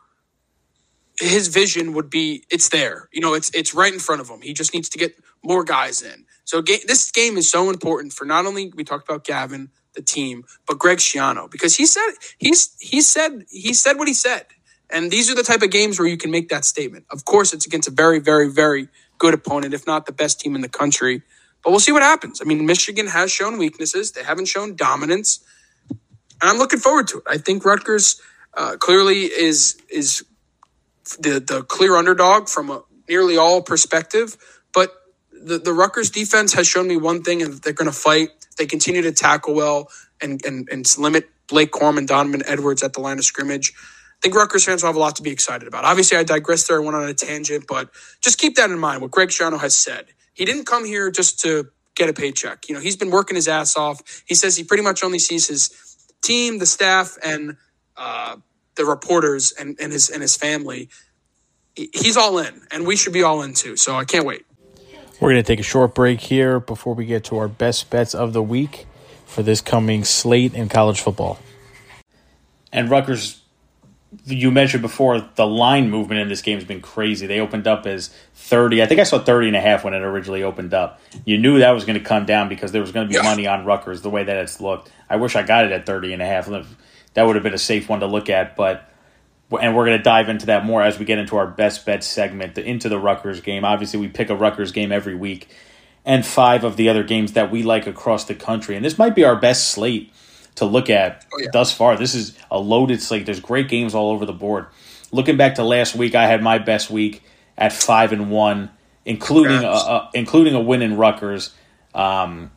his 1.21 1.49
vision 1.49 1.93
would 1.95 2.11
be 2.11 2.45
it's 2.51 2.69
there. 2.69 3.09
You 3.13 3.21
know, 3.21 3.35
it's 3.35 3.51
it's 3.55 3.75
right 3.75 3.93
in 3.93 4.01
front 4.01 4.21
of 4.21 4.29
him. 4.29 4.41
He 4.41 4.53
just 4.53 4.75
needs 4.75 4.89
to 4.91 4.99
get 4.99 5.17
more 5.43 5.65
guys 5.65 6.03
in. 6.03 6.24
So 6.45 6.63
ga- 6.63 6.85
this 6.87 7.11
game 7.11 7.37
is 7.37 7.51
so 7.51 7.71
important 7.71 8.13
for 8.13 8.25
not 8.25 8.47
only 8.47 8.73
we 8.75 8.85
talked 8.85 9.09
about 9.09 9.25
Gavin, 9.25 9.71
the 9.95 10.03
team, 10.03 10.45
but 10.67 10.79
Greg 10.79 10.99
Schiano 10.99 11.51
because 11.51 11.77
he 11.77 11.87
said 11.87 12.11
he's 12.39 12.75
he 12.81 13.01
said 13.01 13.45
he 13.51 13.73
said 13.75 13.99
what 13.99 14.09
he 14.09 14.15
said. 14.15 14.47
And 14.91 15.11
these 15.11 15.31
are 15.31 15.35
the 15.35 15.43
type 15.43 15.63
of 15.63 15.71
games 15.71 15.99
where 15.99 16.09
you 16.09 16.17
can 16.17 16.31
make 16.31 16.49
that 16.51 16.65
statement. 16.65 17.07
Of 17.11 17.25
course, 17.25 17.53
it's 17.53 17.67
against 17.67 17.89
a 17.89 17.91
very, 17.91 18.19
very, 18.21 18.51
very 18.51 18.89
good 19.19 19.35
opponent, 19.35 19.75
if 19.75 19.87
not 19.87 20.07
the 20.07 20.13
best 20.13 20.41
team 20.41 20.55
in 20.55 20.61
the 20.61 20.69
country. 20.69 21.23
But 21.63 21.71
we'll 21.71 21.81
see 21.81 21.93
what 21.93 22.03
happens. 22.03 22.41
I 22.41 22.45
mean, 22.45 22.67
Michigan 22.67 23.07
has 23.09 23.33
shown 23.33 23.59
weaknesses. 23.59 24.13
They 24.13 24.23
haven't 24.23 24.47
shown 24.47 24.77
dominance. 24.77 25.41
And 26.43 26.51
I'm 26.51 26.59
looking 26.59 26.81
forward 26.81 27.09
to 27.09 27.19
it. 27.19 27.25
I 27.27 27.39
think 27.39 27.65
Rutgers 27.65 28.21
uh, 28.57 28.77
clearly 28.79 29.23
is 29.25 29.77
is 29.91 30.25
the 31.19 31.41
the 31.41 31.63
clear 31.65 31.97
underdog 31.97 32.49
from 32.49 32.71
a 32.71 32.83
nearly 33.09 33.37
all 33.37 33.63
perspective. 33.63 34.37
The, 35.45 35.59
the 35.59 35.73
Rutgers 35.73 36.11
defense 36.11 36.55
has 36.55 36.67
shown 36.67 36.89
me 36.89 36.97
one 36.97 37.23
thing, 37.23 37.43
and 37.43 37.55
they're 37.63 37.75
going 37.75 37.91
to 37.91 37.97
fight. 37.97 38.31
They 38.59 38.67
continue 38.67 39.03
to 39.03 39.13
tackle 39.13 39.55
well 39.55 39.89
and, 40.21 40.45
and, 40.47 40.69
and 40.71 40.87
limit 40.99 41.29
Blake 41.49 41.73
Corum 41.73 41.99
and 41.99 42.09
Donovan 42.09 42.43
Edwards 42.47 42.83
at 42.83 42.95
the 42.95 43.01
line 43.01 43.19
of 43.19 43.25
scrimmage. 43.25 43.73
I 43.77 44.17
think 44.23 44.35
Rutgers 44.35 44.65
fans 44.65 44.83
will 44.83 44.89
have 44.89 44.97
a 44.97 45.01
lot 45.01 45.17
to 45.17 45.23
be 45.23 45.31
excited 45.31 45.69
about. 45.69 45.85
Obviously, 45.85 46.19
I 46.19 46.25
digressed 46.25 46.69
there. 46.69 46.81
I 46.81 46.85
went 46.85 46.97
on 46.97 47.09
a 47.09 47.15
tangent, 47.15 47.67
but 47.69 47.91
just 48.23 48.39
keep 48.39 48.57
that 48.57 48.71
in 48.71 48.79
mind. 48.79 49.03
What 49.03 49.11
Greg 49.13 49.29
Schiano 49.31 49.61
has 49.61 49.77
said 49.77 50.07
he 50.35 50.45
didn't 50.45 50.67
come 50.67 50.85
here 50.85 51.11
just 51.11 51.41
to 51.41 51.69
get 51.95 52.09
a 52.09 52.15
paycheck. 52.15 52.69
You 52.69 52.75
know, 52.75 52.81
he's 52.81 52.97
been 52.97 53.11
working 53.11 53.37
his 53.37 53.49
ass 53.49 53.77
off. 53.77 54.25
He 54.27 54.35
says 54.35 54.57
he 54.57 54.65
pretty 54.65 54.83
much 54.83 55.05
only 55.05 55.19
sees 55.19 55.49
his 55.49 55.71
team, 56.23 56.59
the 56.59 56.67
staff, 56.67 57.17
and 57.25 57.57
uh, 57.97 58.37
the 58.77 58.85
reporters 58.85 59.53
and, 59.53 59.79
and 59.81 59.93
his 59.93 60.11
and 60.11 60.23
his 60.23 60.37
family. 60.37 60.89
He's 61.77 62.17
all 62.17 62.39
in, 62.39 62.63
and 62.71 62.87
we 62.87 62.97
should 62.97 63.13
be 63.13 63.23
all 63.23 63.43
in 63.43 63.55
too. 63.55 63.77
So 63.77 63.97
I 63.97 64.05
can't 64.05 64.27
wait. 64.27 64.45
We're 65.21 65.31
going 65.31 65.43
to 65.43 65.47
take 65.47 65.61
a 65.61 65.65
short 65.65 65.95
break 65.95 66.21
here 66.21 66.61
before 66.61 66.95
we 66.95 67.07
get 67.07 67.25
to 67.25 67.39
our 67.39 67.49
best 67.49 67.91
bets 67.91 68.15
of 68.15 68.33
the 68.33 68.43
week 68.43 68.87
for 69.27 69.43
this 69.43 69.61
coming 69.61 70.05
slate 70.05 70.55
in 70.55 70.69
college 70.69 71.01
football. 71.01 71.39
And 72.73 72.91
Rutgers 72.91 73.41
you 74.27 74.51
mentioned 74.51 74.83
before 74.83 75.21
the 75.35 75.47
line 75.47 75.91
movement 75.91 76.21
in 76.21 76.29
this 76.29 76.43
game 76.43 76.59
has 76.59 76.67
been 76.67 76.81
crazy. 76.81 77.27
They 77.27 77.41
opened 77.41 77.67
up 77.67 77.87
as 77.87 78.09
30. 78.35 78.83
I 78.83 78.87
think 78.87 79.01
I 79.01 79.05
saw 79.05 79.19
30 79.19 79.49
and 79.49 79.57
a 79.57 79.61
half 79.61 79.85
when 79.85 79.95
it 79.95 80.03
originally 80.03 80.43
opened 80.43 80.75
up. 80.75 81.01
You 81.25 81.39
knew 81.39 81.59
that 81.59 81.71
was 81.71 81.85
going 81.85 81.99
to 81.99 82.05
come 82.05 82.27
down 82.27 82.49
because 82.49 82.73
there 82.73 82.81
was 82.81 82.93
going 82.93 83.07
to 83.07 83.09
be 83.09 83.17
yeah. 83.17 83.23
money 83.23 83.47
on 83.47 83.65
Rutgers 83.65 84.03
the 84.03 84.11
way 84.11 84.25
that 84.25 84.37
it's 84.37 84.61
looked. 84.61 84.91
I 85.09 85.17
wish 85.17 85.37
I 85.37 85.43
got 85.43 85.65
it 85.65 85.73
at 85.73 85.87
30 85.87 86.13
and 86.13 86.23
a 86.23 86.27
half. 86.27 86.49
That 87.15 87.23
would 87.27 87.37
have 87.37 87.43
been 87.43 87.55
a 87.55 87.59
safe 87.59 87.89
one 87.89 88.01
to 88.01 88.07
look 88.07 88.31
at, 88.31 88.57
but 88.57 88.89
and 89.59 89.77
we're 89.77 89.87
going 89.87 89.99
to 89.99 90.03
dive 90.03 90.29
into 90.29 90.47
that 90.47 90.65
more 90.65 90.83
as 90.83 90.99
we 90.99 91.05
get 91.05 91.19
into 91.19 91.37
our 91.37 91.47
best 91.47 91.85
bet 91.87 92.05
segment 92.05 92.57
into 92.59 92.89
the 92.89 92.99
Rutgers 92.99 93.41
game. 93.41 93.65
Obviously, 93.65 94.01
we 94.01 94.09
pick 94.09 94.31
a 94.31 94.35
Rutgers 94.37 94.73
game 94.73 94.93
every 94.93 95.15
week 95.15 95.49
and 96.05 96.25
five 96.25 96.65
of 96.65 96.77
the 96.77 96.89
other 96.89 97.03
games 97.03 97.33
that 97.33 97.51
we 97.51 97.63
like 97.63 97.87
across 97.87 98.25
the 98.25 98.35
country. 98.35 98.77
And 98.77 98.85
this 98.85 98.99
might 98.99 99.15
be 99.15 99.25
our 99.25 99.37
best 99.37 99.71
slate 99.71 100.13
to 100.57 100.65
look 100.65 100.91
at 100.91 101.25
oh, 101.33 101.41
yeah. 101.41 101.49
thus 101.53 101.73
far. 101.73 101.97
This 101.97 102.15
is 102.15 102.37
a 102.51 102.59
loaded 102.59 103.03
slate. 103.03 103.27
There's 103.27 103.41
great 103.41 103.69
games 103.69 103.95
all 103.95 104.11
over 104.11 104.27
the 104.27 104.33
board. 104.33 104.67
Looking 105.13 105.37
back 105.37 105.57
to 105.57 105.65
last 105.65 105.95
week, 105.95 106.15
I 106.15 106.27
had 106.27 106.43
my 106.43 106.59
best 106.59 106.91
week 106.91 107.23
at 107.57 107.73
five 107.73 108.13
and 108.13 108.31
one, 108.31 108.71
including 109.05 109.63
a, 109.63 109.69
a, 109.69 110.11
including 110.15 110.55
a 110.55 110.61
win 110.61 110.83
in 110.83 110.97
Rutgers. 110.97 111.55
Um, 111.95 112.51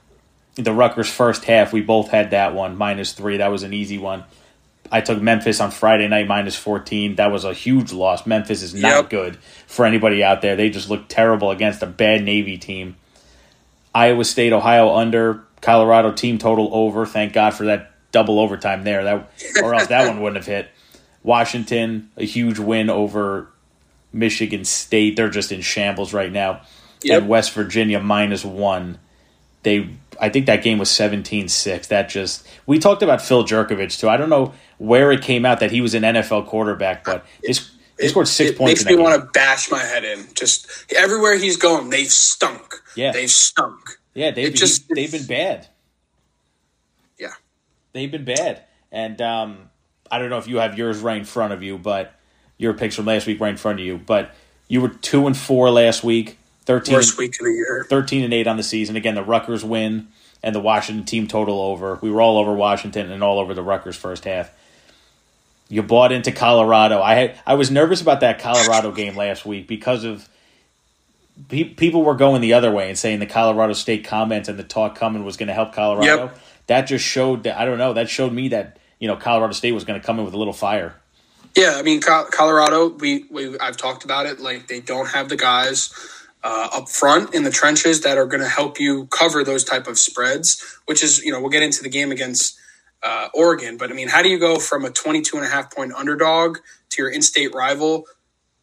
the 0.56 0.74
Rutgers 0.74 1.10
first 1.10 1.46
half, 1.46 1.72
we 1.72 1.82
both 1.82 2.10
had 2.10 2.32
that 2.32 2.54
one 2.54 2.76
minus 2.76 3.14
three. 3.14 3.38
That 3.38 3.50
was 3.50 3.64
an 3.64 3.74
easy 3.74 3.98
one. 3.98 4.26
I 4.92 5.02
took 5.02 5.22
Memphis 5.22 5.60
on 5.60 5.72
Friday 5.72 6.08
night 6.08 6.28
minus 6.28 6.56
14. 6.56 7.16
That 7.16 7.32
was 7.32 7.44
a 7.44 7.54
huge 7.54 7.92
loss. 7.92 8.26
Memphis 8.26 8.62
is 8.62 8.74
not 8.74 8.90
yep. 8.90 9.10
good 9.10 9.38
for 9.68 9.86
anybody 9.86 10.24
out 10.24 10.42
there. 10.42 10.56
They 10.56 10.70
just 10.70 10.90
look 10.90 11.08
terrible 11.08 11.52
against 11.52 11.82
a 11.82 11.88
bad 11.88 12.24
Navy 12.24 12.58
team. 12.58 12.96
Iowa 13.94 14.26
State, 14.26 14.54
Ohio 14.54 14.94
under, 14.96 15.44
Colorado 15.62 16.12
team 16.12 16.38
total 16.38 16.70
over. 16.72 17.06
Thank 17.06 17.34
God 17.34 17.54
for 17.54 17.66
that 17.66 17.92
double 18.12 18.40
overtime 18.40 18.84
there. 18.84 19.04
That 19.04 19.30
or 19.62 19.74
else 19.74 19.88
that 19.88 20.08
one 20.08 20.22
wouldn't 20.22 20.38
have 20.38 20.46
hit. 20.46 20.70
Washington, 21.24 22.10
a 22.16 22.26
huge 22.26 22.60
win 22.60 22.90
over 22.90 23.50
Michigan 24.14 24.64
State. 24.66 25.16
They're 25.16 25.30
just 25.30 25.52
in 25.52 25.62
shambles 25.62 26.14
right 26.14 26.32
now. 26.32 26.62
Yep. 27.04 27.22
And 27.22 27.30
West 27.30 27.54
Virginia 27.54 28.00
minus 28.00 28.46
one. 28.46 29.00
They 29.64 29.90
I 30.20 30.30
think 30.30 30.46
that 30.48 30.64
game 30.64 30.78
was 30.78 30.90
17-6. 30.90 31.88
That 31.88 32.10
just 32.10 32.48
we 32.66 32.80
talked 32.80 33.04
about 33.04 33.22
Phil 33.22 33.44
Jurkovec 33.44 33.98
too. 34.00 34.10
I 34.10 34.18
don't 34.18 34.30
know 34.30 34.54
where 34.78 35.12
it 35.12 35.22
came 35.22 35.46
out 35.46 35.60
that 35.60 35.72
he 35.72 35.82
was 35.82 35.94
an 35.94 36.04
NFL 36.04 36.48
quarterback, 36.48 37.04
but 37.04 37.26
this 37.44 37.72
he 38.00 38.08
scored 38.10 38.28
six 38.28 38.52
it 38.52 38.58
points. 38.58 38.86
Makes 38.86 38.98
me 38.98 39.02
want 39.02 39.20
to 39.20 39.28
bash 39.32 39.72
my 39.72 39.80
head 39.80 40.04
in. 40.04 40.26
Just 40.36 40.68
everywhere 40.96 41.38
he's 41.38 41.58
going, 41.58 41.90
they've 41.90 42.12
stunk. 42.12 42.76
Yeah, 42.96 43.12
they've 43.12 43.30
stunk. 43.30 44.00
Yeah, 44.14 44.32
they've 44.32 44.54
just 44.54 44.86
he, 44.88 44.94
they've 44.94 45.12
been 45.12 45.26
bad. 45.26 45.68
Yeah, 47.18 47.34
they've 47.94 48.12
been 48.12 48.26
bad, 48.26 48.64
and 48.92 49.22
um, 49.22 49.70
I 50.12 50.20
don't 50.20 50.30
know 50.30 50.38
if 50.38 50.48
you 50.48 50.58
have 50.58 50.78
yours 50.78 51.00
right 51.00 51.18
in 51.18 51.26
front 51.26 51.54
of 51.54 51.64
you, 51.64 51.78
but 51.78 52.14
your 52.58 52.74
picks 52.74 52.96
from 52.96 53.06
last 53.06 53.28
week 53.28 53.40
right 53.40 53.50
in 53.50 53.58
front 53.58 53.80
of 53.80 53.86
you. 53.86 53.98
But 53.98 54.32
you 54.68 54.82
were 54.82 54.90
two 54.90 55.28
and 55.28 55.36
four 55.36 55.70
last 55.70 56.04
week. 56.04 56.38
13, 56.68 56.94
Worst 56.94 57.18
week 57.18 57.40
of 57.40 57.46
the 57.46 57.54
year. 57.54 57.86
Thirteen 57.90 58.26
and 58.26 58.34
eight 58.34 58.46
on 58.46 58.58
the 58.58 58.64
season. 58.64 58.98
Again, 58.98 59.16
the 59.16 59.24
Rutgers 59.24 59.64
win 59.64 60.10
and 60.44 60.54
the 60.54 60.60
Washington 60.60 61.06
team 61.06 61.26
total 61.26 61.62
over. 61.62 61.98
We 62.02 62.12
were 62.12 62.22
all 62.22 62.38
over 62.38 62.54
Washington 62.54 63.10
and 63.10 63.24
all 63.24 63.40
over 63.40 63.54
the 63.54 63.64
Rutgers 63.64 63.96
first 63.96 64.26
half. 64.26 64.52
You 65.70 65.82
bought 65.82 66.12
into 66.12 66.34
Colorado. 66.34 67.02
I 67.02 67.16
had 67.16 67.40
I 67.48 67.56
was 67.56 67.72
nervous 67.72 68.02
about 68.02 68.20
that 68.20 68.40
Colorado 68.40 68.92
game 68.92 69.16
last 69.16 69.46
week 69.46 69.66
because 69.66 70.04
of 70.04 70.28
pe- 71.48 71.74
people 71.74 72.04
were 72.04 72.16
going 72.16 72.42
the 72.42 72.54
other 72.54 72.70
way 72.70 72.90
and 72.90 72.98
saying 72.98 73.20
the 73.20 73.26
Colorado 73.26 73.72
State 73.72 74.04
comments 74.04 74.50
and 74.50 74.60
the 74.60 74.64
talk 74.64 74.96
coming 74.96 75.24
was 75.24 75.38
going 75.38 75.48
to 75.48 75.54
help 75.54 75.74
Colorado. 75.74 76.26
Yep. 76.26 76.40
That 76.68 76.82
just 76.82 77.06
showed 77.06 77.44
that 77.44 77.58
I 77.58 77.64
don't 77.64 77.78
know. 77.78 77.94
That 77.94 78.10
showed 78.10 78.34
me 78.34 78.50
that 78.50 78.78
you 79.00 79.08
know 79.08 79.16
Colorado 79.16 79.54
State 79.54 79.72
was 79.72 79.86
going 79.86 80.00
to 80.00 80.06
come 80.06 80.20
in 80.20 80.26
with 80.26 80.34
a 80.34 80.38
little 80.38 80.52
fire. 80.52 80.96
Yeah, 81.56 81.76
I 81.78 81.82
mean 81.82 82.02
Colorado. 82.02 82.90
We, 82.90 83.26
we 83.32 83.58
I've 83.60 83.78
talked 83.78 84.04
about 84.04 84.26
it. 84.26 84.42
Like 84.42 84.68
they 84.68 84.82
don't 84.82 85.08
have 85.08 85.30
the 85.30 85.38
guys 85.38 85.94
uh, 86.48 86.70
up 86.74 86.90
front 86.90 87.36
in 87.36 87.44
the 87.44 87.52
trenches 87.52 88.02
that 88.04 88.18
are 88.18 88.28
going 88.28 88.42
to 88.42 88.50
help 88.50 88.80
you 88.80 89.08
cover 89.08 89.44
those 89.44 89.66
type 89.66 89.88
of 89.88 90.00
spreads. 90.00 90.64
Which 90.88 91.04
is 91.04 91.20
you 91.24 91.34
know 91.34 91.42
we'll 91.42 91.52
get 91.52 91.64
into 91.64 91.84
the 91.84 91.90
game 91.90 92.12
against 92.14 92.58
uh, 93.04 93.30
Oregon, 93.36 93.78
but 93.78 93.92
I 93.92 93.96
mean, 93.96 94.10
how 94.10 94.24
do 94.24 94.30
you 94.30 94.40
go 94.40 94.58
from 94.60 94.86
a 94.86 94.92
22 94.92 95.38
and 95.38 95.46
a 95.46 95.50
half 95.50 95.76
point 95.76 95.94
underdog 95.94 96.60
to 96.92 97.04
your 97.04 97.12
in-state 97.12 97.56
rival, 97.56 98.06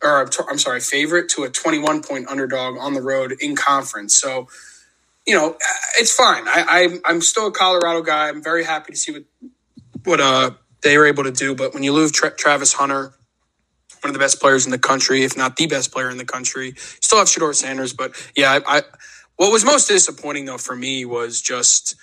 or 0.03 0.31
I'm 0.51 0.59
sorry, 0.59 0.81
favorite 0.81 1.31
to 1.31 1.45
a 1.45 1.51
21 1.51 2.03
point 2.03 2.29
underdog 2.29 2.79
on 2.79 2.95
the 2.95 3.03
road 3.03 3.37
in 3.41 3.57
conference? 3.57 4.15
So 4.17 4.49
you 5.27 5.35
know, 5.37 5.57
it's 5.99 6.15
fine. 6.15 6.45
I, 6.49 7.01
I 7.05 7.11
am 7.13 7.21
still 7.23 7.49
a 7.49 7.53
Colorado 7.53 8.03
guy. 8.03 8.29
I'm 8.29 8.43
very 8.43 8.65
happy 8.65 8.93
to 8.93 8.99
see 8.99 9.13
what 9.13 9.25
what 10.05 10.21
uh 10.21 10.53
they 10.83 10.99
were 10.99 11.07
able 11.07 11.25
to 11.25 11.33
do. 11.33 11.55
But 11.55 11.75
when 11.75 11.83
you 11.85 11.93
lose 11.93 12.13
Tra- 12.13 12.37
Travis 12.37 12.73
Hunter, 12.75 13.15
one 14.05 14.11
of 14.11 14.13
the 14.13 14.19
best 14.21 14.41
players 14.41 14.67
in 14.67 14.71
the 14.71 14.79
country, 14.79 15.25
if 15.25 15.37
not 15.37 15.57
the 15.57 15.67
best 15.67 15.91
player 15.93 16.11
in 16.11 16.19
the 16.19 16.27
country, 16.27 16.67
you 16.69 16.75
still 16.77 17.19
have 17.19 17.27
Shedeur 17.27 17.55
Sanders. 17.55 17.95
But 17.95 18.15
yeah, 18.37 18.53
I, 18.67 18.79
I 18.79 18.83
what 19.37 19.51
was 19.51 19.65
most 19.65 19.89
disappointing 19.89 20.45
though 20.45 20.59
for 20.59 20.77
me 20.77 21.05
was 21.07 21.41
just 21.41 21.97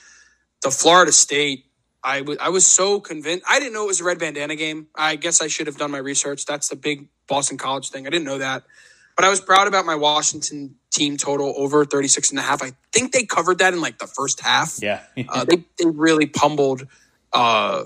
the 0.64 0.72
Florida 0.72 1.12
State. 1.12 1.66
I, 2.04 2.20
w- 2.20 2.38
I 2.42 2.50
was 2.50 2.66
so 2.66 3.00
convinced. 3.00 3.46
I 3.48 3.60
didn't 3.60 3.74
know 3.74 3.84
it 3.84 3.88
was 3.88 4.02
a 4.02 4.04
red 4.04 4.18
bandana 4.18 4.56
game. 4.56 4.88
I 4.96 5.16
guess 5.16 5.42
I 5.42 5.48
should 5.48 5.68
have 5.68 5.78
done 5.78 5.92
my 5.92 6.00
research. 6.00 6.46
That's 6.46 6.70
the 6.70 6.76
big 6.76 7.08
Boston 7.28 7.58
College 7.58 7.90
thing. 7.92 8.08
I 8.08 8.10
didn't 8.10 8.26
know 8.26 8.40
that. 8.40 8.64
But 9.16 9.26
I 9.26 9.30
was 9.30 9.40
proud 9.40 9.68
about 9.68 9.86
my 9.86 9.96
Washington 9.96 10.76
team 10.92 11.18
total 11.18 11.54
over 11.56 11.86
36 11.86 12.32
and 12.32 12.40
a 12.40 12.42
half. 12.42 12.64
I 12.64 12.72
think 12.92 13.12
they 13.12 13.24
covered 13.26 13.60
that 13.60 13.74
in 13.74 13.82
like 13.82 14.00
the 14.00 14.08
first 14.08 14.42
half. 14.42 14.80
Yeah. 14.82 15.02
uh, 15.30 15.46
they, 15.46 15.64
they 15.78 15.86
really 15.86 16.26
pummeled 16.26 16.88
uh, 17.34 17.84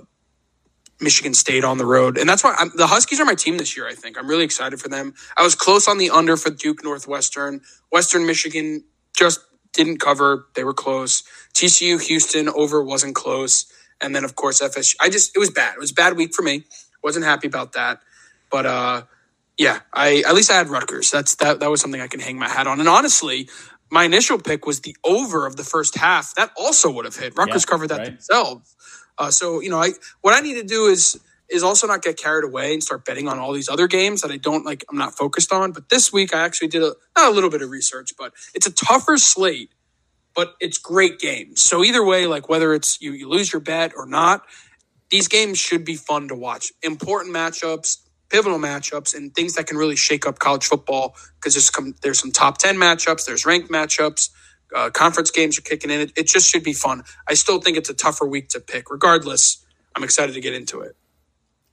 Michigan 1.00 1.34
State 1.34 1.64
on 1.64 1.78
the 1.78 1.86
road. 1.86 2.18
And 2.18 2.28
that's 2.28 2.44
why 2.44 2.56
I'm, 2.58 2.72
the 2.76 2.88
Huskies 2.88 3.20
are 3.20 3.26
my 3.26 3.36
team 3.36 3.58
this 3.58 3.76
year, 3.76 3.88
I 3.88 3.94
think. 3.94 4.18
I'm 4.18 4.28
really 4.28 4.44
excited 4.44 4.80
for 4.80 4.88
them. 4.88 5.14
I 5.38 5.44
was 5.44 5.56
close 5.56 5.88
on 5.88 5.98
the 5.98 6.10
under 6.10 6.38
for 6.38 6.50
Duke 6.50 6.84
Northwestern. 6.84 7.62
Western 7.92 8.26
Michigan 8.26 8.84
just 9.16 9.42
didn't 9.74 10.00
cover. 10.00 10.48
They 10.56 10.64
were 10.64 10.74
close. 10.74 11.24
TCU 11.54 12.02
Houston 12.02 12.50
over 12.50 12.82
wasn't 12.84 13.16
close. 13.16 13.66
And 14.02 14.16
then, 14.16 14.24
of 14.24 14.36
course, 14.36 14.62
FSU. 14.62 14.96
I 15.02 15.10
just, 15.10 15.36
it 15.36 15.40
was 15.40 15.52
bad. 15.52 15.76
It 15.76 15.80
was 15.80 15.92
a 15.92 15.96
bad 15.96 16.16
week 16.16 16.34
for 16.34 16.42
me. 16.42 16.64
Wasn't 17.04 17.26
happy 17.26 17.48
about 17.48 17.74
that. 17.74 18.00
But, 18.50 18.66
uh, 18.66 19.02
yeah, 19.58 19.80
I 19.94 20.24
at 20.28 20.36
least 20.36 20.52
I 20.52 20.56
had 20.56 20.70
Rutgers. 20.70 21.12
That's 21.12 21.36
that 21.36 21.60
that 21.60 21.72
was 21.72 21.82
something 21.82 22.02
I 22.02 22.08
can 22.08 22.20
hang 22.20 22.38
my 22.38 22.50
hat 22.50 22.68
on. 22.68 22.80
And 22.80 22.90
honestly, 22.90 23.50
my 23.90 24.04
initial 24.04 24.38
pick 24.38 24.66
was 24.66 24.82
the 24.82 24.96
over 25.04 25.46
of 25.46 25.56
the 25.56 25.64
first 25.64 25.98
half. 25.98 26.36
That 26.36 26.52
also 26.58 26.92
would 26.92 27.06
have 27.06 27.16
hit. 27.16 27.38
Rutgers 27.38 27.64
yeah, 27.66 27.72
covered 27.72 27.88
that 27.90 28.00
right. 28.00 28.08
themselves. 28.08 28.75
Uh, 29.18 29.32
so 29.32 29.62
you 29.62 29.70
know, 29.70 29.80
I 29.82 29.92
what 30.22 30.36
I 30.36 30.42
need 30.42 30.56
to 30.56 30.64
do 30.64 30.88
is 30.88 31.20
is 31.50 31.64
also 31.64 31.88
not 31.88 32.02
get 32.02 32.18
carried 32.18 32.44
away 32.46 32.74
and 32.74 32.84
start 32.84 33.06
betting 33.06 33.28
on 33.28 33.40
all 33.40 33.54
these 33.54 33.70
other 33.70 33.88
games 33.88 34.22
that 34.22 34.32
I 34.32 34.38
don't 34.38 34.66
like. 34.66 34.86
I'm 34.90 34.98
not 34.98 35.16
focused 35.18 35.54
on. 35.54 35.72
But 35.74 35.90
this 35.90 36.14
week 36.14 36.36
I 36.36 36.44
actually 36.46 36.70
did 36.70 36.84
a 36.84 36.94
not 37.18 37.32
a 37.32 37.36
little 37.36 37.50
bit 37.52 37.62
of 37.62 37.70
research, 37.70 38.14
but 38.18 38.34
it's 38.56 38.68
a 38.68 38.74
tougher 38.74 39.18
slate, 39.18 39.72
but 40.36 40.56
it's 40.62 40.78
great 40.80 41.20
games. 41.20 41.62
So 41.62 41.84
either 41.84 42.04
way, 42.06 42.28
like 42.28 42.50
whether 42.50 42.74
it's 42.74 43.02
you 43.02 43.14
you 43.14 43.30
lose 43.30 43.54
your 43.54 43.62
bet 43.62 43.94
or 43.98 44.06
not, 44.08 44.46
these 45.12 45.28
games 45.28 45.60
should 45.60 45.86
be 45.86 45.96
fun 45.96 46.30
to 46.30 46.36
watch. 46.36 46.72
Important 46.84 47.36
matchups 47.36 48.00
pivotal 48.30 48.60
matchups 48.60 49.16
and 49.16 49.34
things 49.36 49.56
that 49.56 49.68
can 49.68 49.78
really 49.78 49.96
shake 49.96 50.28
up 50.28 50.40
college 50.40 50.66
football 50.66 51.16
because 51.40 51.54
there's 51.54 51.70
there's 52.02 52.20
some 52.20 52.32
top 52.32 52.58
10 52.58 52.78
matchups, 52.78 53.26
there's 53.26 53.46
ranked 53.46 53.70
matchups, 53.72 54.30
uh, 54.74 54.90
conference 54.92 55.32
games 55.32 55.58
are 55.58 55.62
kicking 55.62 55.92
in. 55.92 56.02
It, 56.02 56.14
it 56.16 56.28
just 56.28 56.50
should 56.50 56.64
be 56.64 56.74
fun. 56.74 57.04
I 57.28 57.34
still 57.34 57.60
think 57.60 57.78
it's 57.78 57.90
a 57.90 57.94
tougher 57.94 58.26
week 58.26 58.50
to 58.50 58.60
pick. 58.60 58.90
Regardless, 58.90 59.66
I'm 59.96 60.04
excited 60.04 60.34
to 60.34 60.42
get 60.42 60.54
into 60.54 60.82
it. 60.82 60.96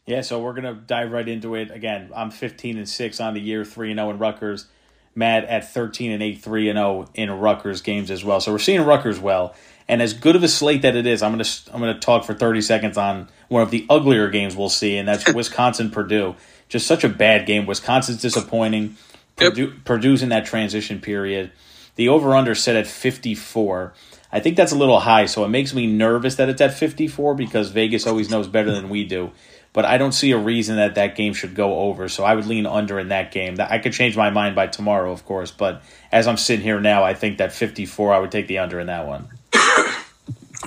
Yeah, 0.06 0.22
so 0.22 0.40
we're 0.40 0.54
gonna 0.54 0.74
dive 0.74 1.12
right 1.12 1.28
into 1.28 1.54
it. 1.54 1.70
Again, 1.70 2.10
I'm 2.14 2.30
15 2.30 2.76
and 2.76 2.88
six 2.88 3.20
on 3.20 3.34
the 3.34 3.40
year, 3.40 3.64
three 3.64 3.90
and 3.90 3.98
zero 3.98 4.10
in 4.10 4.18
Rutgers. 4.18 4.66
Matt 5.14 5.44
at 5.44 5.70
13 5.70 6.10
and 6.10 6.22
eight, 6.22 6.42
three 6.42 6.68
and 6.68 6.76
zero 6.76 7.08
in 7.14 7.30
Rutgers 7.30 7.82
games 7.82 8.10
as 8.10 8.24
well. 8.24 8.40
So 8.40 8.50
we're 8.52 8.58
seeing 8.58 8.82
Rutgers 8.82 9.20
well, 9.20 9.54
and 9.88 10.02
as 10.02 10.14
good 10.14 10.36
of 10.36 10.42
a 10.42 10.48
slate 10.48 10.82
that 10.82 10.96
it 10.96 11.06
is, 11.06 11.22
I'm 11.22 11.32
gonna 11.32 11.44
I'm 11.72 11.80
gonna 11.80 11.98
talk 11.98 12.24
for 12.24 12.34
30 12.34 12.62
seconds 12.62 12.96
on 12.96 13.28
one 13.48 13.62
of 13.62 13.70
the 13.70 13.86
uglier 13.90 14.28
games 14.28 14.56
we'll 14.56 14.68
see, 14.68 14.96
and 14.96 15.06
that's 15.06 15.32
Wisconsin 15.34 15.90
Purdue. 15.90 16.34
Just 16.68 16.86
such 16.86 17.04
a 17.04 17.08
bad 17.08 17.46
game. 17.46 17.66
Wisconsin's 17.66 18.20
disappointing. 18.22 18.96
Yep. 19.38 19.50
Purdue, 19.50 19.72
Purdue's 19.84 20.22
in 20.22 20.30
that 20.30 20.46
transition 20.46 21.00
period. 21.00 21.52
The 21.96 22.08
over 22.08 22.34
under 22.34 22.54
set 22.54 22.76
at 22.76 22.86
54. 22.86 23.92
I 24.32 24.40
think 24.40 24.56
that's 24.56 24.72
a 24.72 24.76
little 24.76 25.00
high, 25.00 25.26
so 25.26 25.44
it 25.44 25.48
makes 25.48 25.74
me 25.74 25.86
nervous 25.86 26.36
that 26.36 26.48
it's 26.48 26.60
at 26.60 26.72
54 26.72 27.34
because 27.34 27.70
Vegas 27.70 28.06
always 28.06 28.30
knows 28.30 28.48
better 28.48 28.70
than 28.70 28.88
we 28.88 29.04
do. 29.04 29.30
But 29.74 29.84
I 29.84 29.98
don't 29.98 30.12
see 30.12 30.32
a 30.32 30.38
reason 30.38 30.76
that 30.76 30.94
that 30.96 31.16
game 31.16 31.34
should 31.34 31.54
go 31.54 31.80
over, 31.80 32.08
so 32.08 32.24
I 32.24 32.34
would 32.34 32.46
lean 32.46 32.66
under 32.66 32.98
in 32.98 33.08
that 33.08 33.32
game. 33.32 33.56
I 33.58 33.78
could 33.78 33.92
change 33.92 34.16
my 34.16 34.30
mind 34.30 34.54
by 34.54 34.66
tomorrow, 34.66 35.12
of 35.12 35.24
course, 35.24 35.50
but 35.50 35.82
as 36.10 36.26
I'm 36.26 36.36
sitting 36.36 36.62
here 36.62 36.80
now, 36.80 37.04
I 37.04 37.14
think 37.14 37.38
that 37.38 37.52
54, 37.52 38.12
I 38.12 38.18
would 38.18 38.30
take 38.30 38.48
the 38.48 38.58
under 38.58 38.80
in 38.80 38.86
that 38.88 39.06
one. 39.06 39.28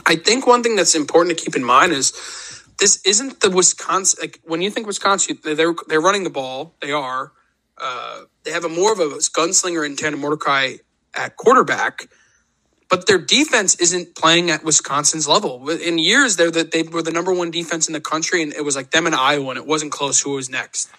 I 0.05 0.15
think 0.15 0.45
one 0.47 0.63
thing 0.63 0.76
that's 0.76 0.95
important 0.95 1.38
to 1.38 1.43
keep 1.43 1.55
in 1.55 1.63
mind 1.63 1.91
is 1.91 2.13
this 2.80 3.01
isn't 3.05 3.41
the 3.41 3.49
Wisconsin. 3.49 4.19
Like 4.21 4.39
when 4.43 4.61
you 4.61 4.69
think 4.69 4.88
Wisconsin, 4.88 5.39
they're 5.43 5.73
they're 5.88 6.01
running 6.01 6.23
the 6.23 6.30
ball. 6.30 6.76
They 6.82 6.91
are. 6.91 7.32
Uh, 7.78 8.21
they 8.43 8.51
have 8.51 8.65
a 8.65 8.69
more 8.69 8.91
of 8.91 8.99
a 8.99 9.05
gunslinger 9.05 9.86
in 9.86 9.95
Tanner 9.95 10.17
Mordecai 10.17 10.78
at 11.16 11.36
quarterback, 11.38 12.07
but 12.89 13.07
their 13.07 13.18
defense 13.18 13.76
isn't 13.76 14.16
playing 14.16 14.51
at 14.51 14.63
Wisconsin's 14.63 15.28
level. 15.28 15.70
In 15.70 15.97
years, 15.97 16.36
they're 16.36 16.51
that 16.51 16.72
they 16.72 16.84
were 16.84 17.01
the 17.01 17.11
number 17.11 17.34
one 17.34 17.51
defense 17.51 17.88
in 17.88 17.93
the 17.93 18.01
country, 18.01 18.43
and 18.43 18.53
it 18.53 18.63
was 18.63 18.76
like 18.76 18.91
them 18.91 19.05
and 19.05 19.16
Iowa, 19.16 19.49
and 19.49 19.57
it 19.57 19.66
wasn't 19.66 19.91
close 19.91 20.22
who 20.22 20.32
was 20.32 20.49
next. 20.49 20.89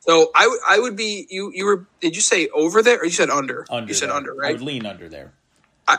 So 0.00 0.30
I, 0.34 0.58
I 0.68 0.78
would 0.78 0.96
be 0.96 1.26
you 1.30 1.52
you 1.54 1.66
were 1.66 1.86
did 2.00 2.16
you 2.16 2.22
say 2.22 2.48
over 2.48 2.82
there 2.82 2.98
or 2.98 3.04
you 3.04 3.10
said 3.10 3.30
under? 3.30 3.66
Under. 3.70 3.88
You 3.88 3.94
said 3.94 4.08
there. 4.08 4.16
under, 4.16 4.34
right? 4.34 4.50
I 4.50 4.52
would 4.52 4.62
lean 4.62 4.86
under 4.86 5.08
there. 5.08 5.32
I 5.86 5.98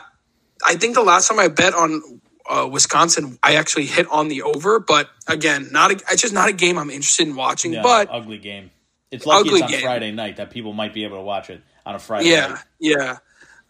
I 0.66 0.74
think 0.74 0.94
the 0.94 1.02
last 1.02 1.28
time 1.28 1.38
I 1.38 1.48
bet 1.48 1.74
on 1.74 2.20
uh, 2.48 2.68
Wisconsin, 2.70 3.38
I 3.42 3.54
actually 3.54 3.86
hit 3.86 4.08
on 4.10 4.28
the 4.28 4.42
over, 4.42 4.80
but 4.80 5.08
again, 5.28 5.68
not 5.70 5.92
a, 5.92 5.94
it's 5.94 6.22
just 6.22 6.34
not 6.34 6.48
a 6.48 6.52
game 6.52 6.78
I'm 6.78 6.90
interested 6.90 7.28
in 7.28 7.36
watching. 7.36 7.72
No, 7.72 7.82
but 7.82 8.08
ugly 8.10 8.38
game. 8.38 8.70
It's 9.10 9.26
lucky 9.26 9.50
it's 9.50 9.62
on 9.62 9.70
game. 9.70 9.82
Friday 9.82 10.10
night 10.10 10.36
that 10.36 10.50
people 10.50 10.72
might 10.72 10.94
be 10.94 11.04
able 11.04 11.18
to 11.18 11.22
watch 11.22 11.50
it 11.50 11.62
on 11.86 11.94
a 11.94 11.98
Friday. 11.98 12.30
Yeah, 12.30 12.48
night. 12.48 12.64
yeah. 12.80 13.18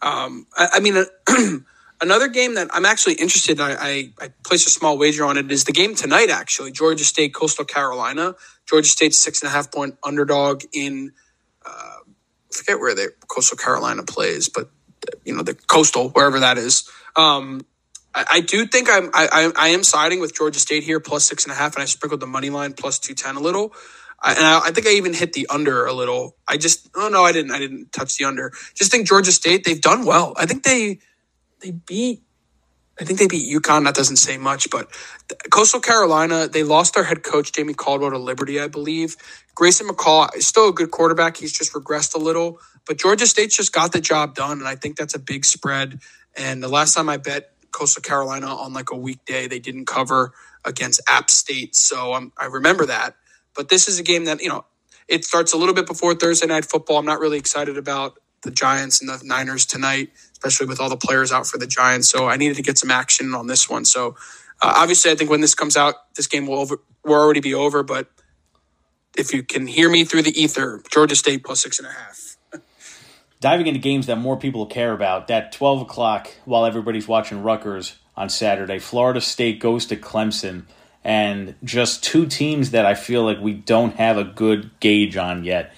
Um, 0.03 0.45
I, 0.55 0.67
I, 0.73 0.79
mean, 0.81 0.97
uh, 0.97 1.05
another 2.01 2.27
game 2.27 2.55
that 2.55 2.67
I'm 2.73 2.85
actually 2.85 3.13
interested. 3.15 3.59
In, 3.59 3.65
I, 3.65 3.75
I, 3.79 4.13
I 4.21 4.29
a 4.53 4.57
small 4.57 4.97
wager 4.97 5.25
on 5.25 5.37
it. 5.37 5.51
Is 5.51 5.63
the 5.63 5.71
game 5.71 5.95
tonight? 5.95 6.29
Actually, 6.29 6.71
Georgia 6.71 7.05
State, 7.05 7.33
Coastal 7.33 7.65
Carolina. 7.65 8.35
Georgia 8.67 8.89
State 8.89 9.15
six 9.15 9.41
and 9.41 9.49
a 9.49 9.51
half 9.51 9.71
point 9.71 9.97
underdog 10.03 10.63
in. 10.73 11.13
Uh, 11.65 11.69
I 11.69 12.55
forget 12.55 12.79
where 12.79 12.93
the 12.93 13.13
Coastal 13.27 13.57
Carolina 13.57 14.03
plays, 14.03 14.49
but 14.49 14.69
you 15.23 15.35
know 15.35 15.41
the 15.41 15.55
Coastal 15.55 16.09
wherever 16.09 16.41
that 16.41 16.57
is. 16.57 16.89
Um, 17.15 17.65
I, 18.13 18.25
I 18.33 18.39
do 18.41 18.65
think 18.65 18.89
I'm 18.91 19.09
I, 19.13 19.51
I 19.55 19.67
am 19.69 19.83
siding 19.83 20.19
with 20.19 20.35
Georgia 20.35 20.59
State 20.59 20.83
here 20.83 20.99
plus 20.99 21.25
six 21.25 21.45
and 21.45 21.53
a 21.53 21.55
half, 21.55 21.75
and 21.75 21.81
I 21.81 21.85
sprinkled 21.85 22.19
the 22.19 22.27
money 22.27 22.49
line 22.49 22.73
plus 22.73 22.99
two 22.99 23.13
ten 23.13 23.37
a 23.37 23.39
little. 23.39 23.73
I, 24.23 24.33
and 24.33 24.45
I, 24.45 24.59
I, 24.67 24.71
think 24.71 24.87
I 24.87 24.91
even 24.91 25.13
hit 25.13 25.33
the 25.33 25.47
under 25.49 25.85
a 25.85 25.93
little. 25.93 26.35
I 26.47 26.57
just 26.57 26.89
oh 26.95 27.09
no, 27.09 27.23
I 27.23 27.31
didn't. 27.31 27.51
I 27.51 27.59
didn't 27.59 27.91
touch 27.91 28.17
the 28.17 28.25
under. 28.25 28.51
Just 28.73 28.91
think 28.91 29.07
Georgia 29.07 29.31
State 29.31 29.65
they've 29.65 29.81
done 29.81 30.05
well. 30.05 30.33
I 30.37 30.45
think 30.45 30.63
they 30.63 30.99
they 31.61 31.71
beat. 31.71 32.23
I 32.99 33.05
think 33.05 33.19
they 33.19 33.27
beat 33.27 33.53
UConn. 33.53 33.85
That 33.85 33.95
doesn't 33.95 34.17
say 34.17 34.37
much, 34.37 34.69
but 34.69 34.87
Coastal 35.51 35.79
Carolina 35.79 36.47
they 36.47 36.63
lost 36.63 36.93
their 36.93 37.03
head 37.03 37.23
coach 37.23 37.51
Jamey 37.51 37.75
Chadwell 37.77 38.11
to 38.11 38.17
Liberty, 38.17 38.59
I 38.59 38.67
believe. 38.67 39.17
Grayson 39.55 39.87
McCall 39.87 40.35
is 40.35 40.47
still 40.47 40.69
a 40.69 40.73
good 40.73 40.91
quarterback. 40.91 41.37
He's 41.37 41.53
just 41.53 41.73
regressed 41.73 42.15
a 42.15 42.19
little, 42.19 42.59
but 42.87 42.97
Georgia 42.97 43.27
State's 43.27 43.57
just 43.57 43.73
got 43.73 43.91
the 43.91 44.01
job 44.01 44.35
done, 44.35 44.59
and 44.59 44.67
I 44.67 44.75
think 44.75 44.95
that's 44.95 45.15
a 45.15 45.19
big 45.19 45.43
spread. 45.43 45.99
And 46.35 46.63
the 46.63 46.69
last 46.69 46.95
time 46.95 47.09
I 47.09 47.17
bet 47.17 47.53
Coastal 47.73 48.01
Carolina 48.01 48.47
on 48.47 48.71
like 48.71 48.91
a 48.91 48.95
weekday. 48.95 49.47
They 49.47 49.59
didn't 49.59 49.85
cover 49.85 50.31
against 50.63 51.01
App 51.07 51.29
State, 51.29 51.75
so 51.75 52.31
I 52.37 52.45
remember 52.45 52.85
that. 52.85 53.15
But 53.55 53.69
this 53.69 53.87
is 53.87 53.99
a 53.99 54.03
game 54.03 54.25
that 54.25 54.41
you 54.41 54.49
know 54.49 54.65
it 55.07 55.25
starts 55.25 55.53
a 55.53 55.57
little 55.57 55.75
bit 55.75 55.85
before 55.85 56.15
Thursday 56.15 56.47
night 56.47 56.65
football. 56.65 56.97
I'm 56.97 57.05
not 57.05 57.19
really 57.19 57.37
excited 57.37 57.77
about 57.77 58.19
the 58.43 58.51
Giants 58.51 59.01
and 59.01 59.09
the 59.09 59.21
Niners 59.25 59.65
tonight, 59.65 60.09
especially 60.33 60.67
with 60.67 60.79
all 60.79 60.89
the 60.89 60.97
players 60.97 61.31
out 61.31 61.47
for 61.47 61.57
the 61.57 61.67
Giants. 61.67 62.09
So 62.09 62.27
I 62.27 62.37
needed 62.37 62.57
to 62.57 62.63
get 62.63 62.77
some 62.77 62.91
action 62.91 63.33
on 63.33 63.47
this 63.47 63.69
one. 63.69 63.85
So 63.85 64.15
uh, 64.61 64.73
obviously, 64.75 65.11
I 65.11 65.15
think 65.15 65.29
when 65.29 65.41
this 65.41 65.55
comes 65.55 65.75
out, 65.77 65.95
this 66.15 66.27
game 66.27 66.47
will 66.47 66.59
over 66.59 66.81
will 67.03 67.13
already 67.13 67.41
be 67.41 67.53
over. 67.53 67.83
But 67.83 68.09
if 69.17 69.33
you 69.33 69.43
can 69.43 69.67
hear 69.67 69.89
me 69.89 70.05
through 70.05 70.23
the 70.23 70.41
ether, 70.41 70.81
Georgia 70.91 71.15
State 71.15 71.43
plus 71.43 71.61
six 71.61 71.79
and 71.79 71.87
a 71.87 71.91
half. 71.91 72.37
Diving 73.39 73.67
into 73.67 73.79
games 73.79 74.05
that 74.07 74.15
more 74.15 74.37
people 74.37 74.65
care 74.65 74.93
about, 74.93 75.27
that 75.27 75.51
twelve 75.51 75.81
o'clock 75.81 76.29
while 76.45 76.65
everybody's 76.65 77.07
watching 77.07 77.43
Rutgers 77.43 77.97
on 78.15 78.29
Saturday, 78.29 78.79
Florida 78.79 79.19
State 79.19 79.59
goes 79.59 79.85
to 79.87 79.97
Clemson, 79.97 80.63
and 81.03 81.55
just 81.63 82.03
two 82.03 82.25
teams 82.25 82.71
that 82.71 82.85
I 82.85 82.93
feel 82.93 83.23
like 83.23 83.39
we 83.39 83.53
don't 83.53 83.95
have 83.95 84.17
a 84.17 84.23
good 84.23 84.71
gauge 84.79 85.17
on 85.17 85.43
yet. 85.43 85.73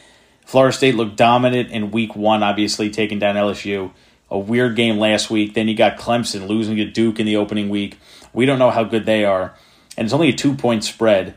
Florida 0.45 0.75
State 0.75 0.95
looked 0.95 1.15
dominant 1.15 1.71
in 1.71 1.91
week 1.91 2.15
one, 2.15 2.43
obviously 2.43 2.89
taking 2.89 3.19
down 3.19 3.35
LSU. 3.35 3.91
A 4.29 4.37
weird 4.37 4.75
game 4.75 4.97
last 4.97 5.29
week. 5.29 5.53
Then 5.53 5.67
you 5.67 5.75
got 5.75 5.97
Clemson 5.97 6.47
losing 6.47 6.75
to 6.77 6.85
Duke 6.85 7.19
in 7.19 7.25
the 7.25 7.37
opening 7.37 7.69
week. 7.69 7.99
We 8.33 8.45
don't 8.45 8.59
know 8.59 8.71
how 8.71 8.83
good 8.83 9.05
they 9.05 9.25
are. 9.25 9.55
And 9.97 10.05
it's 10.05 10.13
only 10.13 10.29
a 10.29 10.33
two 10.33 10.55
point 10.55 10.83
spread. 10.83 11.35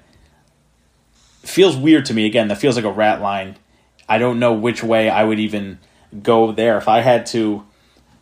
Feels 1.42 1.76
weird 1.76 2.06
to 2.06 2.14
me. 2.14 2.26
Again, 2.26 2.48
that 2.48 2.58
feels 2.58 2.76
like 2.76 2.84
a 2.84 2.92
rat 2.92 3.20
line. 3.20 3.56
I 4.08 4.18
don't 4.18 4.38
know 4.38 4.52
which 4.52 4.82
way 4.82 5.08
I 5.08 5.24
would 5.24 5.38
even 5.38 5.78
go 6.22 6.52
there. 6.52 6.76
If 6.78 6.88
I 6.88 7.00
had 7.00 7.26
to 7.26 7.64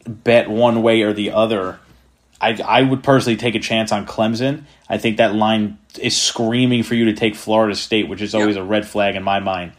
bet 0.06 0.48
one 0.48 0.82
way 0.82 1.02
or 1.02 1.12
the 1.12 1.30
other, 1.30 1.78
I, 2.40 2.60
I 2.62 2.82
would 2.82 3.02
personally 3.02 3.36
take 3.36 3.54
a 3.54 3.60
chance 3.60 3.92
on 3.92 4.06
Clemson. 4.06 4.64
I 4.88 4.98
think 4.98 5.16
that 5.16 5.34
line 5.34 5.78
is 5.98 6.16
screaming 6.16 6.82
for 6.82 6.94
you 6.94 7.06
to 7.06 7.14
take 7.14 7.34
Florida 7.34 7.74
State, 7.74 8.08
which 8.08 8.20
is 8.20 8.34
always 8.34 8.56
yep. 8.56 8.64
a 8.64 8.66
red 8.66 8.86
flag 8.86 9.16
in 9.16 9.22
my 9.22 9.40
mind. 9.40 9.72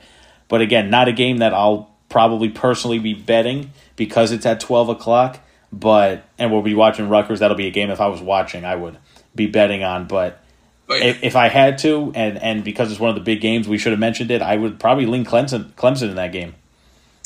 But 0.48 0.62
again, 0.62 0.90
not 0.90 1.08
a 1.08 1.14
game 1.14 1.38
that 1.38 1.54
I'll 1.54 1.92
probably 2.10 2.50
personally 2.50 3.00
be 3.00 3.14
betting 3.14 3.72
because 3.96 4.32
it's 4.32 4.46
at 4.46 4.60
12 4.60 4.90
o'clock. 4.90 5.40
But, 5.72 6.24
and 6.40 6.52
we'll 6.52 6.62
be 6.62 6.74
watching 6.74 7.10
Rutgers. 7.10 7.42
That'll 7.42 7.58
be 7.58 7.68
a 7.68 7.72
game 7.72 7.90
if 7.90 8.00
I 8.00 8.08
was 8.08 8.22
watching, 8.22 8.64
I 8.64 8.76
would 8.76 8.98
be 9.36 9.48
betting 9.48 9.84
on. 9.84 10.08
But 10.08 10.42
if, 10.90 11.22
if, 11.24 11.36
I 11.36 11.50
had 11.50 11.78
to, 11.80 12.14
and, 12.16 12.38
and 12.38 12.64
because 12.64 12.90
it's 12.90 13.00
one 13.00 13.10
of 13.10 13.16
the 13.16 13.22
big 13.22 13.42
games, 13.42 13.68
we 13.68 13.78
should 13.78 13.92
have 13.92 14.00
mentioned 14.00 14.32
it, 14.32 14.42
I 14.42 14.56
would 14.56 14.80
probably 14.80 15.06
lean 15.06 15.26
Clemson, 15.26 15.74
Clemson 15.74 16.10
in 16.10 16.16
that 16.16 16.32
game. 16.32 16.56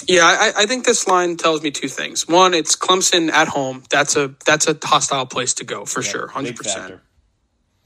Yeah, 0.07 0.23
I, 0.23 0.51
I, 0.57 0.65
think 0.65 0.85
this 0.85 1.07
line 1.07 1.37
tells 1.37 1.61
me 1.61 1.71
two 1.71 1.87
things. 1.87 2.27
One, 2.27 2.53
it's 2.53 2.75
Clemson 2.75 3.31
at 3.31 3.47
home. 3.47 3.83
That's 3.89 4.15
a 4.15 4.35
that's 4.45 4.67
a 4.67 4.77
hostile 4.83 5.25
place 5.25 5.53
to 5.55 5.63
go 5.63 5.85
for 5.85 6.01
yeah, 6.01 6.09
sure, 6.09 6.27
hundred 6.27 6.55
percent. 6.55 6.99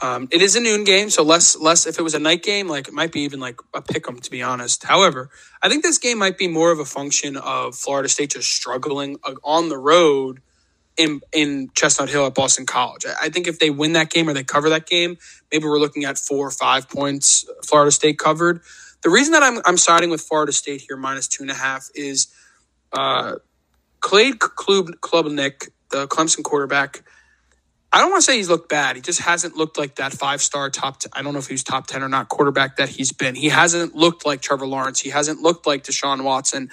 Um, 0.02 0.28
it 0.32 0.42
is 0.42 0.56
a 0.56 0.60
noon 0.60 0.84
game, 0.84 1.10
so 1.10 1.24
less 1.24 1.58
less. 1.58 1.88
If 1.88 1.98
it 1.98 2.02
was 2.02 2.14
a 2.14 2.20
night 2.20 2.44
game, 2.44 2.68
like 2.68 2.88
it 2.88 2.94
might 2.94 3.12
be 3.12 3.22
even 3.22 3.40
like 3.40 3.60
a 3.74 3.82
pick 3.82 4.08
'em, 4.08 4.20
to 4.20 4.32
be 4.32 4.42
honest. 4.42 4.84
However, 4.84 5.30
I 5.62 5.70
think 5.70 5.84
this 5.84 5.98
game 5.98 6.18
might 6.18 6.38
be 6.38 6.48
more 6.48 6.72
of 6.72 6.80
a 6.80 6.86
function 6.86 7.38
of 7.38 7.76
Florida 7.76 8.10
State 8.10 8.32
just 8.32 8.52
struggling 8.52 9.18
uh, 9.24 9.36
on 9.44 9.70
the 9.70 9.78
road 9.78 10.42
in 10.98 11.22
in 11.32 11.70
Chestnut 11.74 12.10
Hill 12.10 12.26
at 12.26 12.36
Boston 12.36 12.66
College. 12.66 13.06
I 13.22 13.30
think 13.30 13.48
if 13.48 13.60
they 13.60 13.70
win 13.70 13.94
that 13.94 14.10
game 14.10 14.28
or 14.28 14.34
they 14.34 14.44
cover 14.44 14.70
that 14.70 14.86
game, 14.86 15.18
maybe 15.52 15.66
we're 15.66 15.80
looking 15.80 16.06
at 16.06 16.18
four 16.18 16.48
or 16.48 16.52
five 16.52 16.90
points. 16.90 17.46
Florida 17.64 17.92
State 17.92 18.20
covered. 18.20 18.62
The 19.06 19.12
reason 19.12 19.34
that 19.34 19.44
I'm 19.44 19.62
I'm 19.66 19.78
siding 19.78 20.10
with 20.12 20.22
Florida 20.22 20.52
State 20.52 20.82
here 20.82 20.98
minus 20.98 21.30
two 21.30 21.44
and 21.44 21.52
a 21.52 21.56
half 21.56 21.90
is 21.96 22.30
uh, 22.92 23.36
Cade 24.04 24.40
Klubnik, 24.40 25.70
the 25.92 26.08
Clemson 26.08 26.44
quarterback. 26.44 27.04
I 27.94 28.00
don't 28.02 28.12
want 28.12 28.24
to 28.24 28.26
say 28.26 28.38
he's 28.38 28.50
looked 28.50 28.70
bad. 28.70 28.98
He 28.98 29.04
just 29.04 29.22
hasn't 29.22 29.58
looked 29.58 29.78
like 29.78 29.98
that 29.98 30.14
five 30.14 30.42
star 30.42 30.72
top. 30.72 31.04
I 31.14 31.22
don't 31.22 31.34
know 31.34 31.40
if 31.40 31.48
he's 31.48 31.64
top 31.64 31.88
ten 31.88 32.04
or 32.04 32.10
not 32.10 32.30
quarterback 32.30 32.78
that 32.78 32.90
he's 32.90 33.12
been. 33.12 33.36
He 33.36 33.50
hasn't 33.50 33.96
looked 33.96 34.26
like 34.26 34.42
Trevor 34.42 34.68
Lawrence. 34.68 35.00
He 35.02 35.12
hasn't 35.12 35.42
looked 35.42 35.68
like 35.68 35.84
Deshaun 35.84 36.24
Watson. 36.24 36.72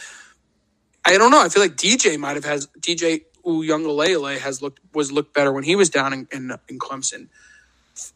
I 1.04 1.18
don't 1.18 1.30
know. 1.30 1.42
I 1.42 1.50
feel 1.50 1.62
like 1.62 1.76
DJ 1.76 2.18
might 2.18 2.36
have 2.36 2.44
has 2.46 2.66
DJ 2.80 3.22
Uiagalelei 3.44 4.38
has 4.38 4.62
looked 4.62 4.80
was 4.94 5.12
looked 5.12 5.34
better 5.34 5.52
when 5.52 5.64
he 5.64 5.76
was 5.76 5.90
down 5.90 6.14
in, 6.14 6.28
in, 6.32 6.52
in 6.68 6.78
Clemson 6.78 7.28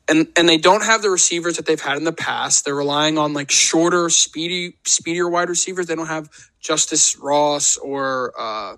and 0.09 0.29
and 0.37 0.49
they 0.49 0.59
don't 0.59 0.85
have 0.85 1.03
the 1.03 1.11
receivers 1.11 1.57
that 1.57 1.67
they've 1.67 1.81
had 1.81 1.99
in 1.99 2.05
the 2.05 2.13
past. 2.13 2.65
They're 2.65 2.75
relying 2.75 3.19
on 3.19 3.35
like 3.35 3.51
shorter, 3.51 4.11
speedy, 4.11 4.79
speedier 4.87 5.29
wide 5.29 5.49
receivers. 5.51 5.87
They 5.87 5.97
don't 5.97 6.07
have 6.09 6.31
Justyn 6.63 7.17
Ross 7.23 7.79
or 7.79 8.33
uh, 8.39 8.77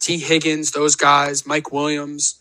Tee 0.00 0.18
Higgins, 0.18 0.72
those 0.72 0.96
guys, 0.96 1.46
Mike 1.46 1.72
Williams, 1.72 2.40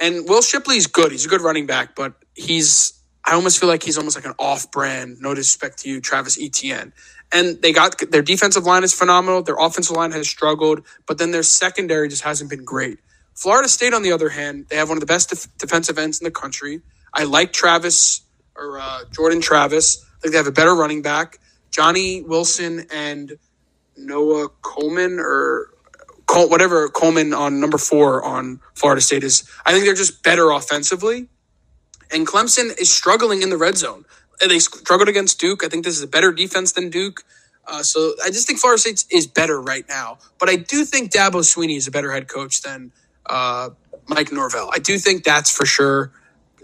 and 0.00 0.28
Will 0.28 0.42
Shipley's 0.42 0.86
good. 0.88 1.12
He's 1.12 1.26
a 1.26 1.28
good 1.28 1.42
running 1.42 1.66
back, 1.66 1.96
but 1.96 2.14
he's 2.34 2.94
I 3.24 3.34
almost 3.34 3.58
feel 3.60 3.68
like 3.68 3.82
he's 3.82 3.98
almost 3.98 4.16
like 4.16 4.26
an 4.26 4.34
off-brand. 4.38 5.18
No 5.20 5.34
disrespect 5.34 5.78
to 5.80 5.90
you, 5.90 6.00
Travis 6.00 6.38
Etienne. 6.40 6.92
And 7.32 7.60
they 7.62 7.72
got 7.72 7.98
their 8.10 8.22
defensive 8.22 8.64
line 8.64 8.84
is 8.84 8.94
phenomenal. 8.94 9.42
Their 9.42 9.56
offensive 9.58 9.96
line 9.96 10.12
has 10.12 10.28
struggled, 10.28 10.86
but 11.06 11.18
then 11.18 11.32
their 11.32 11.42
secondary 11.42 12.08
just 12.08 12.22
hasn't 12.22 12.50
been 12.50 12.64
great. 12.64 12.98
Florida 13.34 13.68
State, 13.68 13.94
on 13.94 14.02
the 14.02 14.12
other 14.12 14.30
hand, 14.30 14.66
they 14.70 14.76
have 14.76 14.88
one 14.88 14.96
of 14.98 15.00
the 15.00 15.06
best 15.06 15.30
def- 15.30 15.48
defensive 15.58 15.98
ends 15.98 16.20
in 16.20 16.24
the 16.24 16.30
country. 16.30 16.82
I 17.16 17.24
like 17.24 17.52
Travis 17.52 18.20
or 18.54 18.78
uh, 18.78 19.00
Jordan 19.10 19.40
Travis. 19.40 20.04
I 20.04 20.20
think 20.22 20.32
they 20.32 20.38
have 20.38 20.46
a 20.46 20.52
better 20.52 20.74
running 20.74 21.02
back. 21.02 21.38
Johnny 21.70 22.22
Wilson 22.22 22.86
and 22.92 23.38
Noah 23.96 24.48
Coleman 24.62 25.18
or 25.18 25.70
Col- 26.26 26.48
whatever 26.50 26.88
Coleman 26.88 27.32
on 27.32 27.60
number 27.60 27.78
four 27.78 28.22
on 28.24 28.60
Florida 28.74 29.00
State 29.00 29.24
is. 29.24 29.48
I 29.64 29.72
think 29.72 29.84
they're 29.84 29.94
just 29.94 30.22
better 30.22 30.50
offensively. 30.50 31.28
And 32.12 32.26
Clemson 32.26 32.78
is 32.80 32.92
struggling 32.92 33.42
in 33.42 33.50
the 33.50 33.56
red 33.56 33.76
zone. 33.78 34.04
They 34.46 34.58
struggled 34.58 35.08
against 35.08 35.40
Duke. 35.40 35.64
I 35.64 35.68
think 35.68 35.84
this 35.84 35.96
is 35.96 36.02
a 36.02 36.06
better 36.06 36.32
defense 36.32 36.72
than 36.72 36.90
Duke. 36.90 37.22
Uh, 37.66 37.82
so 37.82 38.14
I 38.24 38.28
just 38.28 38.46
think 38.46 38.60
Florida 38.60 38.80
State 38.80 39.04
is 39.10 39.26
better 39.26 39.60
right 39.60 39.84
now. 39.88 40.18
But 40.38 40.48
I 40.48 40.56
do 40.56 40.84
think 40.84 41.10
Dabo 41.12 41.40
Swinney 41.42 41.76
is 41.76 41.88
a 41.88 41.90
better 41.90 42.12
head 42.12 42.28
coach 42.28 42.62
than 42.62 42.92
uh, 43.26 43.70
Mike 44.08 44.30
Norvell. 44.32 44.70
I 44.72 44.78
do 44.78 44.98
think 44.98 45.24
that's 45.24 45.50
for 45.50 45.66
sure. 45.66 46.12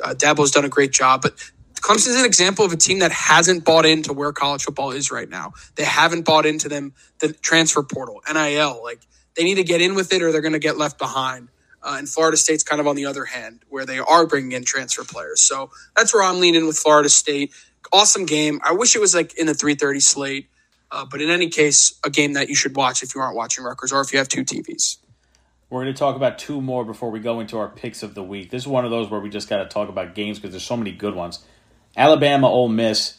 Uh, 0.03 0.15
Dabo's 0.15 0.51
done 0.51 0.65
a 0.65 0.69
great 0.71 0.93
job, 0.93 1.23
but 1.23 1.35
Clemson 1.83 2.09
is 2.09 2.21
an 2.21 2.27
example 2.27 2.65
of 2.65 2.73
a 2.73 2.77
team 2.77 3.01
that 3.01 3.13
hasn't 3.13 3.65
bought 3.65 3.87
into 3.87 4.13
where 4.13 4.33
college 4.33 4.65
football 4.65 4.93
is 4.93 5.11
right 5.11 5.29
now. 5.29 5.53
They 5.77 5.85
haven't 5.85 6.25
bought 6.25 6.47
into 6.47 6.69
them 6.69 6.95
the 7.21 7.33
transfer 7.33 7.83
portal, 7.83 8.23
NIL. 8.33 8.81
Like 8.85 9.01
they 9.37 9.45
need 9.45 9.57
to 9.57 9.65
get 9.65 9.81
in 9.83 9.95
with 9.95 10.13
it, 10.13 10.23
or 10.23 10.33
they're 10.33 10.41
going 10.43 10.53
to 10.53 10.61
get 10.61 10.79
left 10.79 10.99
behind. 10.99 11.49
Uh, 11.83 11.97
and 11.99 12.09
Florida 12.09 12.37
State's 12.37 12.63
kind 12.63 12.81
of 12.81 12.87
on 12.87 12.97
the 12.97 13.07
other 13.07 13.25
hand, 13.25 13.63
where 13.69 13.85
they 13.85 13.99
are 13.99 14.27
bringing 14.27 14.53
in 14.53 14.65
transfer 14.65 15.05
players. 15.05 15.41
So 15.41 15.71
that's 15.97 16.15
where 16.15 16.23
I'm 16.23 16.41
leaning 16.41 16.67
with 16.67 16.77
Florida 16.79 17.09
State. 17.09 17.53
Awesome 17.93 18.27
game. 18.27 18.61
I 18.65 18.73
wish 18.73 18.95
it 18.97 19.01
was 19.01 19.15
like 19.15 19.37
in 19.39 19.47
the 19.47 19.55
3:30 19.55 20.01
slate, 20.03 20.49
uh, 20.93 21.05
but 21.05 21.21
in 21.21 21.31
any 21.31 21.49
case, 21.49 21.95
a 22.05 22.11
game 22.11 22.35
that 22.35 22.49
you 22.49 22.55
should 22.55 22.77
watch 22.77 23.03
if 23.03 23.15
you 23.15 23.21
aren't 23.21 23.37
watching 23.37 23.65
Rutgers 23.65 23.93
or 23.93 24.01
if 24.01 24.13
you 24.13 24.19
have 24.19 24.29
two 24.29 24.45
TVs. 24.45 24.99
We're 25.73 25.85
going 25.85 25.95
to 25.95 25.99
talk 25.99 26.17
about 26.17 26.39
two 26.39 26.61
more 26.61 26.85
before 26.85 27.11
we 27.11 27.19
go 27.19 27.41
into 27.41 27.57
our 27.57 27.67
picks 27.67 28.03
of 28.03 28.15
the 28.15 28.23
week. 28.23 28.51
This 28.51 28.65
is 28.65 28.69
one 28.69 28.85
of 28.85 28.91
those 28.91 29.11
where 29.11 29.21
we 29.21 29.31
just 29.31 29.49
got 29.49 29.63
to 29.63 29.65
talk 29.65 29.89
about 29.89 30.15
games 30.15 30.39
because 30.39 30.51
there's 30.51 30.63
so 30.63 30.77
many 30.77 30.93
good 30.93 31.15
ones. 31.15 31.43
Alabama, 31.97 32.47
Ole 32.47 32.69
Miss. 32.69 33.17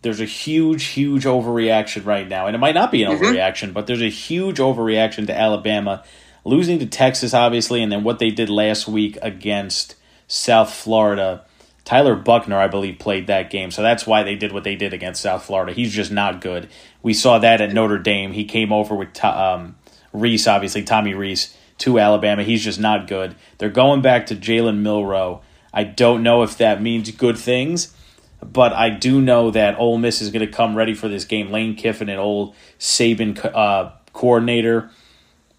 There's 0.00 0.22
a 0.22 0.24
huge, 0.24 0.84
huge 0.84 1.24
overreaction 1.24 2.06
right 2.06 2.26
now, 2.26 2.46
and 2.46 2.56
it 2.56 2.60
might 2.60 2.74
not 2.74 2.90
be 2.90 3.02
an 3.02 3.12
mm-hmm. 3.12 3.22
overreaction, 3.22 3.74
but 3.74 3.86
there's 3.86 4.00
a 4.00 4.08
huge 4.08 4.56
overreaction 4.56 5.26
to 5.26 5.38
Alabama 5.38 6.02
losing 6.46 6.78
to 6.78 6.86
Texas, 6.86 7.34
obviously, 7.34 7.82
and 7.82 7.92
then 7.92 8.04
what 8.04 8.20
they 8.20 8.30
did 8.30 8.48
last 8.48 8.88
week 8.88 9.18
against 9.20 9.96
South 10.28 10.72
Florida. 10.72 11.44
Tyler 11.84 12.16
Buchner, 12.16 12.58
I 12.58 12.68
believe, 12.68 12.98
played 12.98 13.26
that 13.26 13.50
game, 13.50 13.70
so 13.70 13.82
that's 13.82 14.06
why 14.06 14.22
they 14.22 14.34
did 14.34 14.50
what 14.50 14.64
they 14.64 14.76
did 14.76 14.94
against 14.94 15.20
South 15.20 15.44
Florida. 15.44 15.74
He's 15.74 15.92
just 15.92 16.10
not 16.10 16.40
good. 16.40 16.70
We 17.02 17.12
saw 17.12 17.38
that 17.40 17.60
at 17.60 17.74
Notre 17.74 17.98
Dame. 17.98 18.32
He 18.32 18.46
came 18.46 18.72
over 18.72 18.94
with 18.94 19.22
um, 19.22 19.76
Rees, 20.14 20.46
obviously 20.46 20.82
Tommy 20.82 21.12
Rees, 21.12 21.54
to 21.78 21.98
Alabama. 21.98 22.42
He's 22.42 22.64
just 22.64 22.80
not 22.80 23.06
good. 23.06 23.36
They're 23.58 23.70
going 23.70 24.02
back 24.02 24.26
to 24.26 24.36
Jalen 24.36 24.78
Milroe. 24.78 25.42
I 25.72 25.84
don't 25.84 26.22
know 26.22 26.42
if 26.42 26.56
that 26.58 26.80
means 26.80 27.10
good 27.10 27.36
things, 27.36 27.94
but 28.40 28.72
I 28.72 28.90
do 28.90 29.20
know 29.20 29.50
that 29.50 29.78
Ole 29.78 29.98
Miss 29.98 30.22
is 30.22 30.30
going 30.30 30.46
to 30.46 30.52
come 30.52 30.74
ready 30.74 30.94
for 30.94 31.08
this 31.08 31.24
game. 31.24 31.50
Lane 31.50 31.74
Kiffin, 31.74 32.08
an 32.08 32.18
old 32.18 32.54
Saban 32.78 33.44
uh, 33.44 33.92
coordinator. 34.12 34.90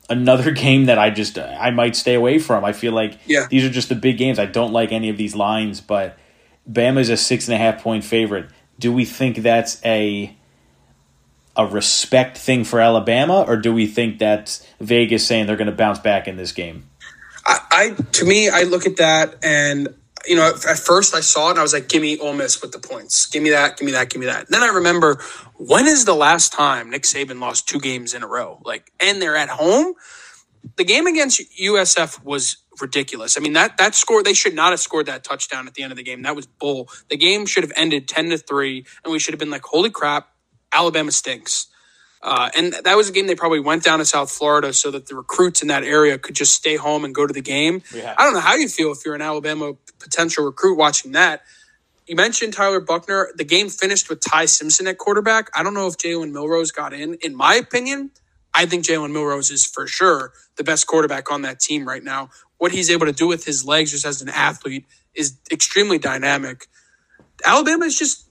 Another 0.09 0.51
game 0.63 0.85
that 0.85 0.97
I 0.97 1.09
just 1.09 1.37
I 1.37 1.69
might 1.71 1.95
stay 1.95 2.15
away 2.15 2.39
from. 2.39 2.63
I 2.63 2.73
feel 2.73 2.93
like 2.93 3.19
yeah. 3.25 3.47
these 3.49 3.63
are 3.63 3.69
just 3.69 3.89
the 3.89 3.95
big 3.95 4.17
games. 4.17 4.39
I 4.39 4.45
don't 4.45 4.73
like 4.73 4.91
any 4.91 5.09
of 5.09 5.17
these 5.17 5.35
lines, 5.35 5.81
but 5.81 6.17
Bama 6.69 6.99
is 6.99 7.09
a 7.09 7.17
six 7.17 7.47
and 7.47 7.55
a 7.55 7.57
half 7.57 7.81
point 7.81 8.03
favorite. 8.03 8.49
Do 8.79 8.93
we 8.93 9.05
think 9.05 9.37
that's 9.37 9.83
a 9.83 10.36
a 11.57 11.65
respect 11.65 12.37
thing 12.37 12.63
for 12.63 12.79
Alabama, 12.79 13.43
or 13.47 13.57
do 13.57 13.73
we 13.73 13.87
think 13.87 14.19
that 14.19 14.65
Vegas 14.79 15.25
saying 15.25 15.47
they're 15.47 15.57
going 15.57 15.69
to 15.69 15.75
bounce 15.75 15.99
back 15.99 16.27
in 16.27 16.37
this 16.37 16.51
game? 16.51 16.89
I, 17.45 17.59
I, 17.71 17.89
to 18.13 18.25
me, 18.25 18.49
I 18.49 18.63
look 18.63 18.85
at 18.85 18.97
that 18.97 19.35
and 19.43 19.93
you 20.27 20.35
know, 20.35 20.47
at 20.47 20.77
first 20.77 21.15
I 21.15 21.21
saw 21.21 21.47
it 21.47 21.51
and 21.51 21.59
I 21.59 21.61
was 21.61 21.73
like, 21.73 21.87
"Give 21.87 22.01
me 22.01 22.17
Ole 22.17 22.33
Miss 22.33 22.61
with 22.61 22.71
the 22.71 22.79
points. 22.79 23.27
Give 23.27 23.41
me 23.41 23.51
that. 23.51 23.77
Give 23.77 23.85
me 23.85 23.93
that. 23.93 24.09
Give 24.09 24.19
me 24.19 24.25
that." 24.25 24.45
And 24.45 24.47
then 24.49 24.63
I 24.63 24.67
remember 24.67 25.21
when 25.55 25.87
is 25.87 26.05
the 26.05 26.15
last 26.15 26.51
time 26.51 26.89
Nick 26.89 27.03
Saban 27.03 27.39
lost 27.39 27.67
two 27.67 27.79
games 27.79 28.13
in 28.13 28.23
a 28.23 28.27
row? 28.27 28.59
Like, 28.65 28.91
and 28.99 29.21
they're 29.21 29.37
at 29.37 29.49
home. 29.49 29.93
The 30.75 30.83
game 30.83 31.07
against 31.07 31.41
USF 31.61 32.23
was 32.23 32.57
ridiculous. 32.81 33.37
I 33.37 33.41
mean 33.41 33.53
that 33.53 33.77
that 33.77 33.95
score 33.95 34.21
they 34.21 34.33
should 34.33 34.53
not 34.53 34.71
have 34.71 34.79
scored 34.79 35.05
that 35.05 35.23
touchdown 35.23 35.67
at 35.67 35.75
the 35.75 35.83
end 35.83 35.91
of 35.93 35.97
the 35.97 36.03
game. 36.03 36.23
That 36.23 36.35
was 36.35 36.45
bull. 36.45 36.89
The 37.09 37.17
game 37.17 37.45
should 37.45 37.63
have 37.63 37.73
ended 37.75 38.07
ten 38.07 38.29
to 38.31 38.37
three, 38.37 38.85
and 39.03 39.13
we 39.13 39.19
should 39.19 39.33
have 39.33 39.39
been 39.39 39.49
like, 39.51 39.63
"Holy 39.63 39.89
crap! 39.89 40.29
Alabama 40.77 41.11
stinks. 41.11 41.67
Uh, 42.21 42.49
and 42.55 42.73
that 42.83 42.95
was 42.97 43.09
a 43.09 43.11
game 43.11 43.27
they 43.27 43.35
probably 43.35 43.59
went 43.59 43.83
down 43.83 43.99
to 43.99 44.05
South 44.05 44.29
Florida 44.31 44.73
so 44.73 44.91
that 44.91 45.07
the 45.07 45.15
recruits 45.15 45.61
in 45.61 45.67
that 45.69 45.83
area 45.83 46.17
could 46.17 46.35
just 46.35 46.53
stay 46.53 46.75
home 46.75 47.05
and 47.05 47.13
go 47.15 47.25
to 47.25 47.33
the 47.33 47.41
game. 47.41 47.81
Yeah. 47.93 48.13
I 48.17 48.23
don't 48.23 48.33
know 48.33 48.39
how 48.39 48.55
you 48.55 48.67
feel 48.67 48.91
if 48.91 49.05
you're 49.05 49.15
an 49.15 49.21
Alabama 49.21 49.73
potential 49.99 50.45
recruit 50.45 50.77
watching 50.77 51.13
that. 51.13 51.43
You 52.07 52.15
mentioned 52.15 52.53
Tyler 52.53 52.79
Buchner. 52.79 53.29
The 53.35 53.43
game 53.43 53.69
finished 53.69 54.09
with 54.09 54.21
Ty 54.21 54.45
Simpson 54.45 54.87
at 54.87 54.97
quarterback. 54.97 55.49
I 55.55 55.63
don't 55.63 55.73
know 55.73 55.87
if 55.87 55.97
Jalen 55.97 56.31
Milrose 56.31 56.73
got 56.73 56.93
in. 56.93 57.15
In 57.15 57.35
my 57.35 57.55
opinion, 57.55 58.11
I 58.53 58.65
think 58.65 58.85
Jalen 58.85 59.11
Milrose 59.11 59.51
is 59.51 59.65
for 59.65 59.87
sure 59.87 60.31
the 60.55 60.63
best 60.63 60.87
quarterback 60.87 61.31
on 61.31 61.43
that 61.43 61.59
team 61.59 61.87
right 61.87 62.03
now. 62.03 62.29
What 62.57 62.71
he's 62.71 62.89
able 62.89 63.05
to 63.05 63.11
do 63.11 63.27
with 63.27 63.45
his 63.45 63.65
legs 63.65 63.91
just 63.91 64.05
as 64.05 64.21
an 64.21 64.29
athlete 64.29 64.85
is 65.13 65.37
extremely 65.51 65.99
dynamic. 65.99 66.67
Alabama 67.45 67.85
is 67.85 67.97
just 67.99 68.26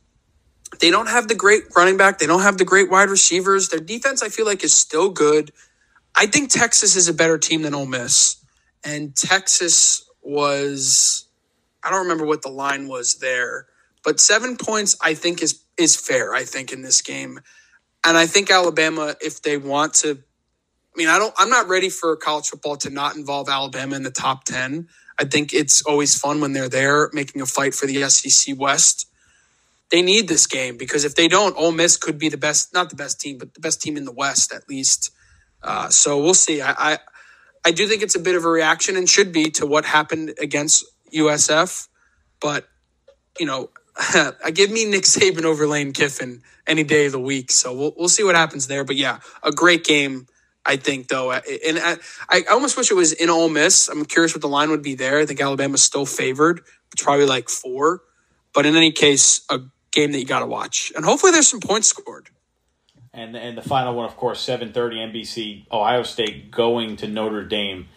they 0.81 0.91
don't 0.91 1.09
have 1.09 1.29
the 1.29 1.35
great 1.35 1.65
running 1.77 1.97
back. 1.97 2.19
They 2.19 2.27
don't 2.27 2.43
have 2.43 2.59
the 2.59 2.65
great 2.65 2.91
wide 2.91 3.11
receivers. 3.11 3.69
Their 3.71 3.81
defense, 3.81 4.23
I 4.23 4.29
feel 4.31 4.47
like, 4.47 4.65
is 4.65 4.75
still 4.75 5.11
good. 5.11 5.53
I 6.17 6.27
think 6.27 6.51
Texas 6.51 6.97
is 6.97 7.09
a 7.09 7.15
better 7.15 7.39
team 7.39 7.63
than 7.63 7.75
Ole 7.75 7.87
Miss. 7.87 8.37
And 8.85 9.17
Texas 9.17 10.09
was, 10.23 11.27
I 11.83 11.91
don't 11.91 12.03
remember 12.03 12.27
what 12.27 12.43
the 12.43 12.51
line 12.51 12.89
was 12.89 13.17
there, 13.17 13.67
but 14.05 14.21
seven 14.21 14.57
points, 14.57 14.97
I 15.03 15.15
think, 15.15 15.43
is 15.43 15.63
is 15.79 15.97
fair, 15.97 16.35
I 16.35 16.45
think, 16.45 16.73
in 16.73 16.83
this 16.83 17.03
game. 17.03 17.41
And 18.07 18.17
I 18.17 18.27
think 18.27 18.51
Alabama, 18.51 19.17
if 19.21 19.43
they 19.43 19.59
want 19.59 19.95
to, 19.97 20.13
I 20.13 20.37
mean, 20.97 21.09
I 21.09 21.19
don't, 21.19 21.35
I'm 21.39 21.51
not 21.51 21.69
ready 21.69 21.91
for 21.91 22.17
college 22.17 22.49
football 22.49 22.77
to 22.79 22.91
not 22.91 23.17
involve 23.17 23.49
Alabama 23.49 23.97
in 23.97 24.03
the 24.05 24.11
top 24.11 24.45
10. 24.45 24.89
I 25.19 25.25
think 25.25 25.55
it's 25.55 25.83
always 25.83 26.19
fun 26.19 26.41
when 26.41 26.53
they're 26.53 26.69
there 26.69 27.11
making 27.13 27.43
a 27.43 27.47
fight 27.47 27.75
for 27.75 27.87
the 27.87 28.09
SEC 28.11 28.57
West 28.59 29.07
they 29.91 30.03
need 30.03 30.29
this 30.29 30.47
game 30.47 30.77
because 30.77 31.05
if 31.05 31.15
they 31.15 31.29
don't, 31.29 31.57
Ole 31.57 31.73
Miss 31.73 31.97
could 31.97 32.19
be 32.19 32.29
the 32.29 32.37
best, 32.37 32.75
not 32.75 32.91
the 32.91 32.97
best 32.97 33.21
team, 33.21 33.39
but 33.39 33.55
the 33.55 33.61
best 33.61 33.81
team 33.81 33.97
in 33.97 34.05
the 34.05 34.13
West 34.13 34.53
at 34.53 34.69
least. 34.69 35.11
Uh, 35.63 35.89
so 35.89 36.21
we'll 36.21 36.35
see. 36.35 36.61
I, 36.61 36.75
I, 36.93 36.99
I 37.65 37.71
do 37.71 37.87
think 37.87 38.03
it's 38.03 38.15
a 38.15 38.21
bit 38.21 38.37
of 38.37 38.45
a 38.45 38.49
reaction 38.49 38.97
and 38.97 39.09
should 39.09 39.33
be 39.33 39.51
to 39.53 39.67
what 39.67 39.85
happened 39.85 40.35
against 40.41 40.85
USF, 41.13 41.89
but 42.41 42.69
you 43.39 43.47
know, 43.47 43.71
I 43.97 44.51
give 44.53 44.71
me 44.71 44.85
Nick 44.85 45.05
Saban 45.05 45.45
over 45.45 45.67
Lane 45.67 45.93
Kiffin 45.93 46.43
any 46.67 46.85
day 46.85 47.07
of 47.07 47.13
the 47.13 47.21
week. 47.21 47.51
So 47.51 47.75
we'll 47.75 47.95
we'll 47.97 48.09
see 48.09 48.23
what 48.25 48.35
happens 48.35 48.67
there. 48.67 48.85
But 48.85 48.97
yeah, 48.97 49.19
a 49.43 49.53
great 49.53 49.85
game. 49.85 50.27
I 50.69 50.77
think 50.77 51.07
though, 51.07 51.31
and 51.31 51.79
I, 51.79 51.97
I 52.29 52.43
almost 52.51 52.77
wish 52.77 52.91
it 52.91 52.95
was 52.95 53.13
in 53.13 53.31
Ole 53.31 53.49
Miss. 53.49 53.89
I'm 53.89 54.05
curious 54.05 54.35
what 54.35 54.43
the 54.43 54.49
line 54.49 54.71
would 54.71 54.83
be 54.83 54.97
there. 54.97 55.21
I 55.21 55.25
think 55.25 55.41
Alabama's 55.41 55.85
still 55.85 56.07
favored. 56.07 56.61
It's 56.93 57.05
probably 57.05 57.25
like 57.25 57.49
four, 57.49 58.01
but 58.53 58.67
in 58.67 58.75
any 58.75 58.91
case, 58.91 59.43
a 59.49 59.61
game 59.97 60.13
that 60.13 60.19
you 60.21 60.27
got 60.27 60.41
to 60.41 60.47
watch, 60.47 60.93
and 60.95 61.05
hopefully 61.05 61.33
there's 61.33 61.49
some 61.49 61.61
points 61.61 61.89
scored. 61.89 62.31
And 63.13 63.35
and 63.35 63.59
the 63.59 63.63
final 63.63 63.95
one, 63.95 64.05
of 64.05 64.17
course, 64.17 64.41
seven 64.41 64.73
thirty 64.73 64.97
NBC, 64.97 65.67
Ohio 65.73 66.05
State 66.05 66.51
going 66.51 66.97
to 66.99 67.09
Notre 67.09 67.43
Dame. 67.43 67.89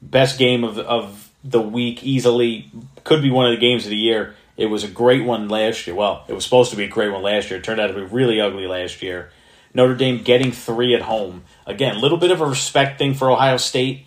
Best 0.00 0.38
game 0.38 0.62
of 0.62 0.78
of 0.78 1.32
the 1.42 1.60
week, 1.60 2.04
easily 2.04 2.70
could 3.04 3.22
be 3.22 3.30
one 3.30 3.46
of 3.46 3.52
the 3.52 3.60
games 3.60 3.84
of 3.84 3.90
the 3.90 3.96
year. 3.96 4.36
It 4.56 4.66
was 4.66 4.84
a 4.84 4.88
great 4.88 5.24
one 5.24 5.48
last 5.48 5.86
year. 5.86 5.96
Well, 5.96 6.24
it 6.28 6.34
was 6.34 6.44
supposed 6.44 6.70
to 6.70 6.76
be 6.76 6.84
a 6.84 6.88
great 6.88 7.10
one 7.10 7.22
last 7.22 7.50
year. 7.50 7.58
It 7.58 7.64
turned 7.64 7.80
out 7.80 7.86
to 7.88 7.94
be 7.94 8.02
really 8.02 8.40
ugly 8.40 8.66
last 8.66 9.02
year. 9.02 9.30
Notre 9.72 9.94
Dame 9.94 10.22
getting 10.22 10.52
three 10.52 10.94
at 10.94 11.02
home. 11.02 11.44
Again, 11.66 11.96
a 11.96 11.98
little 12.00 12.18
bit 12.18 12.30
of 12.30 12.40
a 12.40 12.46
respect 12.46 12.98
thing 12.98 13.14
for 13.14 13.30
Ohio 13.30 13.56
State. 13.56 14.06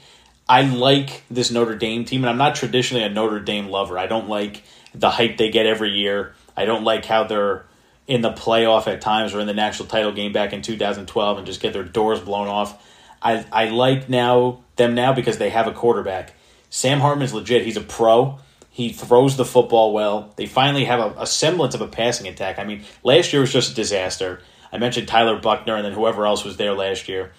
I 0.52 0.64
like 0.64 1.24
this 1.32 1.50
Notre 1.50 1.76
Dame 1.76 2.04
team, 2.04 2.26
and 2.26 2.30
I'm 2.30 2.38
not 2.38 2.56
traditionally 2.56 3.06
a 3.06 3.10
Notre 3.10 3.40
Dame 3.40 3.70
lover. 3.70 3.98
I 3.98 4.06
don't 4.06 4.28
like 4.28 4.64
the 4.94 5.10
hype 5.10 5.38
they 5.38 5.50
get 5.50 5.66
every 5.66 5.92
year. 5.92 6.36
I 6.58 6.66
don't 6.66 6.84
like 6.84 7.06
how 7.06 7.24
they're 7.24 7.66
in 8.06 8.20
the 8.20 8.34
playoff 8.34 8.86
at 8.86 9.00
times 9.00 9.34
or 9.34 9.40
in 9.40 9.48
the 9.48 9.54
national 9.54 9.88
title 9.88 10.12
game 10.12 10.34
back 10.34 10.52
in 10.52 10.62
2012 10.62 11.38
and 11.38 11.48
just 11.48 11.62
get 11.62 11.72
their 11.72 11.86
doors 11.86 12.20
blown 12.20 12.50
off. 12.50 12.86
I 13.22 13.46
I 13.50 13.70
like 13.70 14.10
now 14.10 14.60
them 14.76 14.94
now 14.94 15.14
because 15.14 15.38
they 15.38 15.52
have 15.52 15.68
a 15.68 15.72
quarterback. 15.72 16.34
Sam 16.70 17.00
Hartman's 17.00 17.34
legit. 17.34 17.64
He's 17.64 17.78
a 17.78 17.82
pro. 17.82 18.38
He 18.70 18.92
throws 18.92 19.38
the 19.38 19.46
football 19.46 19.94
well. 19.94 20.34
They 20.36 20.48
finally 20.48 20.84
have 20.84 21.00
a, 21.00 21.22
a 21.22 21.28
semblance 21.28 21.76
of 21.76 21.82
a 21.82 21.88
passing 21.88 22.28
attack. 22.28 22.60
I 22.60 22.66
mean, 22.66 22.84
last 23.04 23.32
year 23.32 23.42
was 23.42 23.54
just 23.54 23.72
a 23.72 23.76
disaster. 23.76 24.42
I 24.70 24.80
mentioned 24.80 25.08
Tyler 25.08 25.40
Buchner 25.40 25.78
and 25.78 25.86
then 25.86 25.94
whoever 25.94 26.26
else 26.26 26.44
was 26.44 26.58
there 26.58 26.74
last 26.74 27.08
year. 27.08 27.32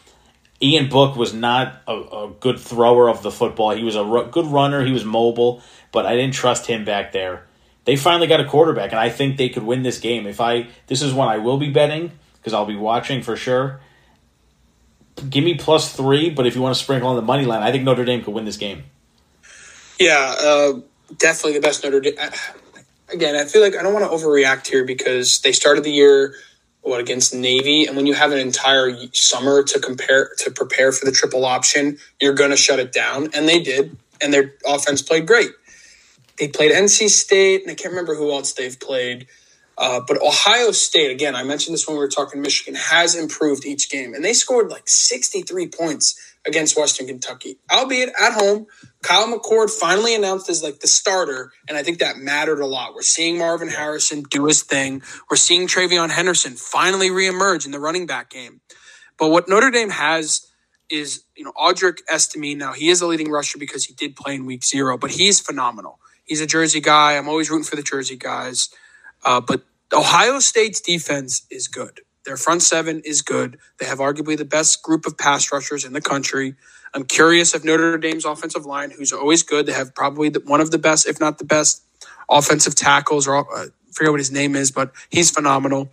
Ian 0.62 0.88
Book 0.88 1.16
was 1.16 1.34
not 1.34 1.82
a, 1.88 1.92
a 1.92 2.32
good 2.38 2.58
thrower 2.58 3.10
of 3.10 3.22
the 3.22 3.30
football. 3.30 3.70
He 3.70 3.82
was 3.82 3.96
a 3.96 4.02
r- 4.02 4.26
good 4.26 4.46
runner. 4.46 4.84
He 4.84 4.92
was 4.92 5.04
mobile, 5.04 5.62
but 5.90 6.06
I 6.06 6.14
didn't 6.14 6.34
trust 6.34 6.66
him 6.66 6.84
back 6.84 7.12
there 7.12 7.44
they 7.84 7.96
finally 7.96 8.26
got 8.26 8.40
a 8.40 8.44
quarterback, 8.44 8.92
and 8.92 9.00
I 9.00 9.08
think 9.08 9.36
they 9.36 9.48
could 9.48 9.64
win 9.64 9.82
this 9.82 9.98
game. 9.98 10.26
If 10.26 10.40
I 10.40 10.68
this 10.86 11.02
is 11.02 11.12
one 11.12 11.28
I 11.28 11.38
will 11.38 11.58
be 11.58 11.70
betting 11.70 12.12
because 12.36 12.52
I'll 12.52 12.66
be 12.66 12.76
watching 12.76 13.22
for 13.22 13.36
sure. 13.36 13.80
Give 15.28 15.44
me 15.44 15.54
plus 15.54 15.94
three, 15.94 16.30
but 16.30 16.46
if 16.46 16.54
you 16.54 16.62
want 16.62 16.74
to 16.74 16.82
sprinkle 16.82 17.08
on 17.08 17.16
the 17.16 17.22
money 17.22 17.44
line, 17.44 17.62
I 17.62 17.70
think 17.70 17.84
Notre 17.84 18.04
Dame 18.04 18.22
could 18.22 18.34
win 18.34 18.44
this 18.44 18.56
game. 18.56 18.84
Yeah, 20.00 20.34
uh, 20.38 20.72
definitely 21.18 21.54
the 21.54 21.60
best 21.60 21.84
Notre 21.84 22.00
Dame. 22.00 22.14
Again, 23.12 23.36
I 23.36 23.44
feel 23.44 23.60
like 23.60 23.76
I 23.76 23.82
don't 23.82 23.92
want 23.92 24.06
to 24.06 24.10
overreact 24.10 24.68
here 24.68 24.84
because 24.84 25.40
they 25.40 25.52
started 25.52 25.84
the 25.84 25.92
year 25.92 26.34
what 26.82 27.00
against 27.00 27.34
Navy, 27.34 27.86
and 27.86 27.96
when 27.96 28.06
you 28.06 28.14
have 28.14 28.32
an 28.32 28.38
entire 28.38 28.96
summer 29.12 29.62
to 29.62 29.80
compare 29.80 30.30
to 30.38 30.50
prepare 30.50 30.92
for 30.92 31.04
the 31.04 31.12
triple 31.12 31.44
option, 31.44 31.98
you're 32.20 32.34
going 32.34 32.50
to 32.50 32.56
shut 32.56 32.78
it 32.78 32.92
down, 32.92 33.30
and 33.34 33.48
they 33.48 33.60
did, 33.62 33.96
and 34.20 34.32
their 34.32 34.54
offense 34.66 35.00
played 35.00 35.26
great. 35.26 35.50
They 36.38 36.48
played 36.48 36.72
NC 36.72 37.08
State, 37.08 37.62
and 37.62 37.70
I 37.70 37.74
can't 37.74 37.92
remember 37.92 38.14
who 38.14 38.30
else 38.32 38.52
they've 38.52 38.78
played. 38.78 39.26
Uh, 39.78 40.00
but 40.06 40.20
Ohio 40.20 40.70
State, 40.72 41.10
again, 41.10 41.34
I 41.34 41.44
mentioned 41.44 41.74
this 41.74 41.86
when 41.86 41.96
we 41.96 42.00
were 42.00 42.08
talking 42.08 42.42
Michigan, 42.42 42.74
has 42.74 43.14
improved 43.14 43.64
each 43.64 43.90
game, 43.90 44.12
and 44.12 44.24
they 44.24 44.32
scored 44.32 44.68
like 44.68 44.88
63 44.88 45.68
points 45.68 46.31
against 46.47 46.76
Western 46.76 47.07
Kentucky, 47.07 47.59
albeit 47.70 48.12
at 48.20 48.32
home. 48.32 48.66
Kyle 49.03 49.26
McCord 49.26 49.70
finally 49.70 50.14
announced 50.14 50.49
as 50.49 50.62
like 50.62 50.80
the 50.80 50.88
starter, 50.88 51.53
and 51.68 51.76
I 51.76 51.82
think 51.82 51.99
that 51.99 52.18
mattered 52.18 52.61
a 52.61 52.66
lot. 52.66 52.95
We're 52.95 53.03
seeing 53.03 53.38
Marvin 53.38 53.68
Harrison 53.68 54.22
do 54.28 54.47
his 54.47 54.62
thing. 54.62 55.03
We're 55.30 55.36
seeing 55.36 55.66
TreVeyon 55.66 56.11
Henderson 56.11 56.55
finally 56.55 57.11
reemerge 57.11 57.64
in 57.64 57.72
the 57.72 57.80
running 57.80 58.07
back 58.07 58.30
game. 58.30 58.61
But 59.18 59.30
what 59.30 59.49
Notre 59.49 59.70
Dame 59.70 59.90
has 59.90 60.47
is, 60.90 61.24
you 61.36 61.45
know, 61.45 61.53
Audric 61.53 61.99
Estime. 62.12 62.59
Now 62.59 62.72
he 62.72 62.88
is 62.88 63.01
a 63.01 63.07
leading 63.07 63.30
rusher 63.30 63.59
because 63.59 63.84
he 63.84 63.95
did 63.95 64.16
play 64.16 64.34
in 64.34 64.47
Week 64.47 64.64
Zero, 64.64 64.99
but 64.99 65.12
he's 65.12 65.40
phenomenal. 65.40 65.99
He's 66.24 66.40
a 66.40 66.47
Jersey 66.47 66.80
guy. 66.80 67.16
I'm 67.16 67.28
always 67.28 67.51
rooting 67.51 67.64
for 67.64 67.76
the 67.76 67.82
Jersey 67.82 68.16
guys. 68.16 68.68
Uh, 69.24 69.40
but 69.40 69.62
Ohio 69.93 70.38
State's 70.38 70.80
defense 70.80 71.47
is 71.51 71.68
good. 71.68 72.01
Their 72.26 72.36
front 72.36 72.62
seven 72.62 73.02
is 73.04 73.22
good. 73.22 73.58
They 73.78 73.86
have 73.86 73.98
arguably 73.98 74.36
the 74.36 74.44
best 74.44 74.82
group 74.82 75.06
of 75.06 75.18
pass 75.18 75.52
rushers 75.52 75.84
in 75.84 75.92
the 75.92 76.00
country. 76.00 76.54
I'm 76.94 77.04
curious 77.04 77.54
if 77.54 77.64
Notre 77.64 77.98
Dame's 77.98 78.24
offensive 78.24 78.66
line, 78.66 78.90
who's 78.92 79.12
always 79.12 79.42
good, 79.42 79.66
they 79.66 79.72
have 79.72 79.94
probably 79.94 80.30
one 80.30 80.60
of 80.60 80.70
the 80.70 80.78
best, 80.78 81.06
if 81.08 81.20
not 81.20 81.38
the 81.38 81.44
best, 81.44 81.82
offensive 82.30 82.74
tackles. 82.74 83.28
Or 83.28 83.38
uh, 83.56 83.66
forget 83.92 84.12
what 84.12 84.20
his 84.20 84.32
name 84.32 84.56
is, 84.56 84.70
but 84.70 84.92
he's 85.10 85.30
phenomenal. 85.30 85.90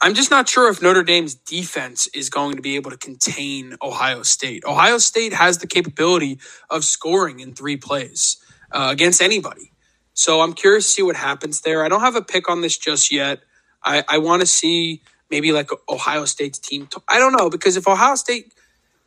I'm 0.00 0.14
just 0.14 0.30
not 0.30 0.48
sure 0.48 0.70
if 0.70 0.80
Notre 0.82 1.02
Dame's 1.02 1.34
defense 1.34 2.08
is 2.08 2.30
going 2.30 2.56
to 2.56 2.62
be 2.62 2.76
able 2.76 2.92
to 2.92 2.96
contain 2.96 3.76
Ohio 3.82 4.22
State. 4.22 4.64
Ohio 4.64 4.98
State 4.98 5.32
has 5.32 5.58
the 5.58 5.66
capability 5.66 6.38
of 6.70 6.84
scoring 6.84 7.40
in 7.40 7.54
three 7.54 7.76
plays 7.76 8.36
uh, 8.72 8.90
against 8.92 9.20
anybody. 9.20 9.72
So 10.14 10.40
I'm 10.40 10.52
curious 10.52 10.86
to 10.86 10.90
see 10.92 11.02
what 11.02 11.16
happens 11.16 11.62
there. 11.62 11.84
I 11.84 11.88
don't 11.88 12.02
have 12.02 12.16
a 12.16 12.22
pick 12.22 12.48
on 12.48 12.60
this 12.60 12.78
just 12.78 13.12
yet. 13.12 13.40
I, 13.84 14.04
I 14.08 14.18
want 14.18 14.40
to 14.40 14.46
see 14.46 15.02
maybe 15.30 15.52
like 15.52 15.70
Ohio 15.88 16.24
State's 16.24 16.58
team. 16.58 16.88
I 17.08 17.18
don't 17.18 17.32
know 17.32 17.50
because 17.50 17.76
if 17.76 17.86
Ohio 17.88 18.14
State, 18.14 18.54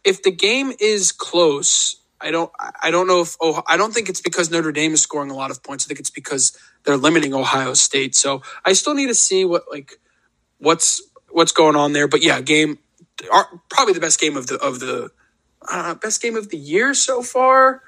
if 0.04 0.24
the 0.24 0.32
game 0.32 0.74
is 0.80 1.12
close, 1.12 1.98
I 2.20 2.32
don't 2.32 2.52
I 2.82 2.92
don't 2.92 3.08
know 3.08 3.22
if 3.22 3.36
oh 3.40 3.62
I 3.68 3.78
don't 3.78 3.94
think 3.94 4.10
it's 4.10 4.22
because 4.22 4.50
Notre 4.50 4.72
Dame 4.72 4.94
is 4.94 5.02
scoring 5.02 5.32
a 5.32 5.36
lot 5.36 5.52
of 5.52 5.64
points. 5.64 5.86
I 5.86 5.88
think 5.88 6.00
it's 6.00 6.10
because 6.10 6.58
they're 6.84 6.98
limiting 6.98 7.34
Ohio 7.34 7.74
State. 7.74 8.16
So 8.16 8.42
I 8.66 8.74
still 8.74 8.94
need 8.94 9.08
to 9.08 9.16
see 9.16 9.46
what 9.46 9.64
like 9.70 10.00
what's 10.58 11.02
what's 11.30 11.52
going 11.52 11.76
on 11.76 11.94
there. 11.94 12.08
But 12.08 12.24
yeah, 12.24 12.42
game 12.42 12.80
probably 13.70 13.94
the 13.94 14.00
best 14.00 14.20
game 14.20 14.36
of 14.38 14.48
the 14.48 14.56
of 14.56 14.80
the 14.80 15.12
uh, 15.70 15.96
best 15.96 16.22
game 16.22 16.36
of 16.36 16.50
the 16.50 16.58
year 16.58 16.94
so 16.94 17.22
far. 17.22 17.84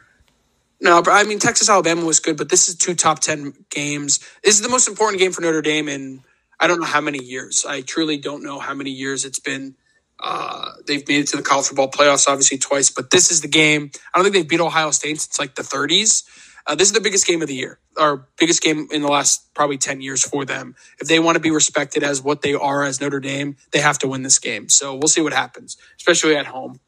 No, 0.82 1.04
I 1.08 1.24
mean 1.24 1.40
Texas 1.40 1.70
Alabama 1.70 2.06
was 2.06 2.20
good, 2.20 2.38
but 2.38 2.50
this 2.50 2.70
is 2.70 2.76
two 2.76 2.96
top 2.96 3.20
ten 3.20 3.54
games. 3.70 4.20
This 4.44 4.56
is 4.56 4.62
the 4.62 4.70
most 4.70 4.88
important 4.88 5.20
game 5.20 5.32
for 5.32 5.42
Notre 5.42 5.62
Dame 5.62 5.90
in 5.90 6.24
I 6.60 6.68
don't 6.68 6.80
know 6.80 6.86
how 6.86 7.02
many 7.02 7.24
years. 7.24 7.66
I 7.68 7.82
truly 7.82 8.18
don't 8.18 8.44
know 8.44 8.60
how 8.60 8.74
many 8.74 8.92
years 8.92 9.26
it's 9.26 9.40
been. 9.40 9.76
Uh, 10.20 10.72
they've 10.86 11.08
made 11.08 11.22
it 11.22 11.28
to 11.28 11.38
the 11.38 11.44
college 11.44 11.68
football 11.68 11.90
playoffs 11.90 12.28
obviously 12.28 12.58
twice, 12.58 12.90
but 12.90 13.10
this 13.10 13.32
is 13.32 13.42
the 13.42 13.48
game. 13.48 13.92
I 14.14 14.18
don't 14.18 14.26
think 14.26 14.36
they've 14.36 14.48
beat 14.48 14.60
Ohio 14.60 14.92
State 14.92 15.22
since 15.22 15.40
like 15.40 15.56
the 15.56 15.64
30s. 15.64 16.24
Uh, 16.68 16.76
this 16.76 16.90
is 16.90 16.94
the 16.94 17.02
biggest 17.02 17.26
game 17.26 17.42
of 17.42 17.48
the 17.48 17.56
year, 17.56 17.80
our 17.98 18.28
biggest 18.38 18.62
game 18.62 18.88
in 18.92 19.02
the 19.02 19.08
last 19.08 19.54
probably 19.54 19.78
10 19.78 20.02
years 20.02 20.24
for 20.24 20.46
them. 20.46 20.76
If 21.00 21.08
they 21.08 21.20
want 21.20 21.36
to 21.36 21.40
be 21.40 21.52
respected 21.52 22.04
as 22.04 22.22
what 22.22 22.42
they 22.42 22.54
are 22.54 22.84
as 22.84 23.00
Notre 23.00 23.20
Dame, 23.20 23.56
they 23.72 23.80
have 23.80 23.98
to 24.00 24.08
win 24.08 24.24
this 24.24 24.40
game. 24.40 24.70
So 24.70 24.94
we'll 24.94 25.08
see 25.08 25.22
what 25.22 25.34
happens, 25.34 25.78
especially 25.98 26.36
at 26.36 26.48
home. 26.48 26.80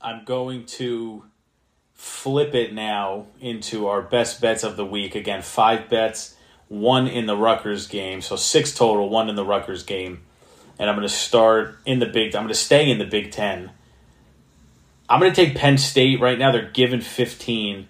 I'm 0.00 0.24
going 0.24 0.66
to 0.66 1.24
flip 1.94 2.54
it 2.54 2.72
now 2.72 3.26
into 3.40 3.88
our 3.88 4.02
best 4.02 4.40
bets 4.40 4.62
of 4.64 4.76
the 4.76 4.86
week. 4.86 5.14
Again, 5.14 5.42
five 5.42 5.88
bets, 5.88 6.35
one 6.68 7.06
in 7.06 7.26
the 7.26 7.36
Rutgers 7.36 7.86
game, 7.86 8.20
so 8.20 8.36
six 8.36 8.74
total, 8.74 9.08
one 9.08 9.28
in 9.28 9.36
the 9.36 9.44
Rutgers 9.44 9.82
game. 9.82 10.22
and 10.78 10.90
I'm 10.90 10.96
going 10.96 11.08
to 11.08 11.14
start 11.14 11.78
in 11.86 12.00
the 12.00 12.06
Big. 12.06 12.34
I'm 12.34 12.42
going 12.42 12.48
to 12.48 12.54
stay 12.54 12.90
in 12.90 12.98
the 12.98 13.04
Big 13.04 13.30
Ten. 13.32 13.70
I'm 15.08 15.20
going 15.20 15.32
to 15.32 15.46
take 15.46 15.56
Penn 15.56 15.78
State 15.78 16.20
right 16.20 16.38
now. 16.38 16.50
They're 16.50 16.70
given 16.70 17.00
15. 17.00 17.86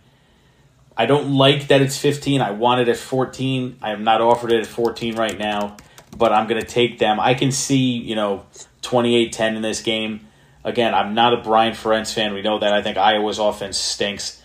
I 0.96 1.06
don't 1.06 1.32
like 1.32 1.68
that 1.68 1.80
it's 1.82 1.98
15. 1.98 2.40
I 2.40 2.52
want 2.52 2.80
it 2.80 2.88
at 2.88 2.96
14. 2.96 3.78
I 3.82 3.92
am 3.92 4.04
not 4.04 4.20
offered 4.20 4.52
it 4.52 4.60
at 4.60 4.66
14 4.66 5.16
right 5.16 5.38
now, 5.38 5.76
but 6.16 6.32
I'm 6.32 6.46
going 6.46 6.60
to 6.60 6.66
take 6.66 6.98
them. 6.98 7.18
I 7.18 7.34
can 7.34 7.52
see, 7.52 7.96
you 7.98 8.14
know, 8.14 8.44
28 8.82 9.32
10 9.32 9.56
in 9.56 9.62
this 9.62 9.82
game. 9.82 10.26
Again, 10.64 10.94
I'm 10.94 11.14
not 11.14 11.32
a 11.32 11.38
Brian 11.38 11.74
Ferentz 11.74 12.12
fan. 12.12 12.34
We 12.34 12.42
know 12.42 12.58
that. 12.58 12.72
I 12.72 12.82
think 12.82 12.96
Iowa's 12.96 13.38
offense 13.38 13.78
stinks. 13.78 14.42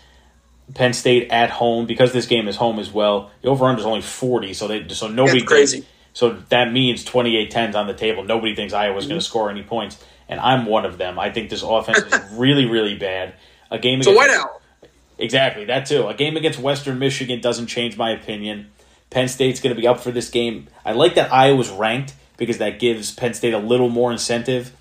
Penn 0.74 0.94
State 0.94 1.30
at 1.32 1.50
home 1.50 1.86
because 1.86 2.14
this 2.14 2.26
game 2.26 2.48
is 2.48 2.56
home 2.56 2.80
as 2.80 2.92
well. 2.92 3.32
The 3.42 3.50
over 3.50 3.66
under 3.66 3.80
is 3.80 3.86
only 3.86 4.02
40, 4.02 4.54
so 4.54 4.68
they 4.68 4.88
so 4.90 5.08
nobody 5.08 5.40
That's 5.40 5.50
crazy. 5.50 5.86
So 6.14 6.34
that 6.50 6.72
means 6.72 7.06
28-10's 7.06 7.76
on 7.76 7.88
the 7.88 7.94
table. 7.94 8.24
Nobody 8.24 8.56
thinks 8.56 8.74
Iowa's 8.74 9.06
mm-hmm. 9.06 9.12
going 9.12 9.20
to 9.20 9.26
score 9.26 9.50
any 9.50 9.64
points, 9.64 10.04
and 10.28 10.40
I'm 10.40 10.66
one 10.66 10.86
of 10.86 10.98
them. 10.98 11.18
I 11.18 11.32
think 11.32 11.50
this 11.50 11.64
offense 11.64 12.00
is 12.00 12.32
really, 12.34 12.66
really 12.66 12.96
bad. 12.96 13.34
A 13.70 13.80
game 13.80 14.02
against, 14.02 14.18
so 14.20 14.28
whiteout. 14.28 14.60
Exactly 15.18 15.66
that 15.66 15.86
too. 15.86 16.08
A 16.08 16.14
game 16.14 16.36
against 16.36 16.60
Western 16.60 17.00
Michigan 17.00 17.40
doesn't 17.40 17.68
change 17.68 17.98
my 17.98 18.12
opinion. 18.12 18.72
Penn 19.10 19.28
State's 19.28 19.62
going 19.62 19.76
to 19.76 19.80
be 19.80 19.88
up 19.88 20.00
for 20.00 20.12
this 20.12 20.30
game. 20.30 20.68
I 20.84 20.94
like 20.94 21.16
that 21.16 21.32
Iowa's 21.32 21.70
ranked 21.70 22.14
because 22.38 22.58
that 22.58 22.80
gives 22.80 23.14
Penn 23.14 23.34
State 23.34 23.54
a 23.54 23.60
little 23.60 23.90
more 23.90 24.12
incentive. 24.12 24.76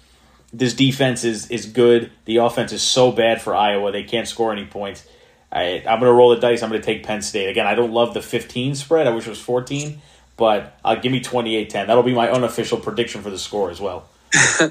This 0.53 0.75
defense 0.75 1.23
is 1.25 1.49
is 1.51 1.67
good. 1.67 2.11
The 2.25 2.39
offense 2.39 2.73
is 2.73 2.83
so 2.83 3.13
bad 3.13 3.41
for 3.41 3.55
Iowa; 3.55 3.93
they 3.93 4.03
can't 4.03 4.27
score 4.27 4.53
any 4.53 4.65
points. 4.65 5.07
I, 5.53 5.83
I'm 5.87 6.01
going 6.01 6.11
to 6.11 6.13
roll 6.13 6.31
the 6.31 6.41
dice. 6.41 6.63
I'm 6.63 6.71
going 6.71 6.81
to 6.81 6.87
take 6.87 7.05
Penn 7.05 7.23
State 7.23 7.49
again. 7.49 7.67
I 7.67 7.75
don't 7.75 7.93
love 7.93 8.15
the 8.15 8.23
15 8.23 8.75
spread. 8.75 9.07
I 9.07 9.11
wish 9.11 9.27
it 9.27 9.31
was 9.31 9.41
14 9.41 10.01
but 10.41 10.79
uh, 10.83 10.95
give 10.95 11.13
me 11.13 11.21
28-10. 11.21 11.71
That'll 11.87 12.03
be 12.03 12.15
my 12.15 12.31
unofficial 12.31 12.79
prediction 12.79 13.21
for 13.21 13.29
the 13.29 13.39
score 13.39 13.71
as 13.71 13.79
well. 13.79 14.09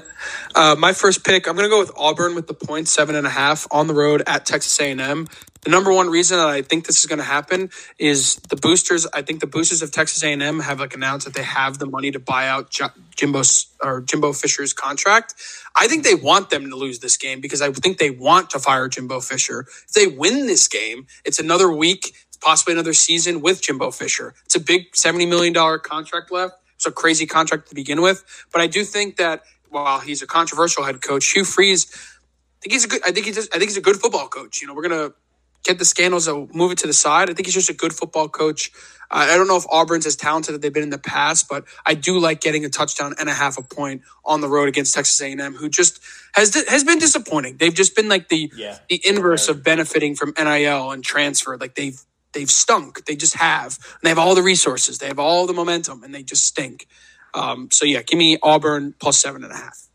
uh, 0.54 0.74
my 0.78 0.92
first 0.92 1.24
pick, 1.24 1.46
I'm 1.46 1.54
going 1.54 1.66
to 1.66 1.70
go 1.70 1.78
with 1.78 1.92
Auburn 1.96 2.34
with 2.34 2.46
the 2.46 2.54
points, 2.54 2.90
seven 2.90 3.14
and 3.14 3.26
a 3.26 3.30
half 3.30 3.66
on 3.70 3.86
the 3.86 3.94
road 3.94 4.22
at 4.26 4.46
Texas 4.46 4.78
A&M. 4.80 5.26
The 5.62 5.70
number 5.70 5.92
one 5.92 6.08
reason 6.08 6.38
that 6.38 6.48
I 6.48 6.62
think 6.62 6.86
this 6.86 7.00
is 7.00 7.06
going 7.06 7.18
to 7.18 7.24
happen 7.24 7.68
is 7.98 8.36
the 8.48 8.56
boosters. 8.56 9.06
I 9.12 9.20
think 9.20 9.40
the 9.40 9.46
boosters 9.46 9.82
of 9.82 9.92
Texas 9.92 10.22
A&M 10.22 10.60
have 10.60 10.80
like 10.80 10.94
announced 10.94 11.26
that 11.26 11.34
they 11.34 11.42
have 11.42 11.78
the 11.78 11.84
money 11.84 12.10
to 12.12 12.18
buy 12.18 12.48
out 12.48 12.74
Jimbo 13.14 13.42
or 13.82 14.00
Jimbo 14.00 14.32
Fisher's 14.32 14.72
contract. 14.72 15.34
I 15.76 15.86
think 15.86 16.04
they 16.04 16.14
want 16.14 16.48
them 16.48 16.70
to 16.70 16.76
lose 16.76 17.00
this 17.00 17.18
game 17.18 17.42
because 17.42 17.60
I 17.60 17.70
think 17.72 17.98
they 17.98 18.10
want 18.10 18.50
to 18.50 18.58
fire 18.58 18.88
Jimbo 18.88 19.20
Fisher. 19.20 19.66
If 19.86 19.92
they 19.92 20.06
win 20.06 20.46
this 20.46 20.66
game, 20.66 21.06
it's 21.24 21.38
another 21.38 21.70
week 21.70 22.14
possibly 22.40 22.72
another 22.72 22.94
season 22.94 23.40
with 23.40 23.62
Jimbo 23.62 23.90
Fisher. 23.90 24.34
It's 24.46 24.56
a 24.56 24.60
big 24.60 24.92
$70 24.92 25.28
million 25.28 25.54
contract 25.80 26.32
left. 26.32 26.54
It's 26.80 26.86
a 26.86 26.90
crazy 26.90 27.26
contract 27.26 27.68
to 27.68 27.74
begin 27.74 28.00
with. 28.00 28.24
But 28.50 28.62
I 28.62 28.66
do 28.66 28.84
think 28.84 29.16
that 29.16 29.42
while 29.68 30.00
he's 30.00 30.22
a 30.22 30.26
controversial 30.26 30.82
head 30.82 31.02
coach, 31.02 31.30
Hugh 31.30 31.44
Freeze, 31.44 31.86
I 31.92 32.56
think 32.62 32.72
he's 32.72 32.86
a 32.86 32.88
good, 32.88 33.02
I 33.06 33.12
think 33.12 33.26
he's, 33.26 33.36
I 33.36 33.58
think 33.58 33.64
he's 33.64 33.76
a 33.76 33.82
good 33.82 33.96
football 33.96 34.28
coach. 34.28 34.62
You 34.62 34.66
know, 34.66 34.72
we're 34.72 34.88
going 34.88 35.10
to 35.10 35.14
get 35.62 35.78
the 35.78 35.84
scandals, 35.84 36.26
and 36.26 36.52
move 36.54 36.72
it 36.72 36.78
to 36.78 36.86
the 36.86 36.94
side. 36.94 37.28
I 37.28 37.34
think 37.34 37.46
he's 37.46 37.54
just 37.54 37.68
a 37.68 37.74
good 37.74 37.92
football 37.92 38.30
coach. 38.30 38.72
Uh, 39.10 39.26
I 39.28 39.36
don't 39.36 39.46
know 39.46 39.58
if 39.58 39.66
Auburn's 39.70 40.06
as 40.06 40.16
talented 40.16 40.54
as 40.54 40.60
they've 40.60 40.72
been 40.72 40.82
in 40.82 40.88
the 40.90 40.96
past, 40.98 41.50
but 41.50 41.64
I 41.84 41.92
do 41.92 42.18
like 42.18 42.40
getting 42.40 42.64
a 42.64 42.70
touchdown 42.70 43.14
and 43.20 43.28
a 43.28 43.34
half 43.34 43.58
a 43.58 43.62
point 43.62 44.00
on 44.24 44.40
the 44.40 44.48
road 44.48 44.68
against 44.68 44.94
Texas 44.94 45.20
A&M, 45.20 45.54
who 45.54 45.68
just 45.68 46.00
has 46.34 46.54
has 46.66 46.84
been 46.84 46.98
disappointing. 46.98 47.58
They've 47.58 47.74
just 47.74 47.94
been 47.94 48.08
like 48.08 48.30
the 48.30 48.50
yeah. 48.56 48.78
the 48.88 49.02
inverse 49.04 49.48
of 49.48 49.62
benefiting 49.62 50.14
from 50.14 50.32
NIL 50.38 50.92
and 50.92 51.04
transfer. 51.04 51.58
Like 51.58 51.74
they've 51.74 52.00
they've 52.32 52.50
stunk. 52.50 53.04
They 53.06 53.16
just 53.16 53.34
have. 53.36 53.78
And 53.78 54.00
they 54.02 54.08
have 54.10 54.18
all 54.18 54.34
the 54.34 54.42
resources. 54.42 54.98
They 54.98 55.06
have 55.08 55.18
all 55.18 55.46
the 55.46 55.52
momentum, 55.52 56.02
and 56.02 56.14
they 56.14 56.22
just 56.22 56.44
stink. 56.44 56.86
Um, 57.34 57.70
so 57.70 57.84
yeah, 57.84 58.02
give 58.02 58.18
me 58.18 58.38
Auburn 58.42 58.94
plus 58.98 59.18
seven 59.18 59.44
and 59.44 59.52
a 59.52 59.56
half. 59.56 59.86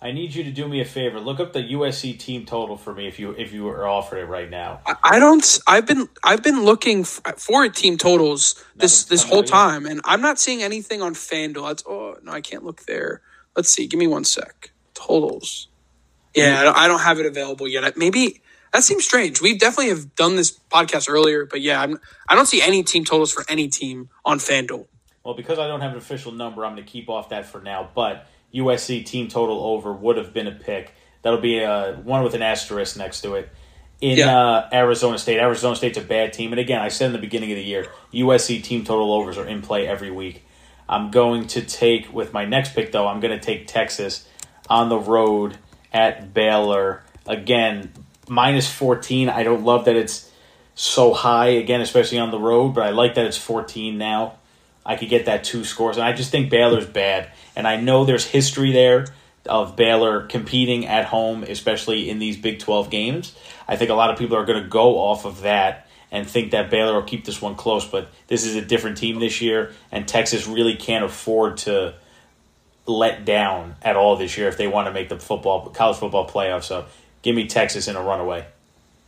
I 0.00 0.12
need 0.12 0.32
you 0.32 0.44
to 0.44 0.52
do 0.52 0.68
me 0.68 0.80
a 0.80 0.84
favor. 0.84 1.18
Look 1.18 1.40
up 1.40 1.52
the 1.52 1.60
USC 1.60 2.16
team 2.18 2.46
total 2.46 2.76
for 2.76 2.94
me 2.94 3.08
if 3.08 3.18
you 3.18 3.32
if 3.32 3.52
you 3.52 3.66
are 3.68 3.86
offered 3.86 4.18
it 4.18 4.26
right 4.26 4.48
now. 4.48 4.80
I, 4.86 4.94
I 5.02 5.18
don't. 5.18 5.58
I've 5.66 5.86
been 5.86 6.08
I've 6.22 6.42
been 6.42 6.64
looking 6.64 7.02
for 7.02 7.68
team 7.68 7.98
totals 7.98 8.64
this 8.76 9.04
this 9.04 9.24
whole 9.24 9.42
time, 9.42 9.86
and 9.86 10.00
I'm 10.04 10.20
not 10.20 10.38
seeing 10.38 10.62
anything 10.62 11.02
on 11.02 11.14
FanDuel. 11.14 11.66
That's, 11.66 11.84
oh 11.86 12.16
no, 12.22 12.30
I 12.30 12.40
can't 12.40 12.64
look 12.64 12.84
there. 12.86 13.22
Let's 13.56 13.70
see. 13.70 13.88
Give 13.88 13.98
me 13.98 14.06
one 14.06 14.24
sec. 14.24 14.70
Totals. 14.94 15.66
Yeah, 16.32 16.60
I 16.60 16.64
don't, 16.64 16.76
I 16.76 16.86
don't 16.88 17.00
have 17.00 17.18
it 17.18 17.26
available 17.26 17.66
yet. 17.66 17.96
Maybe 17.96 18.40
that 18.72 18.82
seems 18.82 19.04
strange. 19.04 19.40
We 19.40 19.56
definitely 19.56 19.88
have 19.90 20.14
done 20.14 20.36
this 20.36 20.58
podcast 20.70 21.08
earlier, 21.08 21.46
but 21.46 21.60
yeah, 21.60 21.80
I'm, 21.80 21.98
I 22.28 22.34
don't 22.34 22.46
see 22.46 22.62
any 22.62 22.82
team 22.82 23.04
totals 23.04 23.32
for 23.32 23.44
any 23.48 23.68
team 23.68 24.10
on 24.24 24.38
FanDuel. 24.38 24.86
Well, 25.24 25.34
because 25.34 25.58
I 25.58 25.66
don't 25.66 25.80
have 25.80 25.92
an 25.92 25.98
official 25.98 26.32
number, 26.32 26.64
I'm 26.64 26.74
going 26.74 26.84
to 26.84 26.90
keep 26.90 27.08
off 27.08 27.30
that 27.30 27.46
for 27.46 27.60
now. 27.60 27.90
But 27.94 28.26
USC 28.54 29.04
team 29.04 29.28
total 29.28 29.60
over 29.62 29.92
would 29.92 30.16
have 30.16 30.32
been 30.32 30.46
a 30.46 30.52
pick. 30.52 30.92
That'll 31.22 31.40
be 31.40 31.58
a 31.58 32.00
one 32.02 32.22
with 32.22 32.34
an 32.34 32.42
asterisk 32.42 32.96
next 32.96 33.22
to 33.22 33.34
it. 33.34 33.50
In 34.00 34.18
yeah. 34.18 34.38
uh, 34.38 34.68
Arizona 34.72 35.18
State, 35.18 35.38
Arizona 35.38 35.74
State's 35.74 35.98
a 35.98 36.02
bad 36.02 36.32
team, 36.32 36.52
and 36.52 36.60
again, 36.60 36.80
I 36.80 36.86
said 36.86 37.06
in 37.06 37.12
the 37.12 37.18
beginning 37.18 37.50
of 37.50 37.56
the 37.56 37.64
year, 37.64 37.88
USC 38.14 38.62
team 38.62 38.84
total 38.84 39.12
overs 39.12 39.36
are 39.36 39.46
in 39.46 39.60
play 39.60 39.88
every 39.88 40.12
week. 40.12 40.44
I'm 40.88 41.10
going 41.10 41.48
to 41.48 41.62
take 41.62 42.12
with 42.12 42.32
my 42.32 42.44
next 42.44 42.74
pick 42.74 42.92
though. 42.92 43.08
I'm 43.08 43.20
going 43.20 43.38
to 43.38 43.44
take 43.44 43.66
Texas 43.66 44.26
on 44.70 44.88
the 44.88 44.98
road 44.98 45.58
at 45.92 46.32
Baylor. 46.32 47.02
Again, 47.26 47.92
minus 48.28 48.70
14. 48.70 49.28
I 49.28 49.42
don't 49.42 49.64
love 49.64 49.84
that 49.86 49.96
it's 49.96 50.30
so 50.74 51.12
high, 51.12 51.48
again, 51.48 51.80
especially 51.80 52.18
on 52.18 52.30
the 52.30 52.38
road, 52.38 52.74
but 52.74 52.84
I 52.84 52.90
like 52.90 53.14
that 53.14 53.26
it's 53.26 53.36
14 53.36 53.98
now. 53.98 54.36
I 54.86 54.96
could 54.96 55.08
get 55.08 55.26
that 55.26 55.44
two 55.44 55.64
scores. 55.64 55.96
And 55.96 56.06
I 56.06 56.12
just 56.12 56.30
think 56.30 56.50
Baylor's 56.50 56.86
bad. 56.86 57.30
And 57.56 57.66
I 57.66 57.76
know 57.76 58.04
there's 58.04 58.24
history 58.24 58.72
there 58.72 59.06
of 59.46 59.76
Baylor 59.76 60.22
competing 60.26 60.86
at 60.86 61.06
home, 61.06 61.42
especially 61.42 62.08
in 62.08 62.18
these 62.18 62.36
Big 62.36 62.58
12 62.58 62.90
games. 62.90 63.36
I 63.66 63.76
think 63.76 63.90
a 63.90 63.94
lot 63.94 64.10
of 64.10 64.18
people 64.18 64.36
are 64.36 64.44
going 64.44 64.62
to 64.62 64.68
go 64.68 64.98
off 64.98 65.24
of 65.24 65.42
that 65.42 65.88
and 66.10 66.26
think 66.28 66.52
that 66.52 66.70
Baylor 66.70 66.94
will 66.94 67.02
keep 67.02 67.24
this 67.24 67.42
one 67.42 67.54
close, 67.54 67.86
but 67.86 68.08
this 68.28 68.46
is 68.46 68.56
a 68.56 68.62
different 68.62 68.96
team 68.96 69.18
this 69.18 69.40
year, 69.40 69.72
and 69.92 70.08
Texas 70.08 70.46
really 70.46 70.74
can't 70.74 71.04
afford 71.04 71.58
to 71.58 71.94
let 72.86 73.26
down 73.26 73.76
at 73.82 73.96
all 73.96 74.16
this 74.16 74.38
year 74.38 74.48
if 74.48 74.56
they 74.56 74.66
want 74.66 74.86
to 74.86 74.92
make 74.92 75.10
the 75.10 75.18
football 75.18 75.68
college 75.68 75.98
football 75.98 76.26
playoff. 76.26 76.62
So 76.62 76.86
give 77.22 77.34
me 77.34 77.46
Texas 77.46 77.88
in 77.88 77.96
a 77.96 78.02
runaway. 78.02 78.46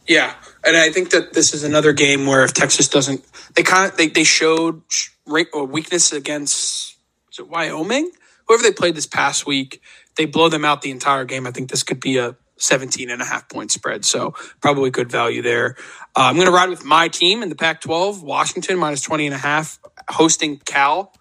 Yeah, 0.07 0.35
and 0.65 0.77
I 0.77 0.91
think 0.91 1.11
that 1.11 1.35
this 1.35 1.55
is 1.55 1.63
another 1.63 1.93
game 1.93 2.27
where 2.27 2.43
if 2.43 2.53
Texas 2.53 2.89
doesn't, 2.89 3.25
they 3.55 3.63
kind 3.63 3.91
of 3.91 3.97
they, 3.97 4.09
they 4.09 4.25
showed 4.25 4.83
weakness 5.27 6.13
against 6.13 6.97
is 7.31 7.39
it 7.39 7.49
Wyoming, 7.49 8.11
whoever 8.47 8.63
they 8.63 8.73
played 8.73 8.97
this 8.97 9.07
past 9.07 9.47
week. 9.47 9.81
They 10.17 10.25
blow 10.27 10.49
them 10.49 10.65
out 10.65 10.83
the 10.83 10.91
entire 10.91 11.25
game. 11.25 11.47
I 11.47 11.53
think 11.53 11.71
this 11.71 11.83
could 11.83 12.01
be 12.01 12.19
a 12.19 12.37
17 12.61 13.11
and 13.11 13.23
a 13.23 13.25
half 13.25 13.49
point 13.49 13.71
spread. 13.71 14.05
So 14.05 14.35
probably 14.61 14.91
good 14.91 15.11
value 15.11 15.43
there. 15.43 15.77
Uh, 16.17 16.29
I'm 16.29 16.35
going 16.35 16.47
to 16.47 16.53
ride 16.53 16.69
with 16.69 16.85
my 16.85 17.09
team 17.09 17.43
in 17.43 17.49
the 17.49 17.55
Pac 17.55 17.81
12, 17.81 18.23
Washington 18.23 18.79
minus 18.79 19.03
20 19.03 19.27
and 19.27 19.35
a 19.35 19.39
half, 19.39 19.79
hosting 20.09 20.59
Cal. 20.59 21.13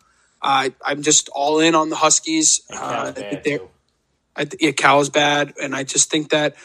Uh, 0.42 0.70
I'm 0.84 1.02
just 1.02 1.30
all 1.30 1.60
in 1.60 1.76
on 1.76 1.90
the 1.90 1.96
Huskies. 1.96 2.62
Uh, 2.72 3.06
I 3.08 3.12
think 3.12 3.44
they're, 3.44 3.60
I, 4.36 4.48
yeah, 4.60 4.72
Cal 4.72 5.00
is 5.00 5.10
bad. 5.10 5.54
And 5.62 5.76
I 5.76 5.84
just 5.84 6.10
think 6.10 6.30
that 6.30 6.56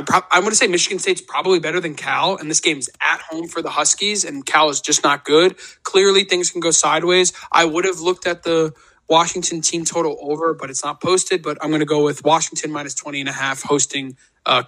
I'm, 0.00 0.06
pro- 0.06 0.26
I'm 0.30 0.40
going 0.40 0.50
to 0.52 0.56
say 0.56 0.66
Michigan 0.66 0.98
State's 0.98 1.20
probably 1.20 1.60
better 1.60 1.78
than 1.78 1.94
Cal, 1.94 2.36
and 2.36 2.50
this 2.50 2.60
game's 2.60 2.88
at 3.02 3.20
home 3.20 3.48
for 3.48 3.60
the 3.60 3.68
Huskies, 3.68 4.24
and 4.24 4.46
Cal 4.46 4.70
is 4.70 4.80
just 4.80 5.04
not 5.04 5.26
good. 5.26 5.56
Clearly, 5.82 6.24
things 6.24 6.50
can 6.50 6.62
go 6.62 6.70
sideways. 6.70 7.34
I 7.52 7.66
would 7.66 7.84
have 7.84 8.00
looked 8.00 8.26
at 8.26 8.42
the 8.42 8.72
Washington 9.10 9.60
team 9.60 9.84
total 9.84 10.16
over, 10.22 10.54
but 10.54 10.70
it's 10.70 10.82
not 10.82 11.02
posted. 11.02 11.42
But 11.42 11.58
I'm 11.60 11.68
going 11.68 11.80
to 11.80 11.86
go 11.86 12.02
with 12.02 12.24
Washington 12.24 12.70
minus 12.70 12.94
20 12.94 13.20
and 13.20 13.28
a 13.28 13.32
half 13.32 13.62
hosting. 13.62 14.16
Uh, 14.46 14.62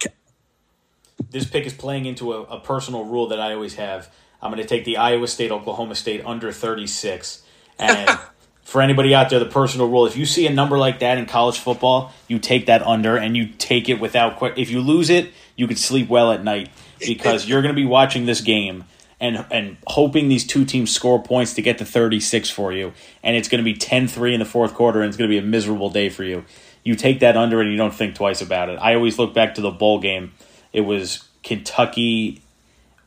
this 1.31 1.45
pick 1.45 1.65
is 1.65 1.73
playing 1.73 2.05
into 2.05 2.33
a, 2.33 2.43
a 2.43 2.59
personal 2.59 3.03
rule 3.03 3.29
that 3.29 3.39
I 3.39 3.55
always 3.55 3.73
have. 3.73 4.13
I'm 4.39 4.51
going 4.51 4.61
to 4.61 4.69
take 4.69 4.85
the 4.85 4.97
Iowa 4.97 5.27
State 5.27 5.49
Oklahoma 5.49 5.95
State 5.95 6.23
under 6.23 6.51
36. 6.51 7.41
And 7.79 8.19
for 8.63 8.81
anybody 8.81 9.13
out 9.13 9.29
there, 9.29 9.39
the 9.39 9.45
personal 9.45 9.89
rule: 9.89 10.05
if 10.05 10.17
you 10.17 10.25
see 10.25 10.47
a 10.47 10.53
number 10.53 10.77
like 10.77 10.99
that 10.99 11.17
in 11.17 11.25
college 11.25 11.59
football, 11.59 12.13
you 12.27 12.39
take 12.39 12.67
that 12.67 12.81
under 12.85 13.17
and 13.17 13.35
you 13.35 13.47
take 13.47 13.89
it 13.89 13.99
without. 13.99 14.57
If 14.57 14.69
you 14.69 14.81
lose 14.81 15.09
it, 15.09 15.31
you 15.55 15.67
can 15.67 15.77
sleep 15.77 16.09
well 16.09 16.31
at 16.31 16.43
night 16.43 16.69
because 16.99 17.47
you're 17.47 17.61
going 17.61 17.75
to 17.75 17.79
be 17.79 17.85
watching 17.85 18.25
this 18.25 18.41
game 18.41 18.85
and 19.19 19.45
and 19.51 19.77
hoping 19.87 20.27
these 20.27 20.45
two 20.45 20.65
teams 20.65 20.91
score 20.91 21.21
points 21.21 21.53
to 21.53 21.61
get 21.61 21.77
to 21.77 21.85
36 21.85 22.49
for 22.49 22.73
you, 22.73 22.93
and 23.23 23.35
it's 23.35 23.47
going 23.47 23.63
to 23.63 23.65
be 23.65 23.73
10-3 23.73 24.33
in 24.33 24.39
the 24.39 24.45
fourth 24.45 24.73
quarter, 24.73 25.01
and 25.01 25.07
it's 25.07 25.17
going 25.17 25.29
to 25.29 25.33
be 25.33 25.37
a 25.37 25.47
miserable 25.47 25.89
day 25.89 26.09
for 26.09 26.23
you. 26.23 26.43
You 26.83 26.95
take 26.95 27.21
that 27.21 27.37
under 27.37 27.61
and 27.61 27.71
you 27.71 27.77
don't 27.77 27.93
think 27.93 28.15
twice 28.15 28.41
about 28.41 28.69
it. 28.69 28.77
I 28.81 28.95
always 28.95 29.17
look 29.17 29.33
back 29.33 29.55
to 29.55 29.61
the 29.61 29.71
bowl 29.71 29.99
game. 29.99 30.33
It 30.73 30.81
was 30.81 31.23
Kentucky. 31.41 32.41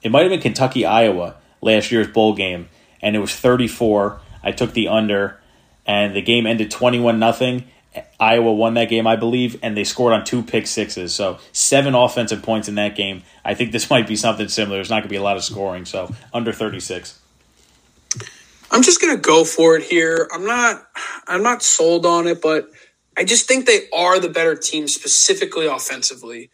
It 0.03 0.11
might 0.11 0.23
have 0.23 0.31
been 0.31 0.41
Kentucky 0.41 0.87
Iowa 0.87 1.37
last 1.61 1.93
year's 1.93 2.09
bowl 2.09 2.35
game, 2.35 2.69
and 3.03 3.15
it 3.15 3.19
was 3.19 3.35
34. 3.35 4.19
I 4.43 4.53
took 4.53 4.73
the 4.73 4.89
under 4.89 5.39
and 5.87 6.15
the 6.15 6.23
game 6.23 6.47
ended 6.47 6.71
21 6.71 7.19
nothing. 7.19 7.65
Iowa 8.21 8.53
won 8.53 8.75
that 8.75 8.91
game, 8.91 9.07
I 9.07 9.17
believe, 9.17 9.59
and 9.63 9.77
they 9.77 9.85
scored 9.85 10.13
on 10.13 10.25
two 10.25 10.43
pick 10.43 10.67
sixes. 10.67 11.15
So 11.15 11.39
seven 11.53 11.95
offensive 11.95 12.43
points 12.43 12.69
in 12.69 12.75
that 12.75 12.95
game. 12.95 13.23
I 13.45 13.55
think 13.55 13.73
this 13.73 13.89
might 13.91 14.07
be 14.07 14.17
something 14.17 14.49
similar. 14.49 14.77
There's 14.77 14.91
not 14.91 14.97
going 14.97 15.09
to 15.09 15.09
be 15.09 15.17
a 15.17 15.23
lot 15.23 15.37
of 15.37 15.45
scoring, 15.45 15.85
so 15.85 16.13
under 16.33 16.53
36. 16.53 17.21
I'm 18.71 18.83
just 18.83 19.01
gonna 19.01 19.17
go 19.17 19.45
for 19.45 19.77
it 19.77 19.85
here. 19.85 20.29
I'm 20.33 20.45
not 20.45 20.87
I'm 21.27 21.43
not 21.43 21.63
sold 21.63 22.05
on 22.05 22.27
it, 22.27 22.43
but 22.43 22.69
I 23.17 23.25
just 23.25 23.47
think 23.47 23.67
they 23.67 23.89
are 23.95 24.19
the 24.19 24.29
better 24.29 24.55
team 24.55 24.89
specifically 24.89 25.67
offensively. 25.67 26.51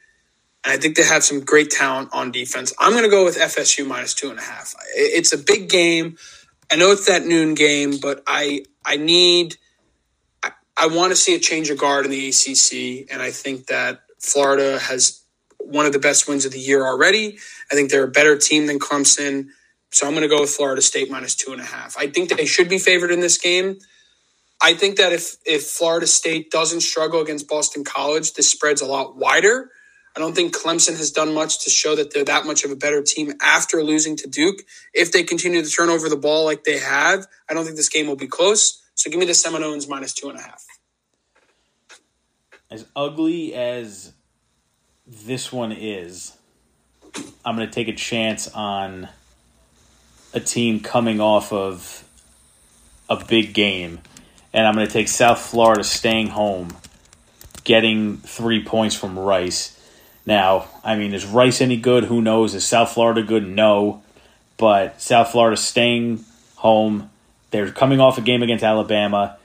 And 0.64 0.72
I 0.72 0.76
think 0.76 0.96
they 0.96 1.04
have 1.04 1.24
some 1.24 1.40
great 1.40 1.70
talent 1.70 2.10
on 2.12 2.30
defense. 2.30 2.72
I'm 2.78 2.92
gonna 2.92 3.08
go 3.08 3.24
with 3.24 3.36
FSU 3.36 3.86
minus 3.86 4.14
two 4.14 4.30
and 4.30 4.38
a 4.38 4.42
half. 4.42 4.74
It's 4.94 5.32
a 5.32 5.38
big 5.38 5.68
game. 5.68 6.16
I 6.70 6.76
know 6.76 6.92
it's 6.92 7.06
that 7.06 7.24
noon 7.24 7.54
game, 7.54 7.98
but 7.98 8.22
I 8.26 8.64
I 8.84 8.96
need 8.96 9.56
I, 10.42 10.52
I 10.76 10.86
want 10.88 11.12
to 11.12 11.16
see 11.16 11.34
a 11.34 11.38
change 11.38 11.70
of 11.70 11.78
guard 11.78 12.04
in 12.04 12.10
the 12.10 12.28
ACC, 12.28 13.10
and 13.12 13.22
I 13.22 13.30
think 13.30 13.66
that 13.66 14.02
Florida 14.18 14.78
has 14.78 15.22
one 15.58 15.86
of 15.86 15.92
the 15.92 15.98
best 15.98 16.28
wins 16.28 16.44
of 16.44 16.52
the 16.52 16.58
year 16.58 16.86
already. 16.86 17.38
I 17.70 17.74
think 17.74 17.90
they're 17.90 18.04
a 18.04 18.10
better 18.10 18.36
team 18.36 18.66
than 18.66 18.78
Clemson. 18.78 19.48
So 19.90 20.06
I'm 20.06 20.14
going 20.14 20.22
to 20.22 20.28
go 20.28 20.40
with 20.40 20.50
Florida 20.50 20.82
State 20.82 21.10
minus 21.10 21.34
two 21.34 21.52
and 21.52 21.60
a 21.60 21.64
half. 21.64 21.96
I 21.98 22.06
think 22.06 22.30
they 22.30 22.46
should 22.46 22.68
be 22.68 22.78
favored 22.78 23.10
in 23.10 23.20
this 23.20 23.38
game. 23.38 23.78
I 24.62 24.74
think 24.74 24.96
that 24.96 25.12
if 25.12 25.36
if 25.44 25.64
Florida 25.64 26.06
State 26.06 26.50
doesn't 26.50 26.80
struggle 26.80 27.20
against 27.20 27.48
Boston 27.48 27.84
College, 27.84 28.32
this 28.34 28.48
spread's 28.48 28.80
a 28.80 28.86
lot 28.86 29.16
wider. 29.16 29.70
I 30.14 30.20
don't 30.20 30.34
think 30.34 30.54
Clemson 30.54 30.96
has 30.98 31.10
done 31.10 31.32
much 31.32 31.64
to 31.64 31.70
show 31.70 31.96
that 31.96 32.12
they're 32.12 32.24
that 32.24 32.44
much 32.44 32.64
of 32.64 32.70
a 32.70 32.76
better 32.76 33.02
team 33.02 33.32
after 33.40 33.82
losing 33.82 34.16
to 34.16 34.28
Duke. 34.28 34.62
If 34.92 35.10
they 35.10 35.22
continue 35.22 35.62
to 35.62 35.70
turn 35.70 35.88
over 35.88 36.08
the 36.08 36.16
ball 36.16 36.44
like 36.44 36.64
they 36.64 36.78
have, 36.78 37.26
I 37.48 37.54
don't 37.54 37.64
think 37.64 37.76
this 37.76 37.88
game 37.88 38.06
will 38.06 38.16
be 38.16 38.26
close. 38.26 38.82
So 38.94 39.10
give 39.10 39.18
me 39.18 39.26
the 39.26 39.34
Seminoles 39.34 39.88
minus 39.88 40.12
two 40.12 40.28
and 40.28 40.38
a 40.38 40.42
half. 40.42 40.64
As 42.70 42.86
ugly 42.94 43.54
as 43.54 44.12
this 45.06 45.50
one 45.50 45.72
is, 45.72 46.36
I'm 47.44 47.56
going 47.56 47.68
to 47.68 47.74
take 47.74 47.88
a 47.88 47.94
chance 47.94 48.48
on 48.48 49.08
a 50.32 50.40
team 50.40 50.80
coming 50.80 51.20
off 51.20 51.52
of 51.52 52.04
a 53.08 53.22
big 53.22 53.52
game, 53.52 54.00
and 54.52 54.66
I'm 54.66 54.74
going 54.74 54.86
to 54.86 54.92
take 54.92 55.08
South 55.08 55.40
Florida 55.40 55.84
staying 55.84 56.28
home, 56.28 56.76
getting 57.64 58.18
three 58.18 58.64
points 58.64 58.94
from 58.94 59.18
Rice. 59.18 59.78
Now, 60.24 60.68
I 60.84 60.96
mean, 60.96 61.14
is 61.14 61.26
Rice 61.26 61.60
any 61.60 61.76
good? 61.76 62.04
Who 62.04 62.22
knows? 62.22 62.54
Is 62.54 62.64
South 62.64 62.92
Florida 62.92 63.22
good? 63.22 63.48
No. 63.48 64.02
But 64.56 65.00
South 65.00 65.32
Florida 65.32 65.56
staying 65.56 66.24
home. 66.56 67.10
They're 67.50 67.70
coming 67.72 68.00
off 68.00 68.18
a 68.18 68.20
game 68.20 68.42
against 68.42 68.62
Alabama. 68.64 69.36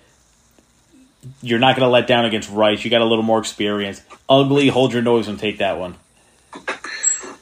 You're 1.41 1.59
not 1.59 1.75
going 1.75 1.86
to 1.86 1.91
let 1.91 2.07
down 2.07 2.25
against 2.25 2.49
Rice. 2.51 2.86
You 2.86 2.91
got 2.91 3.01
a 3.01 3.05
little 3.05 3.23
more 3.23 3.39
experience. 3.39 4.01
Ugly, 4.30 4.67
hold 4.67 4.93
your 4.93 5.01
nose 5.01 5.28
and 5.28 5.39
take 5.39 5.57
that 5.57 5.78
one. 5.78 5.95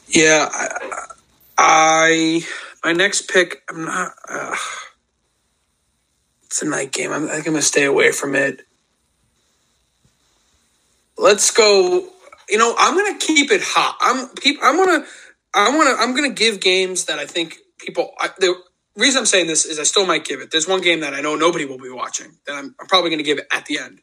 Yeah, 0.08 0.50
I, 1.58 2.42
my 2.84 2.94
next 2.94 3.30
pick, 3.30 3.64
I'm 3.70 3.84
not. 3.84 4.14
Uh, 4.30 4.56
it's 6.46 6.62
a 6.62 6.66
night 6.66 6.94
game. 6.94 7.12
I'm, 7.12 7.26
I 7.26 7.34
think 7.34 7.48
I'm 7.48 7.54
gonna 7.54 7.62
stay 7.62 7.84
away 7.84 8.12
from 8.12 8.34
it. 8.34 8.66
Let's 11.18 11.52
go. 11.52 12.08
You 12.50 12.58
know, 12.60 12.76
I'm 12.78 12.96
gonna 12.96 13.20
keep 13.20 13.52
it 13.52 13.62
hot. 13.64 13.98
I'm. 14.02 14.30
I'm 14.64 14.78
gonna. 14.78 15.06
I 15.56 15.76
want 15.76 15.90
to. 15.90 16.04
I'm 16.04 16.16
gonna 16.16 16.34
give 16.34 16.62
games 16.62 17.06
that 17.06 17.20
I 17.20 17.26
think 17.28 17.58
people. 17.80 18.14
I, 18.20 18.30
the 18.40 18.56
reason 18.98 19.20
I'm 19.20 19.26
saying 19.28 19.48
this 19.48 19.66
is 19.66 19.80
I 19.80 19.84
still 19.84 20.06
might 20.06 20.26
give 20.26 20.42
it. 20.42 20.52
There's 20.52 20.68
one 20.68 20.82
game 20.82 21.02
that 21.02 21.14
I 21.14 21.22
know 21.22 21.36
nobody 21.36 21.66
will 21.66 21.80
be 21.80 21.90
watching 21.92 22.34
that 22.48 22.54
I'm, 22.56 22.76
I'm 22.80 22.88
probably 22.88 23.10
gonna 23.12 23.24
give 23.24 23.40
it 23.40 23.48
at 23.52 23.66
the 23.68 23.80
end. 23.80 24.02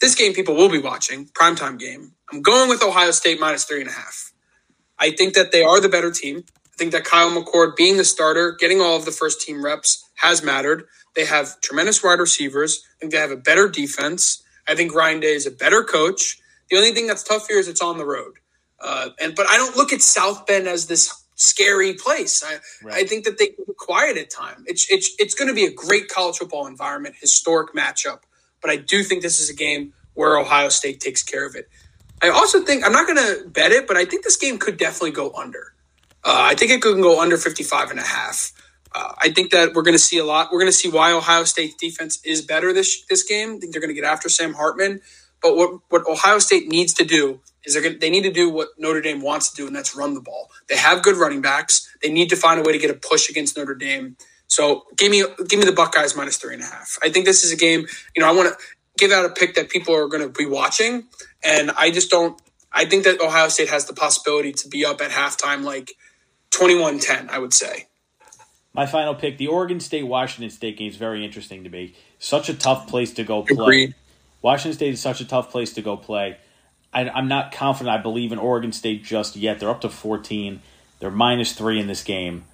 This 0.00 0.14
game 0.16 0.34
people 0.34 0.56
will 0.56 0.70
be 0.70 0.78
watching 0.80 1.26
primetime 1.28 1.78
game. 1.78 2.12
I'm 2.32 2.42
going 2.42 2.68
with 2.70 2.82
Ohio 2.82 3.12
State 3.12 3.40
minus 3.40 3.64
three 3.64 3.80
and 3.82 3.90
a 3.90 3.94
half. 3.94 4.32
I 4.98 5.12
think 5.12 5.34
that 5.34 5.52
they 5.52 5.62
are 5.62 5.80
the 5.80 5.88
better 5.90 6.10
team. 6.10 6.44
I 6.48 6.76
think 6.78 6.92
that 6.92 7.04
Kyle 7.04 7.30
McCord 7.30 7.76
being 7.76 7.98
the 7.98 8.04
starter, 8.04 8.56
getting 8.58 8.80
all 8.80 8.96
of 8.96 9.04
the 9.04 9.12
first 9.12 9.42
team 9.42 9.64
reps 9.64 10.04
has 10.16 10.42
mattered. 10.42 10.84
They 11.16 11.26
have 11.26 11.60
tremendous 11.62 12.02
wide 12.04 12.20
receivers. 12.20 12.84
I 12.86 13.00
think 13.00 13.12
they 13.12 13.18
have 13.18 13.30
a 13.32 13.36
better 13.36 13.68
defense. 13.68 14.42
I 14.68 14.74
think 14.74 14.94
Ryan 14.94 15.20
Day 15.20 15.34
is 15.34 15.46
a 15.46 15.50
better 15.52 15.84
coach. 15.84 16.38
The 16.70 16.76
only 16.76 16.92
thing 16.92 17.06
that's 17.06 17.22
tough 17.22 17.48
here 17.48 17.58
is 17.58 17.68
it's 17.68 17.82
on 17.82 17.98
the 17.98 18.06
road. 18.06 18.34
Uh, 18.80 19.10
and 19.20 19.34
but 19.34 19.46
I 19.48 19.56
don't 19.56 19.76
look 19.76 19.92
at 19.92 20.02
South 20.02 20.46
Bend 20.46 20.66
as 20.68 20.86
this 20.86 21.24
scary 21.36 21.94
place. 21.94 22.44
I, 22.44 22.58
right. 22.86 22.96
I 22.96 23.04
think 23.04 23.24
that 23.24 23.38
they 23.38 23.46
can 23.48 23.64
be 23.66 23.72
quiet 23.76 24.16
at 24.16 24.30
time. 24.30 24.64
It's 24.66 24.90
it's 24.90 25.14
it's 25.18 25.34
going 25.34 25.48
to 25.48 25.54
be 25.54 25.64
a 25.64 25.72
great 25.72 26.08
college 26.08 26.38
football 26.38 26.66
environment, 26.66 27.16
historic 27.20 27.74
matchup. 27.74 28.20
But 28.60 28.70
I 28.70 28.76
do 28.76 29.02
think 29.02 29.22
this 29.22 29.40
is 29.40 29.50
a 29.50 29.54
game 29.54 29.92
where 30.14 30.38
Ohio 30.38 30.68
State 30.68 31.00
takes 31.00 31.22
care 31.22 31.46
of 31.46 31.54
it. 31.54 31.68
I 32.22 32.28
also 32.30 32.62
think 32.62 32.84
I'm 32.84 32.92
not 32.92 33.06
going 33.06 33.18
to 33.18 33.48
bet 33.48 33.72
it, 33.72 33.86
but 33.86 33.96
I 33.96 34.04
think 34.04 34.24
this 34.24 34.36
game 34.36 34.58
could 34.58 34.76
definitely 34.76 35.10
go 35.10 35.32
under. 35.32 35.74
Uh, 36.22 36.48
I 36.50 36.54
think 36.54 36.70
it 36.70 36.80
could 36.80 37.00
go 37.02 37.20
under 37.20 37.36
55 37.36 37.90
and 37.90 38.00
a 38.00 38.04
half. 38.04 38.52
Uh, 38.94 39.12
I 39.18 39.30
think 39.30 39.50
that 39.50 39.74
we're 39.74 39.82
going 39.82 39.96
to 39.96 40.02
see 40.02 40.18
a 40.18 40.24
lot. 40.24 40.50
We're 40.52 40.60
going 40.60 40.70
to 40.70 40.76
see 40.76 40.88
why 40.88 41.12
Ohio 41.12 41.44
State's 41.44 41.74
defense 41.74 42.20
is 42.24 42.42
better 42.42 42.72
this 42.72 43.04
this 43.06 43.24
game. 43.24 43.56
I 43.56 43.58
think 43.58 43.72
they're 43.72 43.80
going 43.82 43.94
to 43.94 44.00
get 44.00 44.04
after 44.04 44.28
Sam 44.28 44.54
Hartman. 44.54 45.00
But 45.44 45.56
what, 45.56 45.80
what 45.90 46.08
Ohio 46.08 46.38
State 46.38 46.68
needs 46.68 46.94
to 46.94 47.04
do 47.04 47.38
is 47.64 47.74
they're 47.74 47.82
going 47.82 47.98
they 47.98 48.08
need 48.08 48.22
to 48.22 48.32
do 48.32 48.48
what 48.48 48.68
Notre 48.78 49.02
Dame 49.02 49.20
wants 49.20 49.50
to 49.50 49.56
do, 49.56 49.66
and 49.66 49.76
that's 49.76 49.94
run 49.94 50.14
the 50.14 50.22
ball. 50.22 50.50
They 50.70 50.76
have 50.76 51.02
good 51.02 51.16
running 51.18 51.42
backs. 51.42 51.94
They 52.02 52.10
need 52.10 52.30
to 52.30 52.36
find 52.36 52.58
a 52.58 52.62
way 52.62 52.72
to 52.72 52.78
get 52.78 52.90
a 52.90 52.94
push 52.94 53.28
against 53.28 53.54
Notre 53.58 53.74
Dame. 53.74 54.16
So 54.46 54.84
give 54.96 55.10
me 55.10 55.22
give 55.46 55.58
me 55.58 55.66
the 55.66 55.72
Buckeyes 55.72 56.16
minus 56.16 56.38
three 56.38 56.54
and 56.54 56.62
a 56.62 56.66
half. 56.66 56.98
I 57.02 57.10
think 57.10 57.26
this 57.26 57.44
is 57.44 57.52
a 57.52 57.56
game. 57.56 57.86
You 58.16 58.22
know, 58.22 58.28
I 58.28 58.32
want 58.32 58.48
to 58.48 58.64
give 58.96 59.12
out 59.12 59.26
a 59.26 59.28
pick 59.28 59.54
that 59.56 59.68
people 59.68 59.94
are 59.94 60.08
going 60.08 60.22
to 60.22 60.30
be 60.30 60.46
watching, 60.46 61.08
and 61.44 61.70
I 61.72 61.90
just 61.90 62.10
don't. 62.10 62.40
I 62.72 62.86
think 62.86 63.04
that 63.04 63.20
Ohio 63.20 63.48
State 63.48 63.68
has 63.68 63.84
the 63.84 63.92
possibility 63.92 64.52
to 64.52 64.68
be 64.68 64.86
up 64.86 65.02
at 65.02 65.10
halftime, 65.10 65.62
like 65.62 65.92
21 66.52 67.00
10, 67.00 67.28
I 67.28 67.38
would 67.38 67.52
say. 67.52 67.88
My 68.72 68.86
final 68.86 69.14
pick 69.14 69.36
the 69.36 69.48
Oregon 69.48 69.78
State 69.78 70.04
Washington 70.04 70.48
State 70.48 70.78
game 70.78 70.88
is 70.88 70.96
very 70.96 71.22
interesting 71.22 71.64
to 71.64 71.70
me. 71.70 71.94
Such 72.18 72.48
a 72.48 72.54
tough 72.54 72.88
place 72.88 73.12
to 73.12 73.24
go 73.24 73.42
play. 73.42 73.54
Agreed. 73.56 73.94
Washington 74.44 74.76
State 74.76 74.92
is 74.92 75.00
such 75.00 75.22
a 75.22 75.24
tough 75.24 75.50
place 75.50 75.72
to 75.72 75.80
go 75.80 75.96
play. 75.96 76.36
I, 76.92 77.08
I'm 77.08 77.28
not 77.28 77.50
confident 77.50 77.98
I 77.98 78.02
believe 78.02 78.30
in 78.30 78.38
Oregon 78.38 78.72
State 78.72 79.02
just 79.02 79.36
yet. 79.36 79.58
They're 79.58 79.70
up 79.70 79.80
to 79.80 79.88
14, 79.88 80.60
they're 81.00 81.10
minus 81.10 81.54
three 81.54 81.80
in 81.80 81.86
this 81.86 82.04
game. 82.04 82.44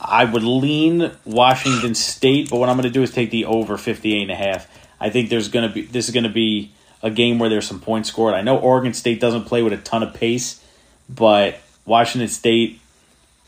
I 0.00 0.24
would 0.24 0.42
lean 0.42 1.12
Washington 1.24 1.94
State, 1.94 2.50
but 2.50 2.58
what 2.58 2.68
I'm 2.68 2.74
going 2.74 2.88
to 2.88 2.90
do 2.90 3.04
is 3.04 3.12
take 3.12 3.30
the 3.30 3.44
over 3.44 3.76
58 3.76 4.22
and 4.22 4.30
a 4.32 4.34
half. 4.34 4.66
I 4.98 5.08
think 5.10 5.30
there's 5.30 5.48
going 5.48 5.68
to 5.68 5.72
be 5.72 5.82
this 5.82 6.08
is 6.08 6.12
going 6.12 6.24
to 6.24 6.30
be 6.30 6.72
a 7.00 7.10
game 7.10 7.38
where 7.38 7.48
there's 7.48 7.66
some 7.66 7.78
points 7.78 8.08
scored. 8.08 8.34
I 8.34 8.42
know 8.42 8.58
Oregon 8.58 8.92
State 8.92 9.20
doesn't 9.20 9.44
play 9.44 9.62
with 9.62 9.72
a 9.72 9.76
ton 9.76 10.02
of 10.02 10.12
pace, 10.12 10.60
but 11.08 11.60
Washington 11.86 12.28
State 12.28 12.80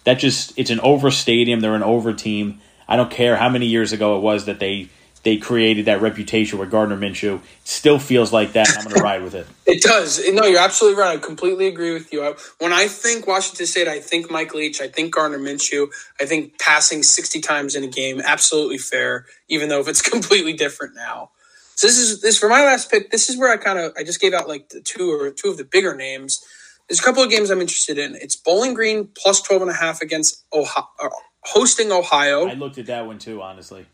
that 0.04 0.20
just 0.20 0.56
it's 0.56 0.70
an 0.70 0.78
over 0.80 1.10
stadium. 1.10 1.58
They're 1.58 1.74
an 1.74 1.82
over 1.82 2.12
team. 2.12 2.60
I 2.86 2.94
don't 2.94 3.10
care 3.10 3.36
how 3.36 3.48
many 3.48 3.66
years 3.66 3.92
ago 3.92 4.18
it 4.18 4.20
was 4.20 4.44
that 4.44 4.60
they 4.60 4.88
they 5.22 5.36
created 5.36 5.84
that 5.84 6.00
reputation 6.00 6.58
with 6.58 6.70
Gardner 6.70 6.96
Minshew. 6.96 7.40
Still 7.64 7.98
feels 7.98 8.32
like 8.32 8.52
that. 8.54 8.68
I'm 8.76 8.84
going 8.84 8.96
to 8.96 9.02
ride 9.02 9.22
with 9.22 9.34
it. 9.34 9.46
It 9.64 9.80
does. 9.80 10.20
No, 10.32 10.44
you're 10.44 10.60
absolutely 10.60 11.00
right. 11.00 11.16
I 11.16 11.20
completely 11.20 11.66
agree 11.66 11.94
with 11.94 12.12
you. 12.12 12.34
When 12.58 12.72
I 12.74 12.88
think 12.88 13.26
Washington 13.26 13.64
State, 13.64 13.88
I 13.88 14.00
think 14.00 14.30
Mike 14.30 14.52
Leach. 14.54 14.82
I 14.82 14.88
think 14.88 15.14
Gardner 15.14 15.38
Minshew. 15.38 15.88
I 16.20 16.26
think 16.26 16.58
passing 16.58 17.02
60 17.02 17.40
times 17.40 17.74
in 17.74 17.82
a 17.82 17.86
game, 17.86 18.20
absolutely 18.20 18.76
fair, 18.76 19.24
even 19.48 19.70
though 19.70 19.80
if 19.80 19.88
it's 19.88 20.02
completely 20.10 20.52
different 20.52 20.94
now. 20.94 21.30
So 21.76 21.86
this 21.86 21.96
is 21.96 22.20
this 22.20 22.38
for 22.38 22.48
my 22.48 22.64
last 22.64 22.90
pick. 22.90 23.10
This 23.10 23.30
is 23.30 23.38
where 23.38 23.50
I 23.50 23.56
kind 23.56 23.78
of 23.78 23.92
I 23.96 24.04
just 24.04 24.20
gave 24.20 24.34
out 24.34 24.46
like 24.46 24.68
the 24.68 24.80
two 24.80 25.10
or 25.10 25.30
two 25.30 25.48
of 25.48 25.56
the 25.56 25.64
bigger 25.64 25.96
names. 25.96 26.44
There's 26.88 27.00
a 27.00 27.02
couple 27.02 27.22
of 27.22 27.30
games 27.30 27.50
I'm 27.50 27.60
interested 27.60 27.98
in. 27.98 28.14
It's 28.16 28.36
Bowling 28.36 28.74
Green 28.74 29.08
plus 29.16 29.40
12 29.40 29.62
and 29.62 29.70
a 29.70 29.74
half 29.74 30.02
against 30.02 30.44
Ohio, 30.52 30.86
uh, 31.02 31.08
hosting 31.44 31.90
Ohio. 31.90 32.46
I 32.46 32.54
looked 32.54 32.78
at 32.78 32.86
that 32.86 33.06
one 33.06 33.18
too, 33.18 33.40
honestly. 33.40 33.86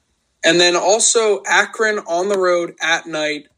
And 0.44 0.60
then 0.60 0.76
also 0.76 1.42
Akron 1.46 1.98
on 2.00 2.28
the 2.28 2.38
road 2.38 2.74
at 2.80 3.06
night 3.06 3.48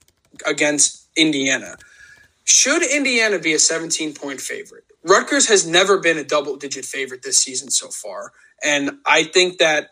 against 0.47 1.07
Indiana. 1.17 1.77
Should 2.45 2.83
Indiana 2.83 3.39
be 3.39 3.53
a 3.53 3.59
17 3.59 4.15
point 4.15 4.41
favorite? 4.41 4.85
Rutgers 5.05 5.49
has 5.49 5.67
never 5.67 5.99
been 5.99 6.19
a 6.19 6.25
double 6.25 6.57
digit 6.57 6.85
favorite 6.85 7.23
this 7.23 7.39
season 7.39 7.71
so 7.71 7.89
far. 7.89 8.33
And 8.63 8.99
I 9.07 9.25
think 9.25 9.59
that, 9.59 9.91